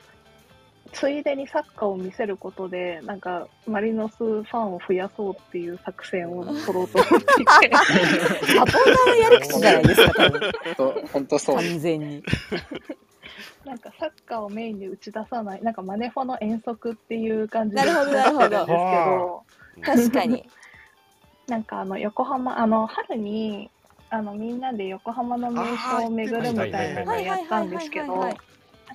[0.93, 6.97] ついでにサッカーを見せることで、なんか、マリノスファンを増やそうっていう作戦を取ろうと思って。
[7.41, 11.55] いて、サポーターのやり口じゃないですか多分と本当そう。
[11.55, 12.23] 完全に。
[13.65, 18.55] なんかサッカーをメインで打ち出さない、なんかマネフォの遠足っていう感じでなるほどなるほど。
[18.55, 18.83] やってる
[19.77, 20.49] んですけど、確かに。
[21.47, 23.69] なんかあの横浜、あの春に
[24.09, 28.29] あのみんなで横浜の名所を巡るみたいなのをやったんですけど、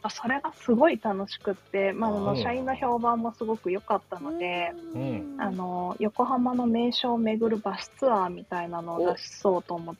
[0.02, 2.24] はいはいはいはいはいなんかそれがすごい楽しくって、まあ、あうん。
[2.24, 5.36] の社員の評判もすごく良かったので、うん。
[5.38, 9.94] あの横浜の名所を巡るバスツアーみたいなのを出しそうと思っ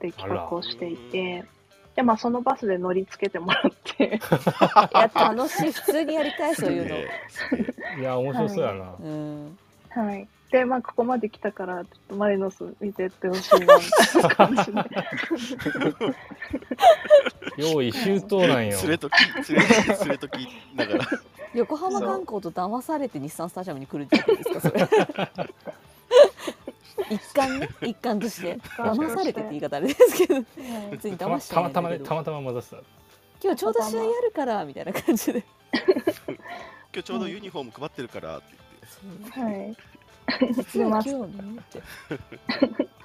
[0.00, 1.44] て企画をしていて、
[1.96, 4.20] でまあ、そのバスで乗りつけてもらって、
[4.94, 5.72] いや楽しい。
[5.72, 6.94] 普通にやりたいそういうの。
[6.94, 7.08] ね
[7.98, 9.58] いや面白そうやな、うん。
[9.90, 10.28] ははい。
[10.50, 13.78] で、まあ、ここまで来たから、ちょっとマリノス見てってほしいな。
[17.58, 18.78] 用意周到なんよ。
[18.78, 19.12] 連れとき
[19.52, 19.68] 連れ
[20.00, 21.04] 連れときながら。
[21.54, 24.88] 横浜観光と騙されて日産スタジアムに来るってことですかそれ。
[27.10, 27.68] 一環ね？
[27.82, 28.56] 一環として。
[28.76, 30.44] 騙されてって言い方あれですけど。
[30.90, 32.76] 別にたま騙しちゃいたまたまねたまたま混ざってた。
[33.42, 35.44] 今日ちょうど試合あるからみたいな感じで。
[35.72, 35.82] 今
[36.92, 38.46] 日ちょうどユニフォーム配ってるからって
[39.02, 39.40] 言って。
[39.40, 39.76] はい。
[40.54, 41.18] 実は今日ね
[41.60, 41.82] って。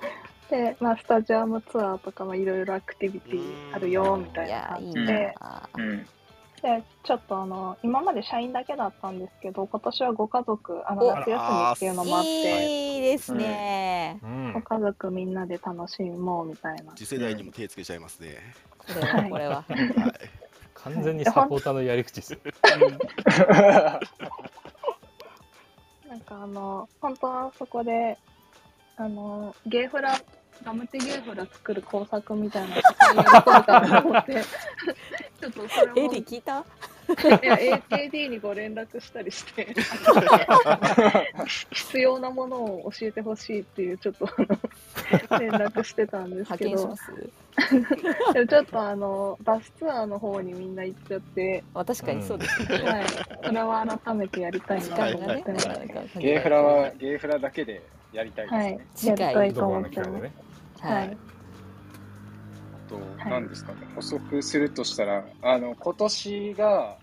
[0.50, 5.34] で、まあ、スタジアムツアーとかもいろいろアクティビティあるよ、みたいな感じで。
[6.62, 14.54] で、ちょっとあの、今まで社員だけだったんですけど、今年はご家族、あの、お夏休みっていうのもあって、いいですね、うん。
[14.54, 16.94] ご家族みんなで楽しもうみたいな。
[16.96, 18.38] 次世代にも手つけちゃいますね、
[18.78, 19.78] これはこれは、はい、
[20.76, 22.40] 完全にサポーターのやり口ですよ
[26.14, 28.16] なんかあの、本当はそこで、
[28.98, 30.16] あの、ゲーフラ、
[30.64, 34.34] ガムテゲーフラ作る工作みたいなのをやりそうかなと思って、
[35.42, 36.64] ちょっとそれエも、リ聞いた？
[37.10, 37.56] いや、
[37.90, 39.68] AD にご連絡したりして、
[41.72, 44.28] 必要なものを教えてほしいっていう、ちょっと
[45.40, 46.78] 連絡してたんですけど。
[46.78, 53.06] ちょっとあの、バスツアーの方にみんな行っちゃって、まあ確かにそうですね、はい、
[53.44, 55.52] それは改めてやりたい時なと思って。
[55.52, 55.70] ます。
[56.20, 58.80] ゲーフラはゲーフラだけでやりたいですはね。
[59.04, 60.12] い、やりたいとどこか思ってます。
[60.12, 60.32] ね。
[60.80, 61.18] はい。
[62.96, 63.74] あと、はい何ですか？
[63.74, 66.98] ね、補足するとしたら、あの、今年が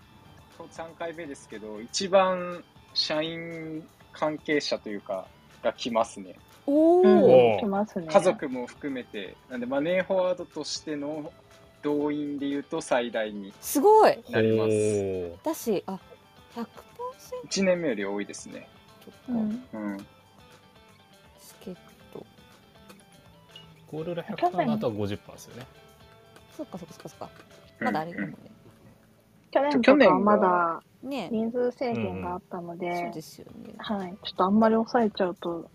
[0.57, 2.63] 3回目ですけど、一番
[2.93, 3.83] 社員
[4.13, 5.25] 関係者というか、
[5.63, 6.35] が来ますね。
[6.67, 8.07] おうんお、お来ますね。
[8.07, 11.31] 家族も含めて、なんで、マネーフォワードとしての
[11.81, 15.43] 動員でいうと最大にすごいなります。
[15.43, 15.99] だしあ
[16.55, 16.67] 100%
[17.49, 18.67] 1年目より多いですね。
[19.27, 19.65] うん。
[19.73, 19.97] うん。
[19.99, 20.05] チ
[21.61, 21.75] ケッ
[22.13, 22.23] ト
[23.91, 25.65] ゴール裏100%の後は50%ですよね
[26.55, 27.09] そっかそっかそっか。
[27.09, 27.29] そっか
[27.79, 28.37] まだあれだもんね、
[29.51, 30.19] 去年とかは。
[30.19, 31.29] まだね。
[31.31, 33.73] 人数制限があったので、そうですよね。
[33.77, 34.15] はい。
[34.23, 35.69] ちょっとあんまり抑えちゃうと、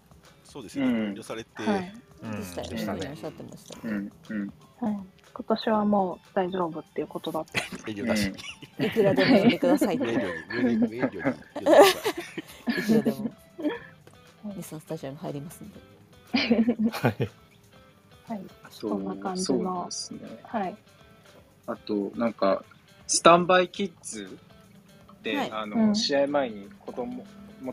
[0.45, 0.97] そうですよ、うん。
[1.09, 1.93] 遠慮されて、はい。
[2.23, 2.41] うん。
[2.41, 3.09] でしたよね。
[3.11, 3.81] おっしゃってましたね。
[3.85, 4.13] うん。
[4.31, 4.53] うん。
[4.81, 4.99] はい。
[5.35, 7.91] 今年はもう大丈夫っていうことだった。
[7.91, 9.99] いくらでも呼んでください い。
[9.99, 10.13] いくら
[13.03, 13.31] でも。
[14.55, 15.81] 日産スタジアム入りますんで。
[16.91, 17.46] はい
[18.29, 18.41] はい。
[18.71, 20.21] そそんな感じそうのですね。
[20.45, 20.77] はい。
[21.67, 22.63] あと、なんか、
[23.07, 24.37] スタンバイキッズ
[25.23, 27.25] で、はいあの、うん試合前に子供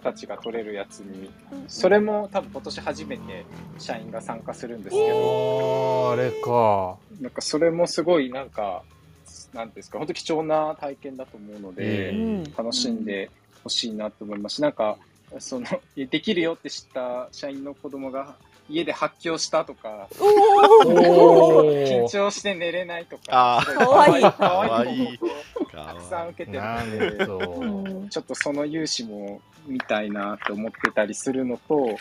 [0.01, 1.29] たちが取れるやつに、
[1.67, 3.45] それも多分今年初めて
[3.77, 8.83] 社員が参加するんですけど、あれかなんかそれもすごいなんか、
[9.53, 13.29] なんていうんですか、本当貴重な体験だと思うので、ううん楽しんで
[13.63, 14.97] ほしいなと思いますし、なんか、
[15.39, 18.37] その、 できるよって知った社員の子供が
[18.74, 20.07] 家で発狂したとか、
[20.84, 24.69] 緊張して寝れないとか、かわいいかわいい。
[24.69, 25.28] かわいい報
[25.65, 28.09] 告をたくさん受けてるので。
[28.09, 31.97] ちょっとその勇姿も見たいなと思ってたりするのと、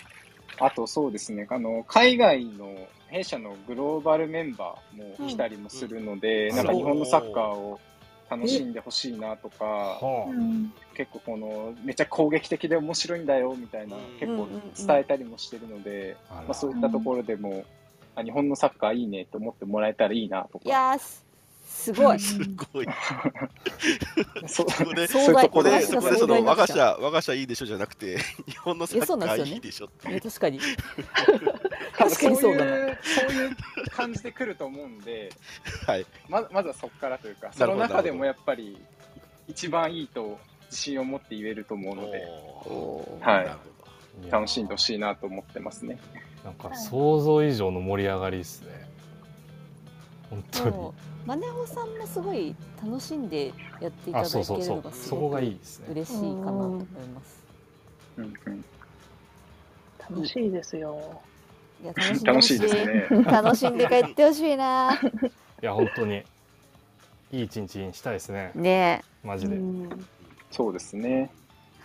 [0.59, 2.75] あとそうですね、あの、海外の
[3.09, 6.57] 弊社のグローバルメンバーも来たりもするので、うん。
[6.57, 7.79] なんか日本のサッカーを
[8.37, 10.73] 楽しんでほしいなとか、はうん。
[10.95, 14.49] 結構この、めっちゃ攻撃的で面白いんだよみたいなうん、結構
[14.87, 17.65] 伝えたりもしてるので、まあそういったところでも、
[18.15, 20.69] あ日本のサッカーいいねと思ってもらえたらいいなとか。
[21.73, 22.19] すすごい。
[22.21, 22.39] す
[22.73, 22.87] ごい。
[24.47, 25.19] そそこで、そ
[25.49, 29.51] こで、そこで、その、我が社、我が社いいでしょじゃなくて、 日本のサッカなんですよね。
[29.53, 30.61] ーいいでしょっていや確かに。
[31.97, 32.71] 確かにそうだな。
[32.71, 33.57] そういう、そういう
[33.91, 35.33] 感じで来ると思うんで、
[35.87, 36.07] はい。
[36.29, 38.79] ままずはそこからというか、その中でもやっぱり、
[39.49, 42.23] 一番いいと自信を持って言えると思うので、
[43.21, 44.31] はい。
[44.31, 45.99] 楽しんでほしいなと思ってますね。
[46.45, 48.92] なんか想像以上の盛り上がりですね
[50.33, 50.71] 本当に。
[50.73, 51.29] そう。
[51.29, 57.43] マネホさんもすごい楽しんでやっていただあけるのがすごくがいいですね嬉しいかなと思います。
[58.17, 58.65] うんうん、
[60.11, 61.23] 楽しいですよ。
[61.83, 61.93] いや
[62.25, 62.57] 楽しい。
[62.57, 63.07] いですね。
[63.25, 64.99] 楽しんで帰ってほしいな。
[65.63, 66.23] いや本当に。
[67.31, 68.53] いい一日にしたいですね。
[68.55, 69.03] ね。
[69.25, 70.07] マジで、うん。
[70.51, 71.31] そうですね。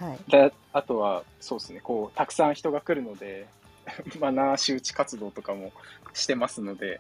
[0.02, 0.20] えはい。
[0.30, 3.48] であとは、そうですね、こう、たくさん人が来るので、
[4.20, 5.72] マナー周知活動とかも
[6.14, 6.96] してますので。
[6.96, 7.00] うん、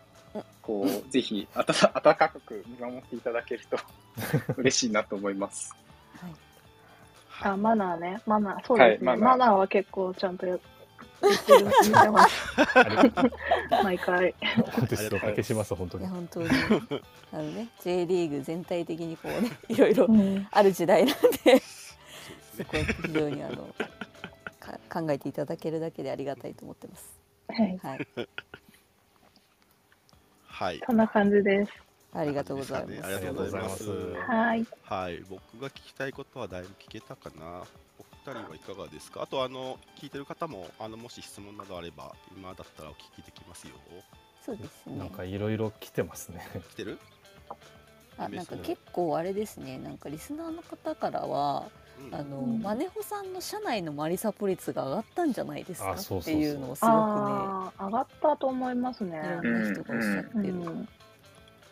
[0.62, 3.78] こう、ぜひ、あた、温かく見守っていただけると
[4.58, 5.76] 嬉しいなと思います。
[7.42, 8.22] あ、マナーね。
[8.26, 8.66] マナー。
[8.66, 9.12] そうですね。
[9.12, 11.68] はいマナーマナーは結構ちゃんとやってる
[13.84, 14.34] 毎回。
[14.72, 16.50] 本当ですけします本当に本当に
[17.32, 20.48] あのね J リーグ全体的にこうねいろいろうん。
[20.52, 21.62] ある時代なんで
[22.58, 23.74] そこは非常にあの
[24.60, 27.10] か考えていただけるだけでありがたいと思ってます。
[27.50, 27.80] はい。
[27.82, 28.08] はい、
[30.58, 30.82] はい。
[30.88, 31.72] そんな感じです。
[32.14, 33.04] ありがとうございます。
[33.04, 33.92] ありがとうございます。
[33.92, 34.66] はい。
[34.82, 37.62] はい、僕が聞きたいことはだいぶ聞けたかな。
[38.00, 39.22] お二人はいかがですか？
[39.22, 43.76] あとあの聞いてる方もあのもし質問などあれば今だったらお聞きできますよ。
[44.44, 45.10] そうですねなん。
[45.12, 46.42] かいろいろ来てますね。
[46.72, 46.98] 来てる？
[48.18, 49.78] あなんか結構あれですね。
[49.78, 51.70] なんかリスナーの方からは。
[52.00, 59.18] うんあの、うんマネホさんの社内のマリサポ率が上がったんじゃないですかっていうのをすごくねああ、上がったと思いますね。
[59.18, 60.88] いろんな人がおっしゃってる、うん。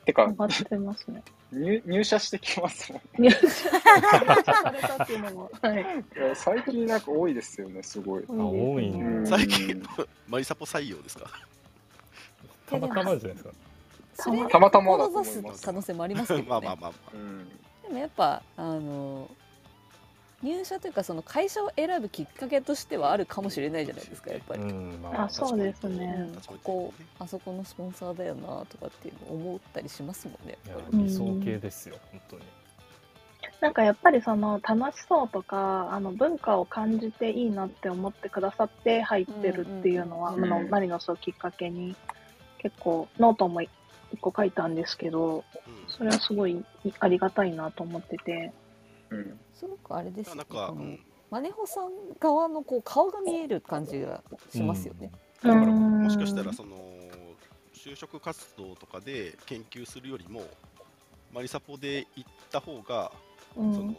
[0.05, 1.23] てか上がってますね。
[1.51, 3.39] 入入社してきますもん入社
[4.59, 5.51] されたっていうのも。
[5.61, 5.82] はい。
[5.82, 9.84] いや最近なんか多いですよねすごい、あ多いんだうん最近
[10.28, 11.30] マリサポ採用ですか？
[12.67, 13.49] たまたまじゃないですか。
[14.49, 17.49] たまたまだと思い志ますす可能性もありますけどね まあまあまあまうん
[17.84, 19.30] でもやっぱあの
[20.45, 26.15] 入社というかその会社を選ぶきっかけとしてはあるかもしれないじゃないですかやっぱり、うん、まあ、そうですね。
[26.19, 26.35] うん。
[26.35, 31.03] ここあそこのスポンサーだよなとかっていうのを思ったりしますもんねいややっぱり。
[31.03, 32.43] 理想系ですよ、本当に。
[33.59, 41.95] なんかやっぱりその楽しそうとかあの文化を感じていいなって思ってくださって入ってるっていうのは、うんうんうんあのマリノスをきっかけに
[42.59, 43.69] 結構ノートも一
[44.21, 45.43] 個書いたんですけどうん。
[45.87, 46.63] それはすごい
[46.99, 48.51] ありがたいなと思ってて
[49.16, 49.39] うん。
[49.53, 50.99] すごくあれですよね。
[51.32, 51.89] マネフォさん
[52.20, 55.11] 側のこう顔が見える感じがしますよね、
[55.41, 56.78] だからうんもしかしたらその
[57.74, 60.43] 就職活動とかで研究するよりも
[61.34, 63.11] マリサポで行った方が、
[63.57, 63.74] うん。
[63.74, 63.95] その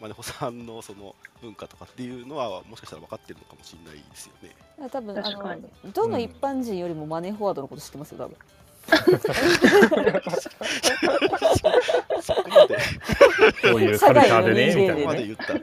[0.00, 4.88] マネフォさんのその文化とかっていうのはもしかしたら分かってるのかもしれないですよね。
[4.90, 8.36] 多分あのどの一般人よりもマネーフォワードのこと知ってますよ多分
[12.20, 12.74] そこまで
[13.62, 15.02] こういうカルチャーでね、みたいな。
[15.02, 15.54] 社外の人間でまで言った。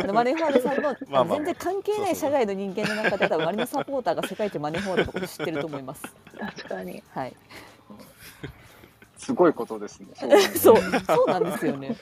[0.00, 6.02] あのマネーフォワードさんのまあまあまあ全然関係ない社外の人間の中で多分マリノサポーターが世界一マネーフォワードのこと知ってると思います。
[6.38, 7.02] 確かに。
[7.10, 7.36] はい。
[9.16, 10.76] すごいことですねそうそう。
[11.06, 11.96] そうなんですよね。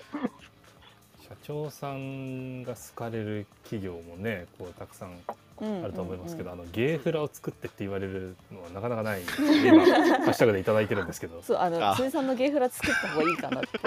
[1.22, 5.18] 社長さんが好かれる企業もね、こうたくさん
[5.60, 9.20] あると思いますけど、あのゲーフラを作ってって言われるのはなかなかない。
[9.20, 9.32] んで。
[9.68, 11.40] 今ハッシュタグでいただいてるんですけど。
[11.42, 11.94] そうあのあ。
[11.96, 13.68] 辻さんのゲーフラ作った方がいいかなって。
[13.78, 13.80] い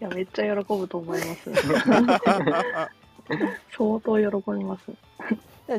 [0.00, 1.50] やめっちゃ喜ぶと思います。
[3.76, 4.92] 相当喜びます。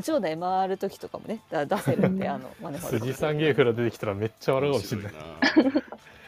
[0.02, 5.10] 場内回る時とかもねだ出せるんであのマネ辻さんゲーフラ出てきたらめっちゃ笑うかもしれな。
[5.10, 5.14] い。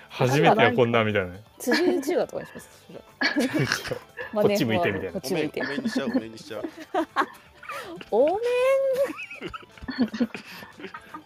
[0.10, 1.36] 初めてやこんなみたいな。
[1.58, 3.96] 辻内輪とかにします？
[4.34, 5.12] こっち向いてみたいな。
[5.14, 5.62] こっち向いて。
[5.62, 6.64] お面にしちゃう、お面にしちゃう。
[8.12, 8.40] お面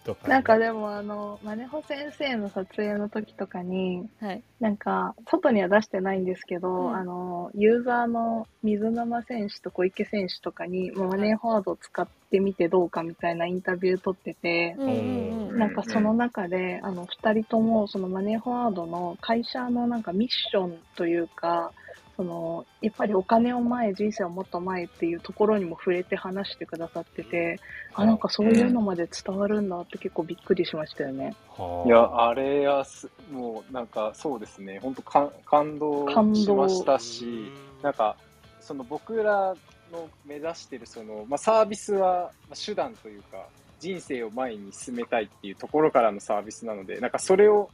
[0.06, 0.34] とかね。
[0.34, 4.42] なんかでもあのマネホ先生の撮影の時とかにはい。
[4.60, 6.96] なんか外には出してないんですけど、うん。
[6.96, 15.58] あのユーザーの水沼選手と小池選手とかにもうマネーフォワードを使ってみてどうかみたいなインタビュー取ってて、うんうんうん。
[15.58, 21.72] なんかその中で、あの2人ともそのマネーフォワードの会社のなんかミッションというか
[22.16, 27.60] そのやっぱりお金を前人生をもっと前っていうところにも触れて話してくださってて
[27.94, 31.34] あなんかそういうのまで伝わるんだって結構びっくりしましたよね。
[31.56, 34.78] はいやあれはすもうなんかそうですね。
[34.82, 36.36] 本当か感動感動。
[36.36, 37.52] しましたし
[37.82, 38.16] なんか
[38.60, 39.54] その僕ら
[39.92, 43.46] の目指してるその、まあ、サービスはまあ手段というか
[43.78, 47.68] 人生を前に進めたいっていうところからのサービスなのでなんかそれを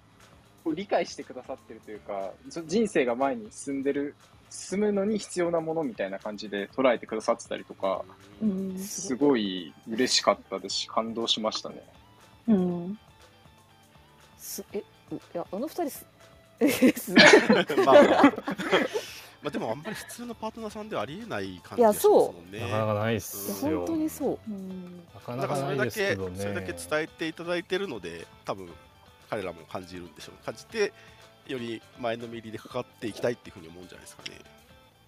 [0.66, 4.14] 理解してくださってるというかそ人生が前に進んでる
[4.50, 8.04] 進むのに必要なものみたいな感じで捉えてくださってたりとか
[8.42, 8.78] うん。
[8.78, 11.82] すごい嬉しかったですし感動しましたね。
[12.48, 12.98] うん。
[14.36, 16.06] すえういやあの二人す
[16.60, 17.12] えす
[17.84, 18.22] まあまあ、
[19.42, 22.60] まあでもあんまり普通のパートナーさんではありえない感じがしますもんね。
[22.60, 23.78] なかなかないっいやすよ。
[23.78, 24.38] 本当にそう。
[24.48, 25.02] うん。
[25.14, 26.38] なかだからそなかないれだけ、ですけどね。
[26.38, 28.68] それだけ伝えていただいてるので、多分
[29.32, 30.44] 彼らも感じるんでしょう。
[30.44, 30.92] 感じて、
[31.48, 34.38] より前のめりでかかっていきたいっていうふうに思うんじゃないですかね。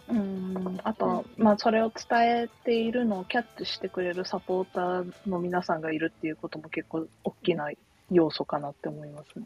[0.09, 7.71] うんあと、まあ、それを伝えているのをキャッチしてくれるサポーターの皆さんがいるっていうことも結構大きな
[8.11, 9.45] 要素かなって思いますね。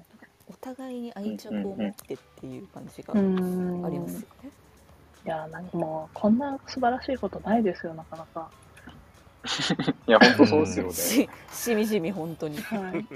[0.48, 4.50] お互いに愛着を持ってっていう感じがうんありますよね。
[5.26, 8.48] いやなんかもうこんな素晴らしいことないですよなかなか。
[10.06, 10.92] いや本当そうですよね。
[10.92, 12.58] ししみじみ本当に。
[12.58, 13.06] はい、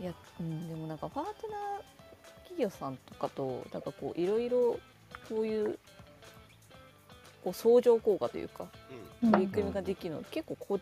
[0.00, 4.78] いや、うん、でもなんかパートナー企業さんとかとなんかこういろいろ
[5.28, 5.78] こういう
[7.44, 8.66] こう相乗効果というか
[9.22, 10.78] うん取り組みができるの、結構こっ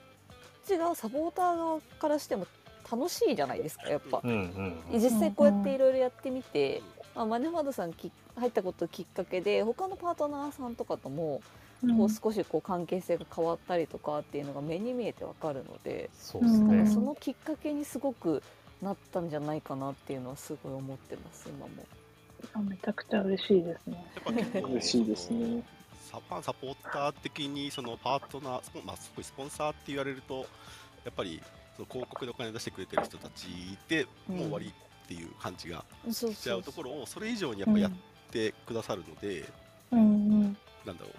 [0.66, 2.46] ち側サポーター側からしても
[2.90, 4.20] 楽しいじゃないですかやっぱ。
[4.22, 5.00] うんうんうん。
[5.00, 6.82] 実際こうやっていろいろやってみて、
[7.14, 11.40] まあ、マネファードさんき入ったこときっかけで他のパートナーさんとかとも
[11.96, 18.42] こう少しこう関係性が変わったりとかっていうのが目に見えてわかるので、そうですね、うんそのきっかけにすごく
[18.82, 21.70] なったんじゃないかなっていうのはすごい思ってます今も。
[22.52, 24.04] あめちゃくちゃ嬉しいですね。
[24.14, 25.62] やっぱ結構嬉しいですね
[26.10, 30.46] サファンサポーター的にそのパートナー、スポンまあ、すごいスポンサーって言われると、
[31.04, 31.42] やっぱり
[31.76, 33.48] その広告でお金出してくれてる人たち
[33.88, 37.90] でもう終わりっていう感じがしちゃうところを、それ以上にやっぱやっ
[38.30, 39.44] てくださるので、
[39.90, 40.56] うんうん。
[40.84, 41.14] なんだろう、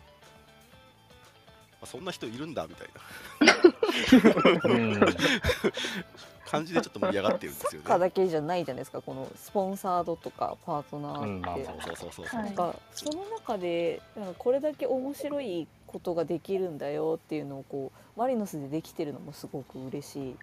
[1.74, 5.00] まあ、そんな人いるんだみたいなうん
[6.50, 7.78] 感じでちょっと盛り上がってるんですよね。
[7.80, 11.66] サッカーだけじゃないじゃないですかこのスポンサードとかパートナーって。
[12.12, 20.36] そうなんかその中でなんかこれだけ面白いことができるんだよっていうのをこうマリノスでできてるのもすごく嬉しい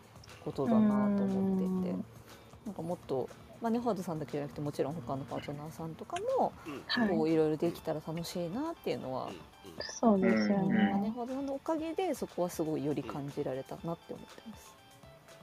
[0.44, 0.78] ことだな
[1.16, 2.04] と思っていてうん
[2.66, 3.28] なんかもっと、
[3.60, 9.30] まあ、ネファードさんだけじゃなくてもちろん他のパートナーさんとかもういこういろいろできたら楽しいなっていうのは、
[10.00, 11.12] そうですようんまあ、ネね。
[11.14, 14.73] ファードさんのおかげでそこはすごいより感じられたなって思ってます。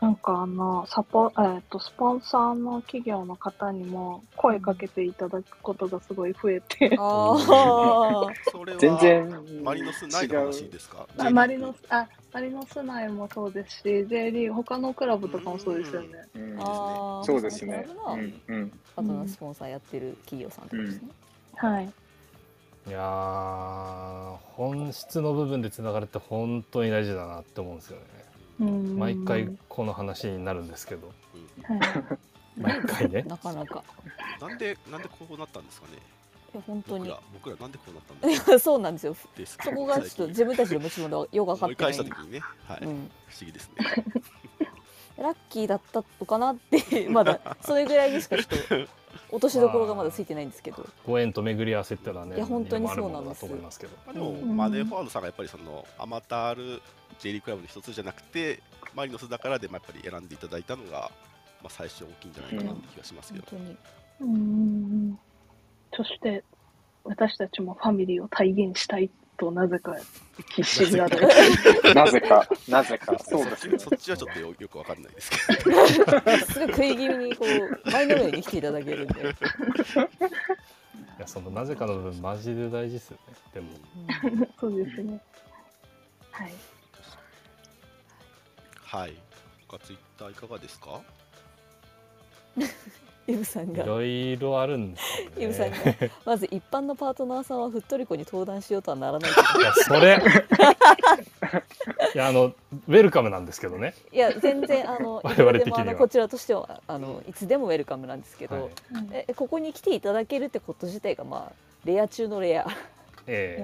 [0.01, 16.07] なんかあのサポえっ、とスポンサーの企業の方にも声かけていただくことがすごい増えて、 ああそれは全然マリノス内の話ですかあマリノスあマリノス内もそうですし J リーグ他のクラブとかもそうですよね。
[16.33, 16.55] うん。
[16.59, 17.23] あー。
[17.23, 17.87] そうですね。
[18.07, 18.69] うんうん。
[18.95, 21.09] パートナースポンサーやってる企業さんとですね。
[21.57, 21.85] はい。
[22.87, 28.05] いやー本質の部分でつながるって本当に大事だなって思うんですよね。
[28.15, 28.20] うん
[28.63, 31.11] 毎回この話になるんですけど。
[31.67, 31.89] うんはい。
[32.57, 33.23] 毎回ね。
[33.27, 33.83] なかなか。
[34.39, 35.93] なんでなんでこうなったんですかね。
[36.53, 37.05] いや本当に。
[37.05, 38.59] 僕ら僕らなんでこうなったんですか。
[38.59, 39.15] そうなんですよ。
[39.35, 41.75] ですそこがちょっと自分たちでもちろんよく分かってない。
[41.75, 43.09] 返した時にね、はい、不思うん、
[43.45, 44.05] 議ですね。
[45.17, 48.75] ラッキーだったのかなってまだそれぐらいにしかちょっと
[49.29, 50.87] 落としどころがまだついてないんですけど。
[51.05, 53.39] ご縁と巡り合わせってのはねいや本当にあるものだそうなんです。
[53.41, 53.95] と思いますけど。
[54.05, 56.81] まあ、でも、うんマネーフォワードさんがやっぱりそのあまたある
[57.21, 58.61] J リーグクラブの一つじゃなくて、
[58.95, 61.11] マリノスだからでもやっぱり選んでいただいたのが、
[61.61, 63.45] まあ、最初大きいんじゃないかなって気がしますけど。
[63.49, 63.59] 本
[64.19, 65.19] 当にうん。
[65.95, 66.43] そして
[67.03, 69.95] 私たちもファミリーを体現したいとなぜか
[70.55, 71.27] 必死に なる。
[71.93, 75.87] なぜかなぜかそうですねそっちそっちはちょっとよよくわかんないですけど。
[75.87, 79.25] すごい食い気味にこう前のめりに来ていただけるんで、い
[81.19, 83.67] やそのなぜかの部分マジで大事ですよねでも
[84.25, 85.19] うんそうですね。
[86.31, 86.53] はい。
[88.91, 89.13] はい。
[89.69, 90.99] 他ツイッターいかがですか？
[93.27, 93.83] イブさんが。
[93.83, 95.43] いろいろあるんですよね。
[95.45, 95.77] イブさんが。
[96.25, 99.31] まず一般のパートナーさんはふっとりこに登壇しようとはならない。
[99.31, 100.21] けどいやそれ。
[102.13, 103.93] いやあのウェルカムなんですけどね。
[104.11, 105.77] いや全然あの 我々的には。
[105.85, 108.71] もあのこちらとしてはあのいつでもウェルカムなんですけど、はい。
[109.29, 111.53] えここに来ていただけるってこと自体がまあ
[111.85, 112.63] レア中のレア。
[112.63, 112.65] い
[113.27, 113.57] え。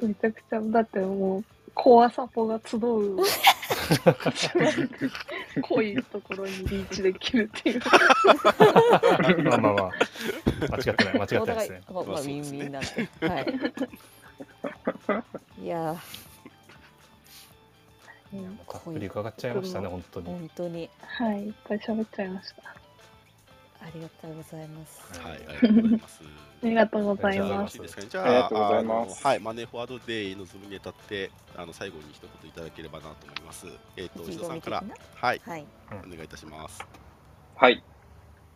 [0.00, 1.44] やめちゃくちゃだってもう
[1.74, 3.18] コアサポが集う
[5.62, 7.80] 濃いところにリーチできるっていう。
[9.28, 9.90] えまあまあまあ
[10.70, 12.88] 間違ってない間違ってないですねまあまあウィンウィンなんで、
[13.28, 13.40] は
[15.58, 15.64] い。
[15.64, 15.96] いや
[18.32, 22.62] うんたっぷり伺っちゃいましたね本当ーに本当にはい、いっぱい喋っちゃいました。
[23.80, 25.00] ありがとうございます。
[25.20, 26.47] はい、ありがとうございます。
[26.62, 27.78] ありがとうございよます。
[27.78, 28.08] ろしいですかね。
[28.10, 33.66] じゃあ、ありがとうございますあのはい、マネーフォワードデイのズムにあたって、あの最後に一言いただければなと思います。
[33.96, 35.66] えっ、と、意気石田さんからはい、はい。
[35.90, 36.84] お願いいたします。
[37.56, 37.82] はい。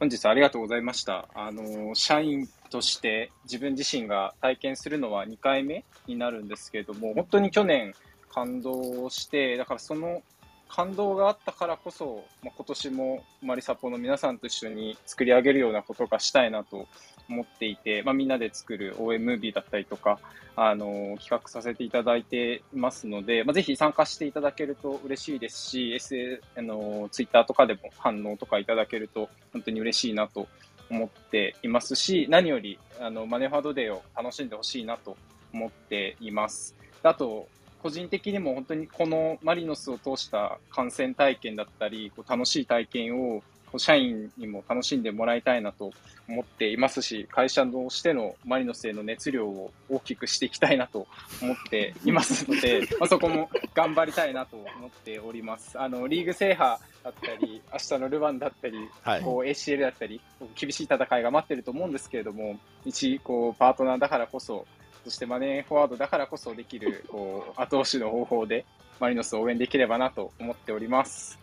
[0.00, 1.28] 本日ありがとうございました。
[1.32, 7.94] あの、社員として自分自身が体験するのは2回目になるんですけれども、本当に去年
[8.32, 10.22] 感動して、だからその
[10.68, 16.88] 感動があったからこそ、まあ、今年もマリサポの皆さんと一緒に作り上げるようなことがしたいなと
[17.28, 20.18] 思っていて、まあ、みんなで作る応援ムービーだったりとか、
[20.54, 30.48] あの企画させていただいてますので、まあ、ぜひ参加していただけると嬉しいですし、S あのツイッターとかでも反応とかいただけると本当に嬉しいなと
[30.90, 35.16] 思っていますし、何よりあのマネーファードデーを楽しんでほしいなと
[35.54, 36.76] 思っています。
[37.02, 37.48] あと
[37.82, 43.42] 個人的にも本当にこのマリノスを通した観戦体験だったり、こう楽しい体験を
[43.78, 45.92] 社員にも楽しんでもらいたいなと
[46.28, 51.06] 思っていますし、会社としてのマリノスへの熱量を大きくしていきたいなと
[51.40, 55.78] 思っていますので、 まあ、そこも頑張りたいなと思っております。
[55.80, 59.22] あのリーグ制覇だったり、明日のルヴァンだったり、はい。
[59.22, 60.20] こう ACL だったり、
[60.54, 64.66] 厳しい戦いが待ってると思うんですけれども、一こうパートナーだからこそ、
[65.04, 68.64] そしてマネーフォワードだからこそできるこう後押しの方法で
[69.00, 71.41] マリノスを応援できればなと思っております。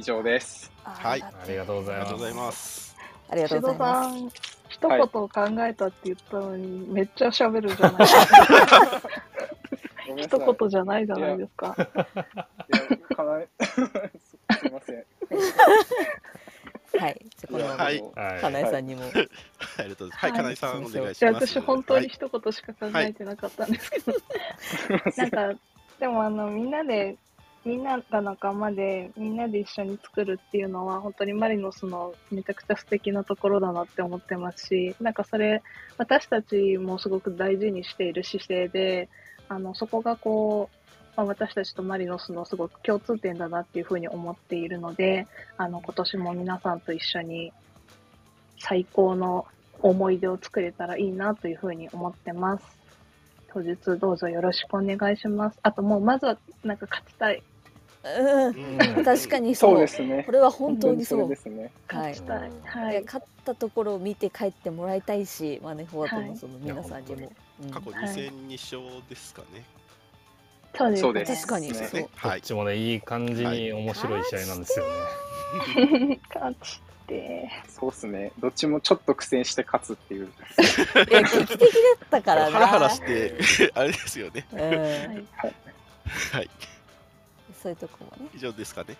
[0.00, 0.72] 以上です。
[0.82, 2.96] はいありがとうございますありがとうございます。
[3.28, 4.16] ありがとうございます。
[4.70, 5.08] シドさん、一
[5.44, 9.02] 言考えたって言ったのに、めっちゃ喋るじゃないですか。
[10.16, 11.76] 一言じゃないじゃないですか。
[11.76, 11.86] いや
[13.14, 13.66] かなえす
[14.58, 15.04] すいません。
[16.98, 17.20] はい。
[17.36, 17.86] じゃあ
[18.40, 19.02] このえさんにも。
[19.04, 20.16] ありがとうございます。
[20.16, 21.46] はい、はい金井さんお願いします。
[21.46, 24.14] 私、本当にはい一言しか考えてなかったんですけど、
[25.18, 25.60] なんか、
[25.98, 27.18] でもあの、みんなで、
[27.64, 35.62] みんなが仲間で、みんなで一緒に作るっていうのは、本当にマリノスのめちゃくちゃ素敵なところだなって思ってますし、なんかそれ、
[35.98, 39.08] 私たちもすごく大事にしている姿勢で、
[39.48, 40.80] あの、そこがこう、
[41.16, 45.26] まあ、私たちとマリノスのすごく共通点だなっていうふうに思っているので、
[45.58, 47.52] あの、今年も皆さんと一緒に
[48.58, 49.46] 最高の
[49.82, 52.64] 思い出を作れたらいいなというふうに思ってます。
[53.52, 55.58] 当日どうぞよろしくお願いします。
[55.62, 57.42] あともうまずはなんか勝ちたい。
[58.02, 58.96] うん。
[58.96, 59.70] うん確かにそう。
[59.72, 60.32] そうですねこ。
[60.32, 61.20] れは本当にそう。
[61.22, 61.70] れですね。
[61.88, 62.22] はい勝ち。
[62.22, 62.48] たい。
[62.48, 67.32] うんはい勝ったところを見て帰ってもらいたいし、マネフォワードはいのその皆さんにも。
[67.62, 69.64] うん過去2戦2勝ですかね。
[70.76, 72.00] そうです、そうです確かにねそう。
[72.00, 72.38] どはい。
[72.38, 76.18] っちもねいい感じに面白い試合なんですよね。
[76.34, 77.50] 勝ちて。
[77.68, 78.32] そうですね。
[78.38, 80.26] どっちもちょっと苦戦して勝つっていう。
[81.10, 81.66] いや劇的だ
[82.06, 82.52] ったからな。
[82.52, 83.34] ハラハラして、
[83.74, 84.46] あれですよね。
[84.52, 84.58] うん。
[84.60, 84.74] はい。
[86.32, 86.50] はい。
[87.62, 88.30] そういうとこもね。
[88.34, 88.96] 以上ですかね。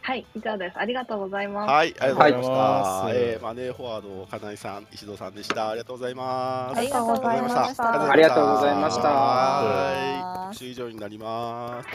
[0.00, 0.78] はい、以上です。
[0.78, 1.70] ありがとうございます。
[1.70, 2.52] はい、ありがとうございました。
[2.52, 5.68] はいえーマネーフォワード、金井さん、石戸さんでした。
[5.68, 6.78] ありがとうございます。
[6.78, 10.70] ありがとうございましたありがとうございましたはい。
[10.70, 11.88] 以上になります。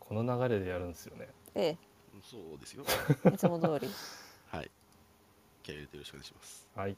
[0.00, 1.28] この流れでやるんですよね。
[1.54, 1.76] え
[2.28, 2.84] そうですよ。
[3.24, 3.88] え、いつも通り。
[4.50, 4.70] はい。
[5.62, 6.68] 気合い入れてよろしくお願いします。
[6.74, 6.96] はい。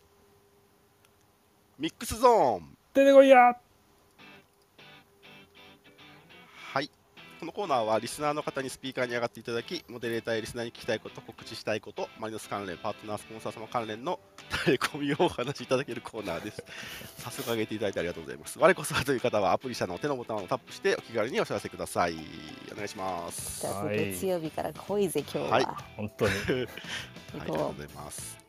[1.82, 2.76] ミックスゾーン。
[2.94, 3.56] 出てこいや。
[6.72, 6.88] はい。
[7.40, 16.62] このコーナーはリスナーの方にスピーカーに上がっていただき、モデレーターやリスナーに聞きたいこと、告知したいこと、マリノス関連、パートナー、スポンサー様関連のタレコミをお話しいただけるコーナーです。
[17.18, 18.60] 早速上げていただいてありがとうございます。
[18.60, 22.14] 我こそはという方はアプリ社の手のボタンをタップしてお気軽にお知らせください。
[22.70, 23.66] お願いします。
[23.90, 25.48] 月曜日から来いぜ今日は。
[25.48, 26.30] はい本当に。
[26.32, 28.41] はい、ありがとうございます。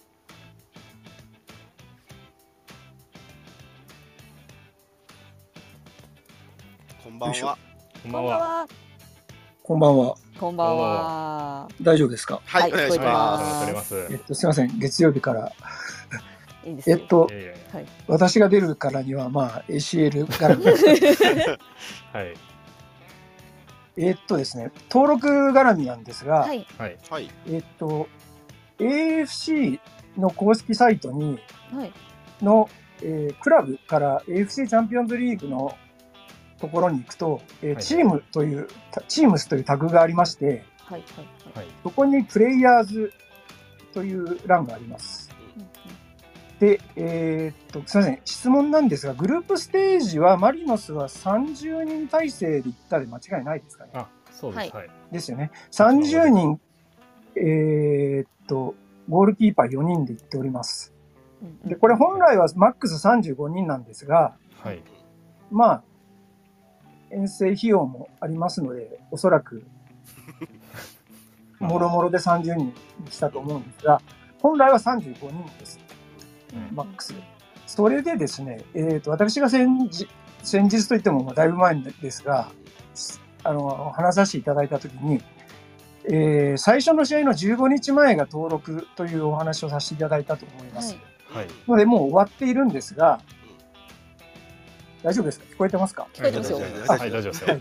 [7.04, 7.58] こんばんは。
[8.02, 8.38] こんばんは。
[8.38, 8.68] は。
[9.62, 10.16] こんばんは。
[10.40, 11.68] こんばんは。
[11.82, 12.40] 大丈夫ですか？
[12.46, 14.08] はい、はいお願いしまます。
[14.10, 14.80] えっと、すみません。
[14.80, 15.52] 月曜日から。
[16.66, 16.98] いいですよ。
[16.98, 17.86] えっとい、やいやいはい。
[18.08, 21.24] 私が出るからには、まあ、ACL 絡みです。
[21.26, 21.58] や
[22.14, 22.34] はい。
[23.98, 26.66] えっとですね、登録絡みなんですが、はい。
[26.78, 26.98] はい。
[27.10, 27.30] はい。
[27.50, 28.08] えっと、
[28.80, 29.78] AFC
[30.18, 31.38] の公式サイトに、
[31.76, 31.92] はい。
[32.42, 32.70] の、
[33.02, 35.76] えークラブから AFC チャンピオンズリーグの
[36.64, 41.04] ところに行くと、えーはいチームという、たチームスというタグがありまして、はい。
[41.16, 41.22] は
[41.56, 41.58] い。
[41.58, 41.68] はい。
[41.84, 43.12] そこにプレイヤーズ
[43.94, 45.30] という欄があります。
[46.62, 53.92] で、えーっと、すみません、質問なんですが、グループステージはマリノスは30人体制で行ったで間違いないですかね？
[53.96, 54.74] あ、そうです。
[54.74, 54.90] はい。
[55.12, 55.52] ですよね。
[55.72, 56.62] 30人、
[57.36, 58.76] えーっと、
[59.10, 60.94] ゴールキーパー4人で行っております。
[61.42, 64.82] うんで、これ本来はマックス35人なんですが、はい。
[65.52, 65.84] まあ、
[67.14, 69.64] 遠征費用もありますので、おそらく、
[71.60, 72.74] もろもろで30人に
[73.10, 74.02] したと思うんですが、
[74.42, 75.80] 本来は35人です。
[76.74, 77.22] マックスで。
[77.66, 80.08] それでですね、えー、と私が先日
[80.44, 82.52] 先日といってもまあだいぶ前ですが、
[83.44, 85.22] あの話させていただいたときに、
[86.06, 90.98] えー最初の試合の15日前が登録というお話をさせていただいたと思います。
[91.30, 91.48] はい。
[91.68, 93.22] ので、もう終わっているんですが、
[95.04, 95.46] 大丈夫ですか？
[95.52, 96.08] 聞こえてますか？
[96.14, 97.60] 聞こえてますよはい、大丈夫ですよ。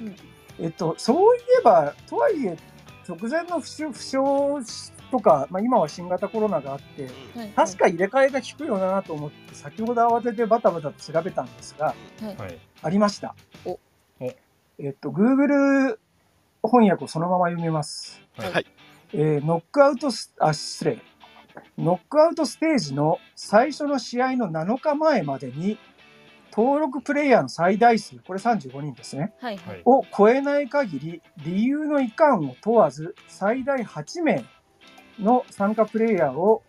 [0.61, 2.57] えっと、そういえば、とはいえ、
[3.09, 4.19] 直前の負傷負傷
[5.11, 7.09] とか、まあ、今は新型コロナがあって、
[7.39, 7.49] はい。
[7.51, 12.37] 確か入れ替えが効くよなと思って、先ほど慌ててバタバタと調べたんですが、はい。
[12.37, 12.59] はい。
[12.83, 13.35] ありました。
[13.65, 13.81] おお
[14.79, 15.99] えっと、Google
[16.65, 18.21] 翻訳をそのまま読みます。
[18.37, 18.67] はい。
[19.15, 20.99] えーノックアウトス、あ、失礼。
[21.79, 25.79] ノックアウトステージの最初の試合の7日前までに、
[26.55, 29.33] 登録プレイヤーの最大数、これ35人ですね。
[29.41, 29.57] はい。
[29.57, 29.83] はい。
[29.87, 34.45] を超えない限り、理由のいかんを問わず、最大8名
[35.19, 36.63] の参加プレイヤーを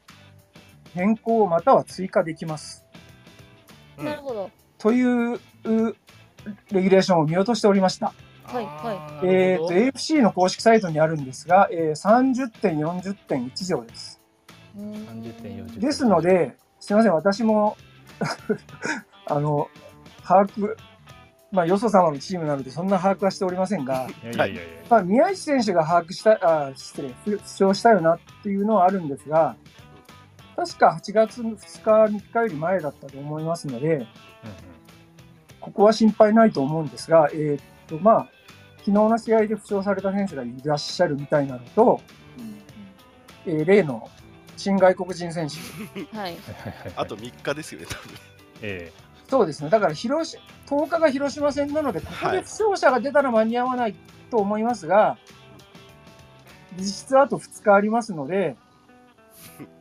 [0.93, 2.85] 変更または追加できます。
[3.97, 4.49] うんなるほど。
[4.77, 5.39] というう
[6.71, 8.13] レギュレーションを見落としておりました。
[8.43, 14.21] はいはえー、と AFC の公式サイトにあるんですが、えー、30.40.1条です。
[14.77, 17.77] うん30点40ですので、すみません、私も
[19.25, 19.69] あの
[20.23, 20.75] 把握
[21.53, 24.07] まあ、よそ様のチームなので、そんな把握はしておりませんが、
[24.89, 29.55] まあ、宮市選手が把握した、あ失礼、負傷したよなっていうのはあるんですが、
[30.55, 31.55] 確か8月2
[32.09, 34.07] 日、3日より前だったと思いますので、
[35.59, 38.27] ここは心配ないと思うんですが、えーっと、まあ、
[38.79, 42.01] 昨日の試合で負傷された選手がいらっしゃるみたいなのと、
[43.45, 44.09] えー例の
[44.57, 45.55] 新外国人選手、
[46.17, 46.23] はい。
[46.23, 46.93] はいはいはいはい。
[46.95, 48.17] あと3日ですよね、多分。
[48.61, 48.91] え
[49.33, 50.37] そうですね、だから広し
[50.67, 53.95] 10日が広島戦なので、ここで負傷者が出たら間に合わない
[54.29, 55.17] と思いますが、
[56.77, 58.57] 実質あと2日ありますので、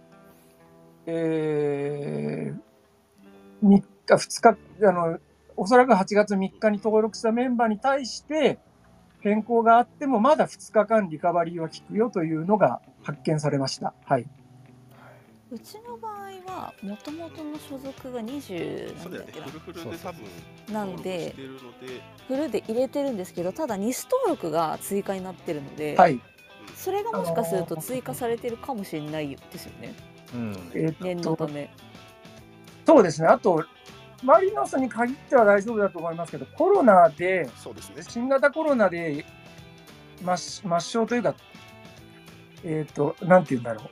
[1.04, 5.18] えー、3日、2日、あの、
[5.58, 8.58] おそらく8月3日に登録したメンバーに対して、
[9.20, 13.92] 変更があっても、まだ2日間リカバリーは効くよというのが発見されました。
[14.06, 14.26] はい。
[15.50, 20.22] うちの場合はもともとの所属が20なそうんだよねだっけな、フルフルで多分
[20.72, 21.34] なんで
[22.28, 26.20] フルで入れてるんですけどただニス登録が追加になってるので、はい。
[26.76, 29.94] それがもしかすると追加されてるかもしれないですよね
[31.00, 31.70] 念のため
[32.84, 33.28] そうですね。
[33.28, 33.64] あと、
[34.22, 38.02] マリノスに限っては大丈夫だと思いますけど、コロナで、そうですね。
[38.02, 39.24] 新型コロナで
[40.24, 41.34] 抹抹消というか、
[42.64, 43.86] えっ、と、なんて言うんだろう。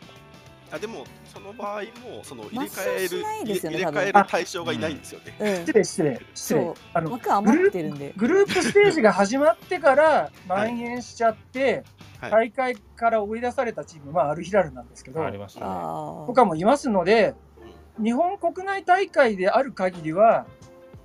[0.72, 5.36] あでもその場合もその入れ替えるね入れ替える対象がいないんですよね。
[5.38, 5.56] うん。
[5.66, 6.60] 失礼、失礼、失礼。
[6.64, 6.74] そう。
[6.92, 8.12] あの、枠余ってるんで。
[8.16, 11.84] グループステージが始まってから蔓延しちゃって、
[12.20, 12.30] はい。
[12.30, 15.66] 大会から追い出されたチーム、まあ、アルヒラルなんですけど、ありましたね。
[15.68, 17.34] あとかもいますので、
[18.02, 20.46] 日本国内大会である限りは、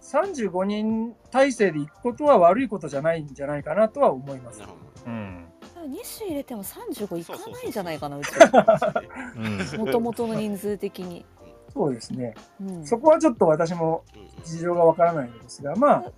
[0.02, 4.60] 35人体制で行くことは悪いことじゃないんじゃないかなとは思います。
[4.60, 4.66] な。
[4.66, 4.78] るほ
[5.08, 5.45] うん。
[5.45, 5.45] あ2
[5.88, 8.48] 種入れても35いかないんじゃないかなうちど。
[8.48, 9.86] そうですねうん。
[9.86, 11.26] もともとの人数的に、
[11.74, 12.34] そうですね。
[12.62, 14.04] うん、そこはちょっと私も
[14.44, 16.12] 事情がわからないのですが、まあ、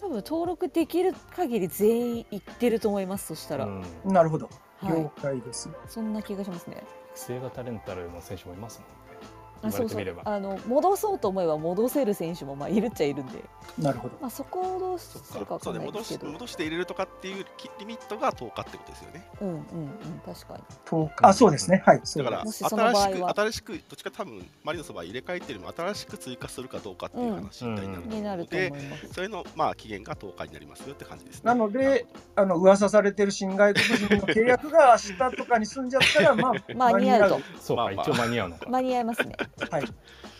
[0.00, 3.84] 多分登録できる限り全員いってると思いますそしたら、うん。
[4.04, 4.48] なるほど。
[4.78, 5.02] はい。
[5.02, 5.68] 了解です。
[5.86, 6.82] そんな気がしますね。
[7.10, 8.94] 育成型レンタルの選手もいますもんね。
[8.94, 9.01] あ
[9.62, 10.22] 言われてみれば。
[10.24, 13.42] あの戻そうと思えば戻せる選手もまあいるっちゃいるんで、
[13.78, 14.14] なるほど。
[14.20, 16.32] まあ、そこをどうすそるかわかんね戻しないですけど。
[16.32, 19.26] 戻して入れるとかっていうきリミットが10日ってことですよね。
[19.40, 19.62] うんうんうん
[20.24, 20.62] 確かに。
[20.86, 21.82] 10日あ、そうですね。
[21.84, 22.00] はい。
[22.00, 31.42] だからもしその場合は新しく新しくどっちか多分マリノスの場合入れ替えてるのも新しく追加するかどうかっていう話みたいになるになると思いで、ますそれのまあ期限が10日になりますよって感じですね。
[31.44, 32.06] なので
[32.36, 32.46] あ。
[32.52, 36.52] の、噂されてる新外国人の契約が明日とかに済んじゃったら、まあ、
[36.92, 37.40] 間に合うと。
[37.60, 37.76] そう。
[37.76, 38.04] か、まあまあ。
[38.04, 39.36] 一応間に合うのか、間に合いますね
[39.70, 39.84] はい。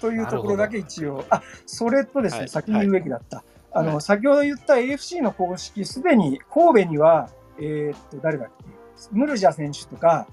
[0.01, 2.48] というところだけ一応、あ、それとですね、はい。
[2.48, 3.44] 先に言うべきだった。
[3.72, 4.01] あの、はい。
[4.01, 8.64] 先ほど言った AFC の公式、すでに神戸には、えーっと、誰だっけ、
[9.12, 10.26] ムルジャ選手とか、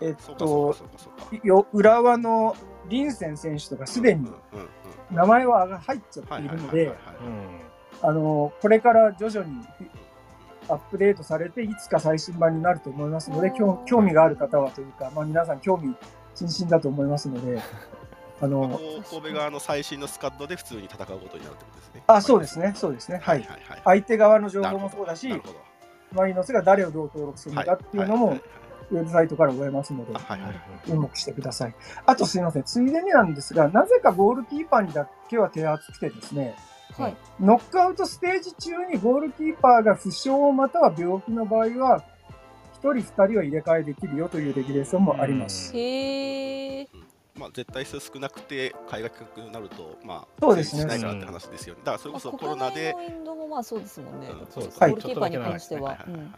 [0.00, 0.74] えっと
[1.72, 2.56] 浦和の
[2.88, 4.26] リンセン選手とか、すでに
[5.10, 6.92] 名前は入っちゃってはいいるので
[8.02, 9.66] あの、これから徐々に
[10.68, 15.94] アップデートされて、いつか最新版になると思いますので、興興味がある方はというか、まあ、皆さん興味
[16.46, 17.60] 津々だと思いますので、
[18.40, 18.78] あまあの、
[19.10, 22.02] 神戸側の最新のスカッドで普通に戦うことになるってことですね。
[22.06, 23.20] あ、そうですね、そうですね。
[23.22, 23.38] はい。
[23.40, 23.82] はいはい。
[23.84, 25.42] 相手側の情報もそうだし。
[26.12, 28.38] マリノスが誰をどう登録するのかっていうのも
[28.90, 30.14] ウェブサイトから追えますので、
[30.86, 31.74] 注目してください。
[32.06, 36.54] あとすいません、ついでになんですが、なぜかゴールキーパーにだけは手厚くてですね、
[36.96, 42.02] はいノックアウトステージ中にゴールキーパーが負傷または病気の場合は、
[42.82, 45.76] 1人、2人は入れ替えできるよというレギュレーションもあります。
[45.76, 46.88] へえ
[47.38, 50.84] まあ、絶対数少なくて海外企画になると、まあ、そうですね。
[50.86, 51.80] ないからって話ですよね。
[51.84, 54.46] だからそれこそコロナで、国内のウィンドもまあそうですもんね、うん。
[54.50, 54.80] そうです。
[54.80, 56.34] ゴはいールキーパーに関しては、はいはいはいうん。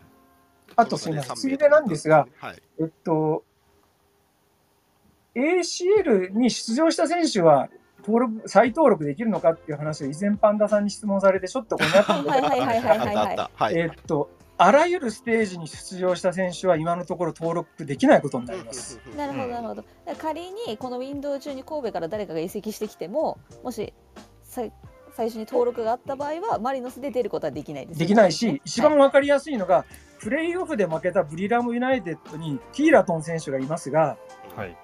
[0.76, 3.44] あとすいません、ついでなんですが、はい、えっと、
[5.34, 7.68] ACL に出場した選手は、
[8.06, 12.98] 登録、再登録できるのかっていう話を以前パンダさんに質問されてちょっとごにゃったんではいはいはいはいはい。
[12.98, 13.50] あはいったあった。
[13.54, 13.78] はい。
[13.78, 14.30] えーっと、
[14.62, 19.00] あらゆるステージに出場した選手は今のところ登録できないことになります。
[19.16, 19.84] なるほどなるほど、
[20.18, 23.94] 仮にこのウィンドウ中に神戸から誰かが移籍してきてももし
[24.42, 24.62] さ
[25.14, 29.86] 最初に登録があった場合はマリノスで出ることはできないですできないし、一番わかりやすいのが、
[30.20, 34.18] プレイオフで負けたブリラムユナイテッドにティーラトン選手がいますが、
[34.54, 34.76] はい。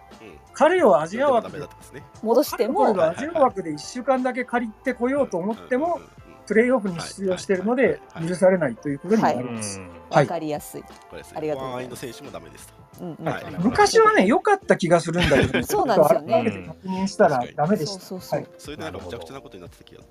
[0.54, 2.02] 彼をアジア枠でダメだったんですね。
[2.22, 6.00] 戻しても彼をアジア枠で1週間だけ借りてこようと思っても、
[6.46, 9.80] プレイオフに出場しているので許されないということになります。
[10.10, 10.20] はい。
[10.20, 11.60] 分かりやすい、ありがとうございます。
[11.60, 12.74] ワンアイの選手もダメですと。
[13.00, 16.32] うんうんはい昔はね、良かった気がするんだけど、 そうなんですよね。
[16.32, 18.00] ちょっと改めて確認したらダメでした。
[18.00, 20.02] そうそうそれでなんかむちゃくちゃなことになってた気が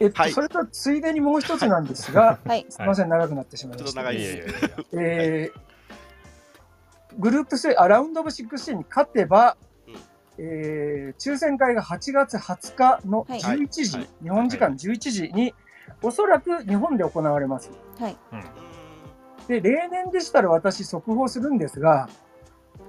[0.00, 0.32] えっと、はい。
[0.32, 2.66] それとついでにもう一つなんですが、はい。
[2.68, 4.10] すみません、長くなってしまいました。
[4.10, 5.68] えー
[7.18, 9.67] グループスあラウンドオブ16に勝てば、うん
[10.38, 13.40] えー抽選会が8月20日のはい。
[13.40, 14.08] 11時、はい。
[14.22, 15.54] 日本時間11時に、
[16.02, 17.70] おそらく日本で行われます。
[17.98, 18.16] はい。
[19.48, 22.08] で、例年でしたら私速報するんですが、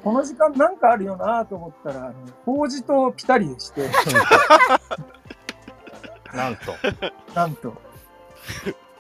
[0.04, 2.14] この時間なんかあるよなと思ったら、あの
[2.46, 3.90] 法事とピタリでして、
[6.34, 6.74] なんと。
[7.34, 7.74] なんと、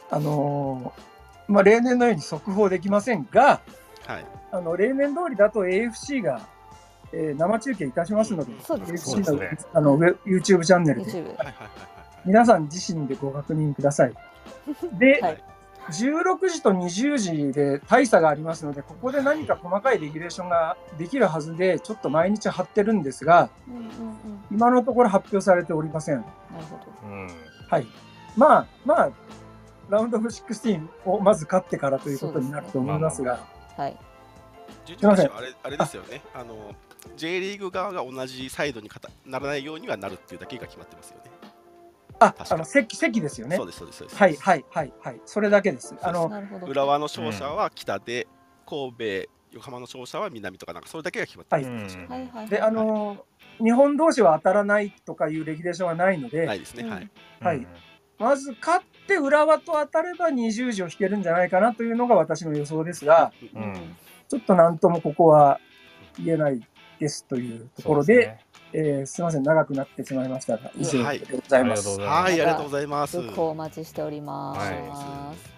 [0.09, 3.61] あのーまあ、例年のように速報できませんが、
[4.07, 4.25] はい。
[4.51, 6.41] あの、例年通りだと AFC が、
[7.11, 11.37] えー生中継いたしますので、そうです AFC の,、ねあの YouTube チャンネルで。
[12.25, 14.13] 皆さん自身でご確認ください。
[14.99, 15.43] で、はい
[15.89, 23.89] 16時と20時で大差がありますので、ここで何か細かいレギュレーションができるはずで、ちょっと毎日貼ってるんですが、うんうんうん。
[24.51, 26.17] 今のところ発表されておりません。
[26.17, 26.27] なる
[26.69, 27.07] ほど。
[27.07, 27.27] うん
[27.69, 27.87] はい。
[28.37, 29.11] まあ、まあ、
[29.89, 33.39] ラウンドオブ16をまず勝ってからということになると思いますが、
[33.75, 33.97] はい。
[34.85, 36.21] 準すいませんあれあれですよね。
[36.33, 36.75] あの
[37.15, 41.31] J リーグ側が同じサイドにかたならないようにはなるっていうだけが決まってますよね。
[42.19, 43.65] あ、あの、席、席ですよねそう。
[43.65, 44.17] ですそうですそうです。
[44.19, 45.21] はい、はい、はい、はい。
[45.25, 45.95] それだけです。
[46.01, 46.29] あの。
[46.67, 48.27] 浦和の勝者は北で、
[48.65, 51.97] 神戸、横浜の勝者は南とかなんかそれだけが決まってます。
[51.97, 52.47] うんはいはい。
[52.49, 53.25] で、あの、
[53.63, 56.83] 日本同士は当たらないとかいうレギュレーションはないので、ないですね。
[56.83, 57.09] うんはい。
[57.39, 57.67] はい
[58.19, 63.95] まず勝って浦和と当たれば20時を引けるんじゃないかなというのが私の予想ですが、うんうん
[64.27, 65.59] ちょっとなんともここは
[66.23, 66.61] 言えない
[66.99, 68.39] ですというところで、ね
[68.71, 71.89] えーすみません、長くなってしまいましたが、以上はいでございます。
[71.89, 73.17] ありがとうございますはい、ありがとうございます。
[73.17, 74.59] 続報お待ちしております。
[74.59, 74.73] はい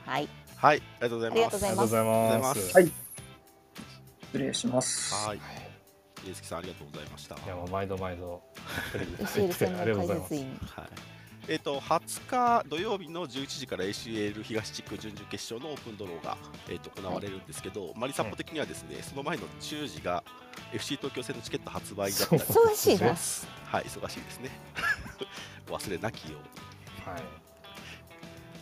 [0.05, 0.29] はい。
[0.55, 1.39] はい、ありがとうございます。
[1.39, 2.39] ありがとうございます。
[2.39, 2.73] ます。
[2.77, 2.91] はい
[4.31, 5.27] 失礼します。
[5.27, 5.39] はい。
[6.25, 7.35] 家月さんありがとうございました。
[7.35, 8.41] いやもう毎度毎度
[8.93, 10.29] テレビで ACL 専ありがとう門ございます。
[10.29, 10.59] 解説員。
[10.61, 11.10] はい。
[11.47, 16.37] えっ、と20日土曜日の11時から ACL 東地区準々決勝のオープンドローが、
[16.69, 20.23] えー、と行われるんですけど、マリサポ的にはですね、その前の10時が
[20.73, 23.07] FC 東京戦のチケット発売だったり忙しいな。
[23.07, 24.49] はい、忙しいですね。
[25.69, 27.05] お 忘れなきように。
[27.05, 27.23] はい。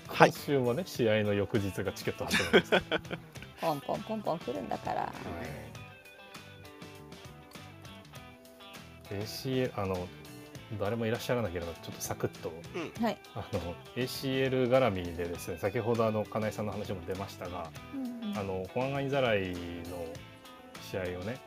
[0.08, 2.74] はい今週もね試合の翌日がチケット発売です。
[2.74, 2.84] はい。
[3.62, 5.14] ポンポンポンポン来るんだから。
[9.12, 10.08] ACL あの
[10.78, 12.52] 誰もいらっしゃらなければちょっとサクッと。
[13.04, 13.18] はい。
[13.36, 18.38] あの ACL 絡みでですね先ほどあの金井さんの話も出ましたがうんうん。
[18.38, 19.56] あのホアンガインザライの
[20.82, 21.40] 試合をね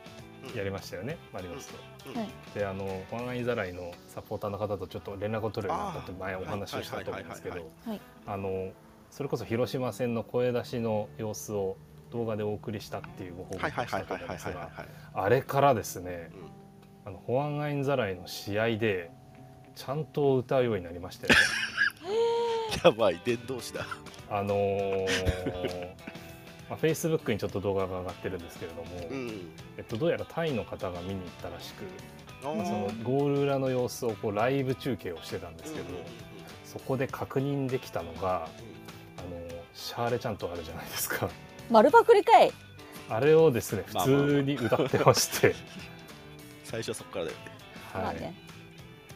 [0.51, 0.57] うん。
[0.57, 2.09] やりましたよねマリノスと。
[2.09, 2.15] うん。
[2.17, 2.27] はい。
[2.53, 8.71] であのホアンガインザライのサポーターの方とちょっと連絡を取るようになったって前お話をしたと思うんですけどはいあの
[9.09, 11.77] それこそ広島戦の声出しの様子を
[12.11, 14.69] 動画でお送りしたっていうご報告はいをしたと思うんですが。
[15.13, 16.62] あれからですねうん
[17.05, 19.11] あのホアンガインザライの試合で
[19.75, 21.39] ちゃんと歌うようになりましたよね。
[22.83, 23.85] やばい、伝道師だ。
[24.29, 26.03] あのー
[26.69, 29.51] まあ、Facebook にちょっと動画が上がってるんですけれども、うん。
[29.77, 31.83] えっと、どうやらタイの方が見に行ったらしく、
[32.47, 35.85] あまあそのゴール裏の様子をこうライブ中継をしてたんですけど、
[36.65, 38.47] そこで確認できたのが、
[39.17, 39.37] あの
[39.73, 41.29] シャーレちゃんとあるじゃないですか
[41.69, 42.51] 丸パクリかい。
[43.09, 45.53] あれをですね普通に歌ってまして、
[46.73, 47.43] 最初はそこからだよね。
[47.93, 48.03] はい。
[48.03, 48.33] まあね。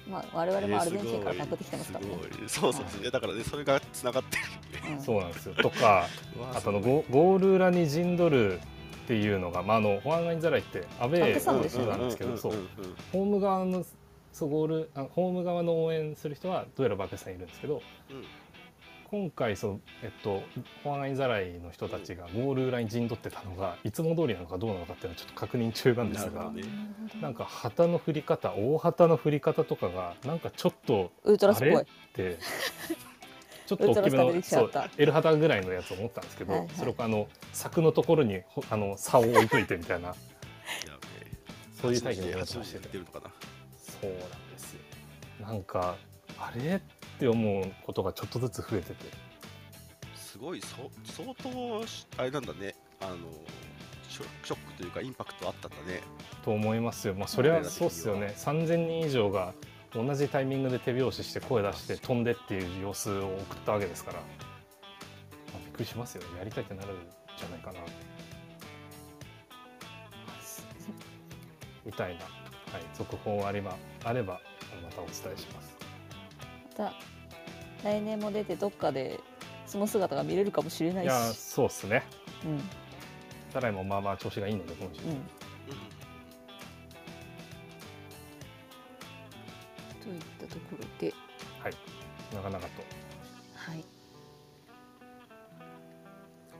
[0.07, 2.11] まあ我々もアルゼンチンからパクってきてますからね。
[2.11, 2.49] すごい。
[2.49, 2.85] そうそう。
[2.87, 4.43] そう、ね、だからね、それがつながってる。
[4.83, 4.97] よね。
[4.99, 5.03] うん。
[5.03, 5.55] そうなんですよ。
[5.55, 6.05] とか
[6.53, 11.63] あとあのゴゴール裏に陣取るっていうのが、まあ、あのホアンガインザライってアウェーなん
[12.03, 12.53] ですけどそう。
[13.11, 13.83] ホーム側の
[14.31, 17.81] そうゴールあホーム側の応援する人はどうやらバックさんいるんですけど
[18.11, 18.23] うん
[19.09, 20.43] 今回そう、えっと、
[20.83, 26.63] ホアンガインザライの人たちがゴール裏に陣取ってたのがいつも通りなのかどうなのかっていうのはちょっと確認中なんですがね。
[27.21, 31.81] なんか旗の振り方大旗の振り方とかがなんかちょっとウルトラスっぽい。
[31.81, 32.37] って
[33.65, 36.69] ちょっと大きめのそう L 旗ぐらいのやつを持ったんですけど、はいはい。
[36.71, 40.09] それをあの柵のところにほあの竿を置いといてみたいな。
[40.09, 40.17] やべ
[41.25, 41.31] え
[41.81, 42.53] そういう体験をやって
[42.97, 43.31] るのかな。
[43.77, 44.19] そうなん
[44.51, 44.79] ですよ。
[45.39, 45.95] なんか
[46.37, 46.81] あれ
[47.17, 49.05] って思うことがちょっとずつ増えてて。
[50.15, 53.17] すごい、そ相当し、あれなんだね、あの
[54.07, 56.01] ショショックというか、インパクトあったんだね。
[56.45, 57.15] と思いますよ。
[57.15, 58.33] まあそれはそうっすよね。
[58.37, 59.53] 3000人以上が
[59.93, 64.23] 同じタイミングで手拍子して声出して飛んでっていう様子を送ったわけですから、ま
[65.55, 66.23] あ、びっくりしますよ。
[66.33, 66.97] ねやりたいってなるん
[67.37, 67.79] じゃないかな。
[71.83, 72.29] みたいな、はい、
[72.93, 74.41] 続報あればあれば
[74.83, 75.71] またお伝えします。
[75.71, 75.76] ま
[76.77, 76.93] た。
[77.83, 79.19] 来年も出てどっかで
[79.65, 81.07] その姿が見れるかもしれないし。
[81.07, 82.03] いやそうっすね。
[82.45, 82.61] うん。
[83.51, 85.09] サライもまあまあ調子がいいので今週、うん。
[85.11, 85.17] うん
[89.99, 91.13] といったところで、
[92.33, 92.81] なかなかと。
[93.55, 93.79] はい。
[93.79, 93.87] いか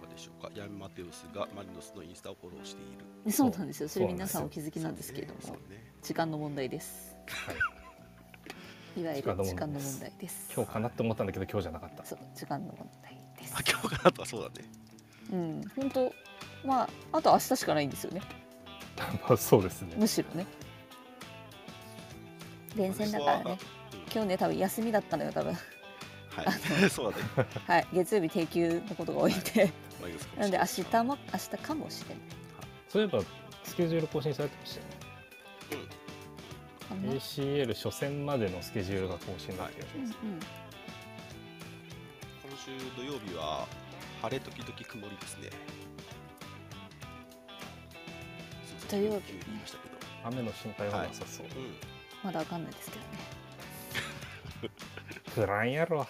[0.02, 0.52] がでししょうか？
[0.53, 3.06] ヤンマテウスがマリノスのインスタをフォローしている。
[3.26, 3.89] でそうなんですよ。
[3.89, 5.94] それそう皆さんお気づきなんですけれども、そうね。
[6.02, 7.15] 時間の問題です。
[7.27, 7.56] はい
[8.98, 10.52] いわゆる時間の問題です。
[10.56, 12.03] 今日かなって思ったんだけど今日じゃなかった。
[12.03, 13.53] そう時間の問題です。
[13.56, 14.68] あ、今日かなとはそうだね。
[15.32, 16.14] うん本当
[16.65, 18.22] まああと明日しかないんですよね。
[18.98, 19.95] まあそうですね。
[19.98, 20.48] むしろね。
[22.76, 23.57] 連戦だからね。
[23.94, 23.99] うん。
[24.11, 25.53] 今日ね多分休みだったのよ多分。
[25.53, 25.57] は
[26.86, 26.90] い。
[26.90, 27.49] そうだね。
[27.68, 29.72] はい月曜日定休のことが多いんで。
[30.40, 32.18] なんで明日も明日かもしれない。
[32.90, 33.22] そういえば
[33.64, 34.97] スケジュール更新されてましたよね
[37.03, 40.40] ACL 初戦までのスケジュールが更新だった気がします、うんうん
[42.49, 43.68] 今週土曜日は
[44.22, 45.49] 晴れ時々曇りですね。
[48.90, 49.34] 土曜日。
[50.24, 51.52] 雨の心配はなさそう、うん。
[52.24, 53.07] まだわかんないですけどね
[55.34, 56.07] 不乱やろ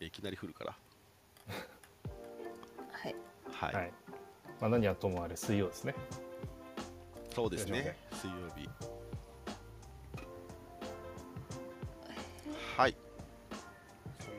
[0.00, 0.72] いきなり降るから。
[2.90, 3.14] はい
[3.52, 3.74] はい。
[3.74, 3.92] はい、
[4.60, 5.94] まあ、何はともあれ水曜ですね
[7.34, 7.96] そうですね。
[8.12, 8.68] 水曜日。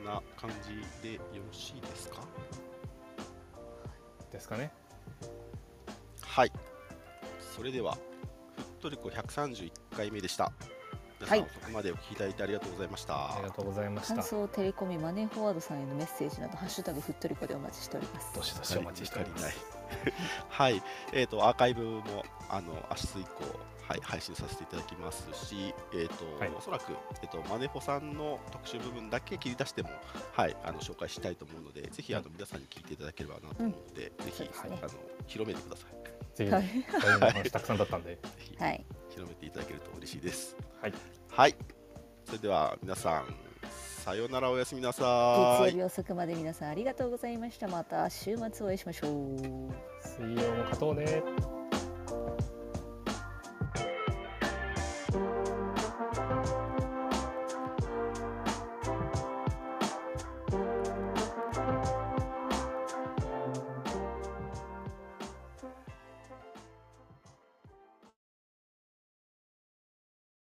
[0.02, 2.18] んな感じでよろしいですか？
[4.30, 4.72] ですかね。
[6.22, 6.52] はい。
[7.54, 8.00] それでは、ふっ
[8.80, 10.52] とりこ131回目でした。
[11.20, 11.48] 皆さん、はい。
[11.52, 13.34] そこまでお聞きいただいてありがとうございました。
[13.34, 14.14] ありがとうございました。
[14.14, 18.34] 感想テレコミマネーフォワードさんへのメッセージなどハッシュタグふっとりこでお待ちしております。
[18.34, 19.44] どしどしお待ちしております。
[19.44, 19.54] はい、
[21.12, 26.50] えっ、とアーカイブもあの明日以降はい配信させていただきますし、えっ、と、はい。
[26.56, 26.92] おそらく
[27.22, 29.90] えっ、とマネホさんの特集部分だけ切り出しても
[30.32, 34.92] はいあの紹介したいと思うので、ぜひあの皆さんに聞いていただければなと思うので、ぜひ、そうですねあの
[35.26, 36.02] 広めてください。
[36.34, 37.50] ぜひはい。
[37.50, 38.16] たくさんだったんで。
[38.16, 38.84] ぜひ、はい。
[39.10, 40.56] 広めていただけると嬉しいです。
[40.80, 40.94] はい、
[41.30, 41.54] はい、
[42.24, 43.51] それでは皆さん
[44.02, 45.66] さようならおやすみなさい。
[45.66, 45.80] 月曜。
[45.80, 47.68] 日遅くまで皆さんありがとうございました。
[47.68, 49.10] また週末お会いしましょう。
[50.02, 51.22] 水曜も勝とうね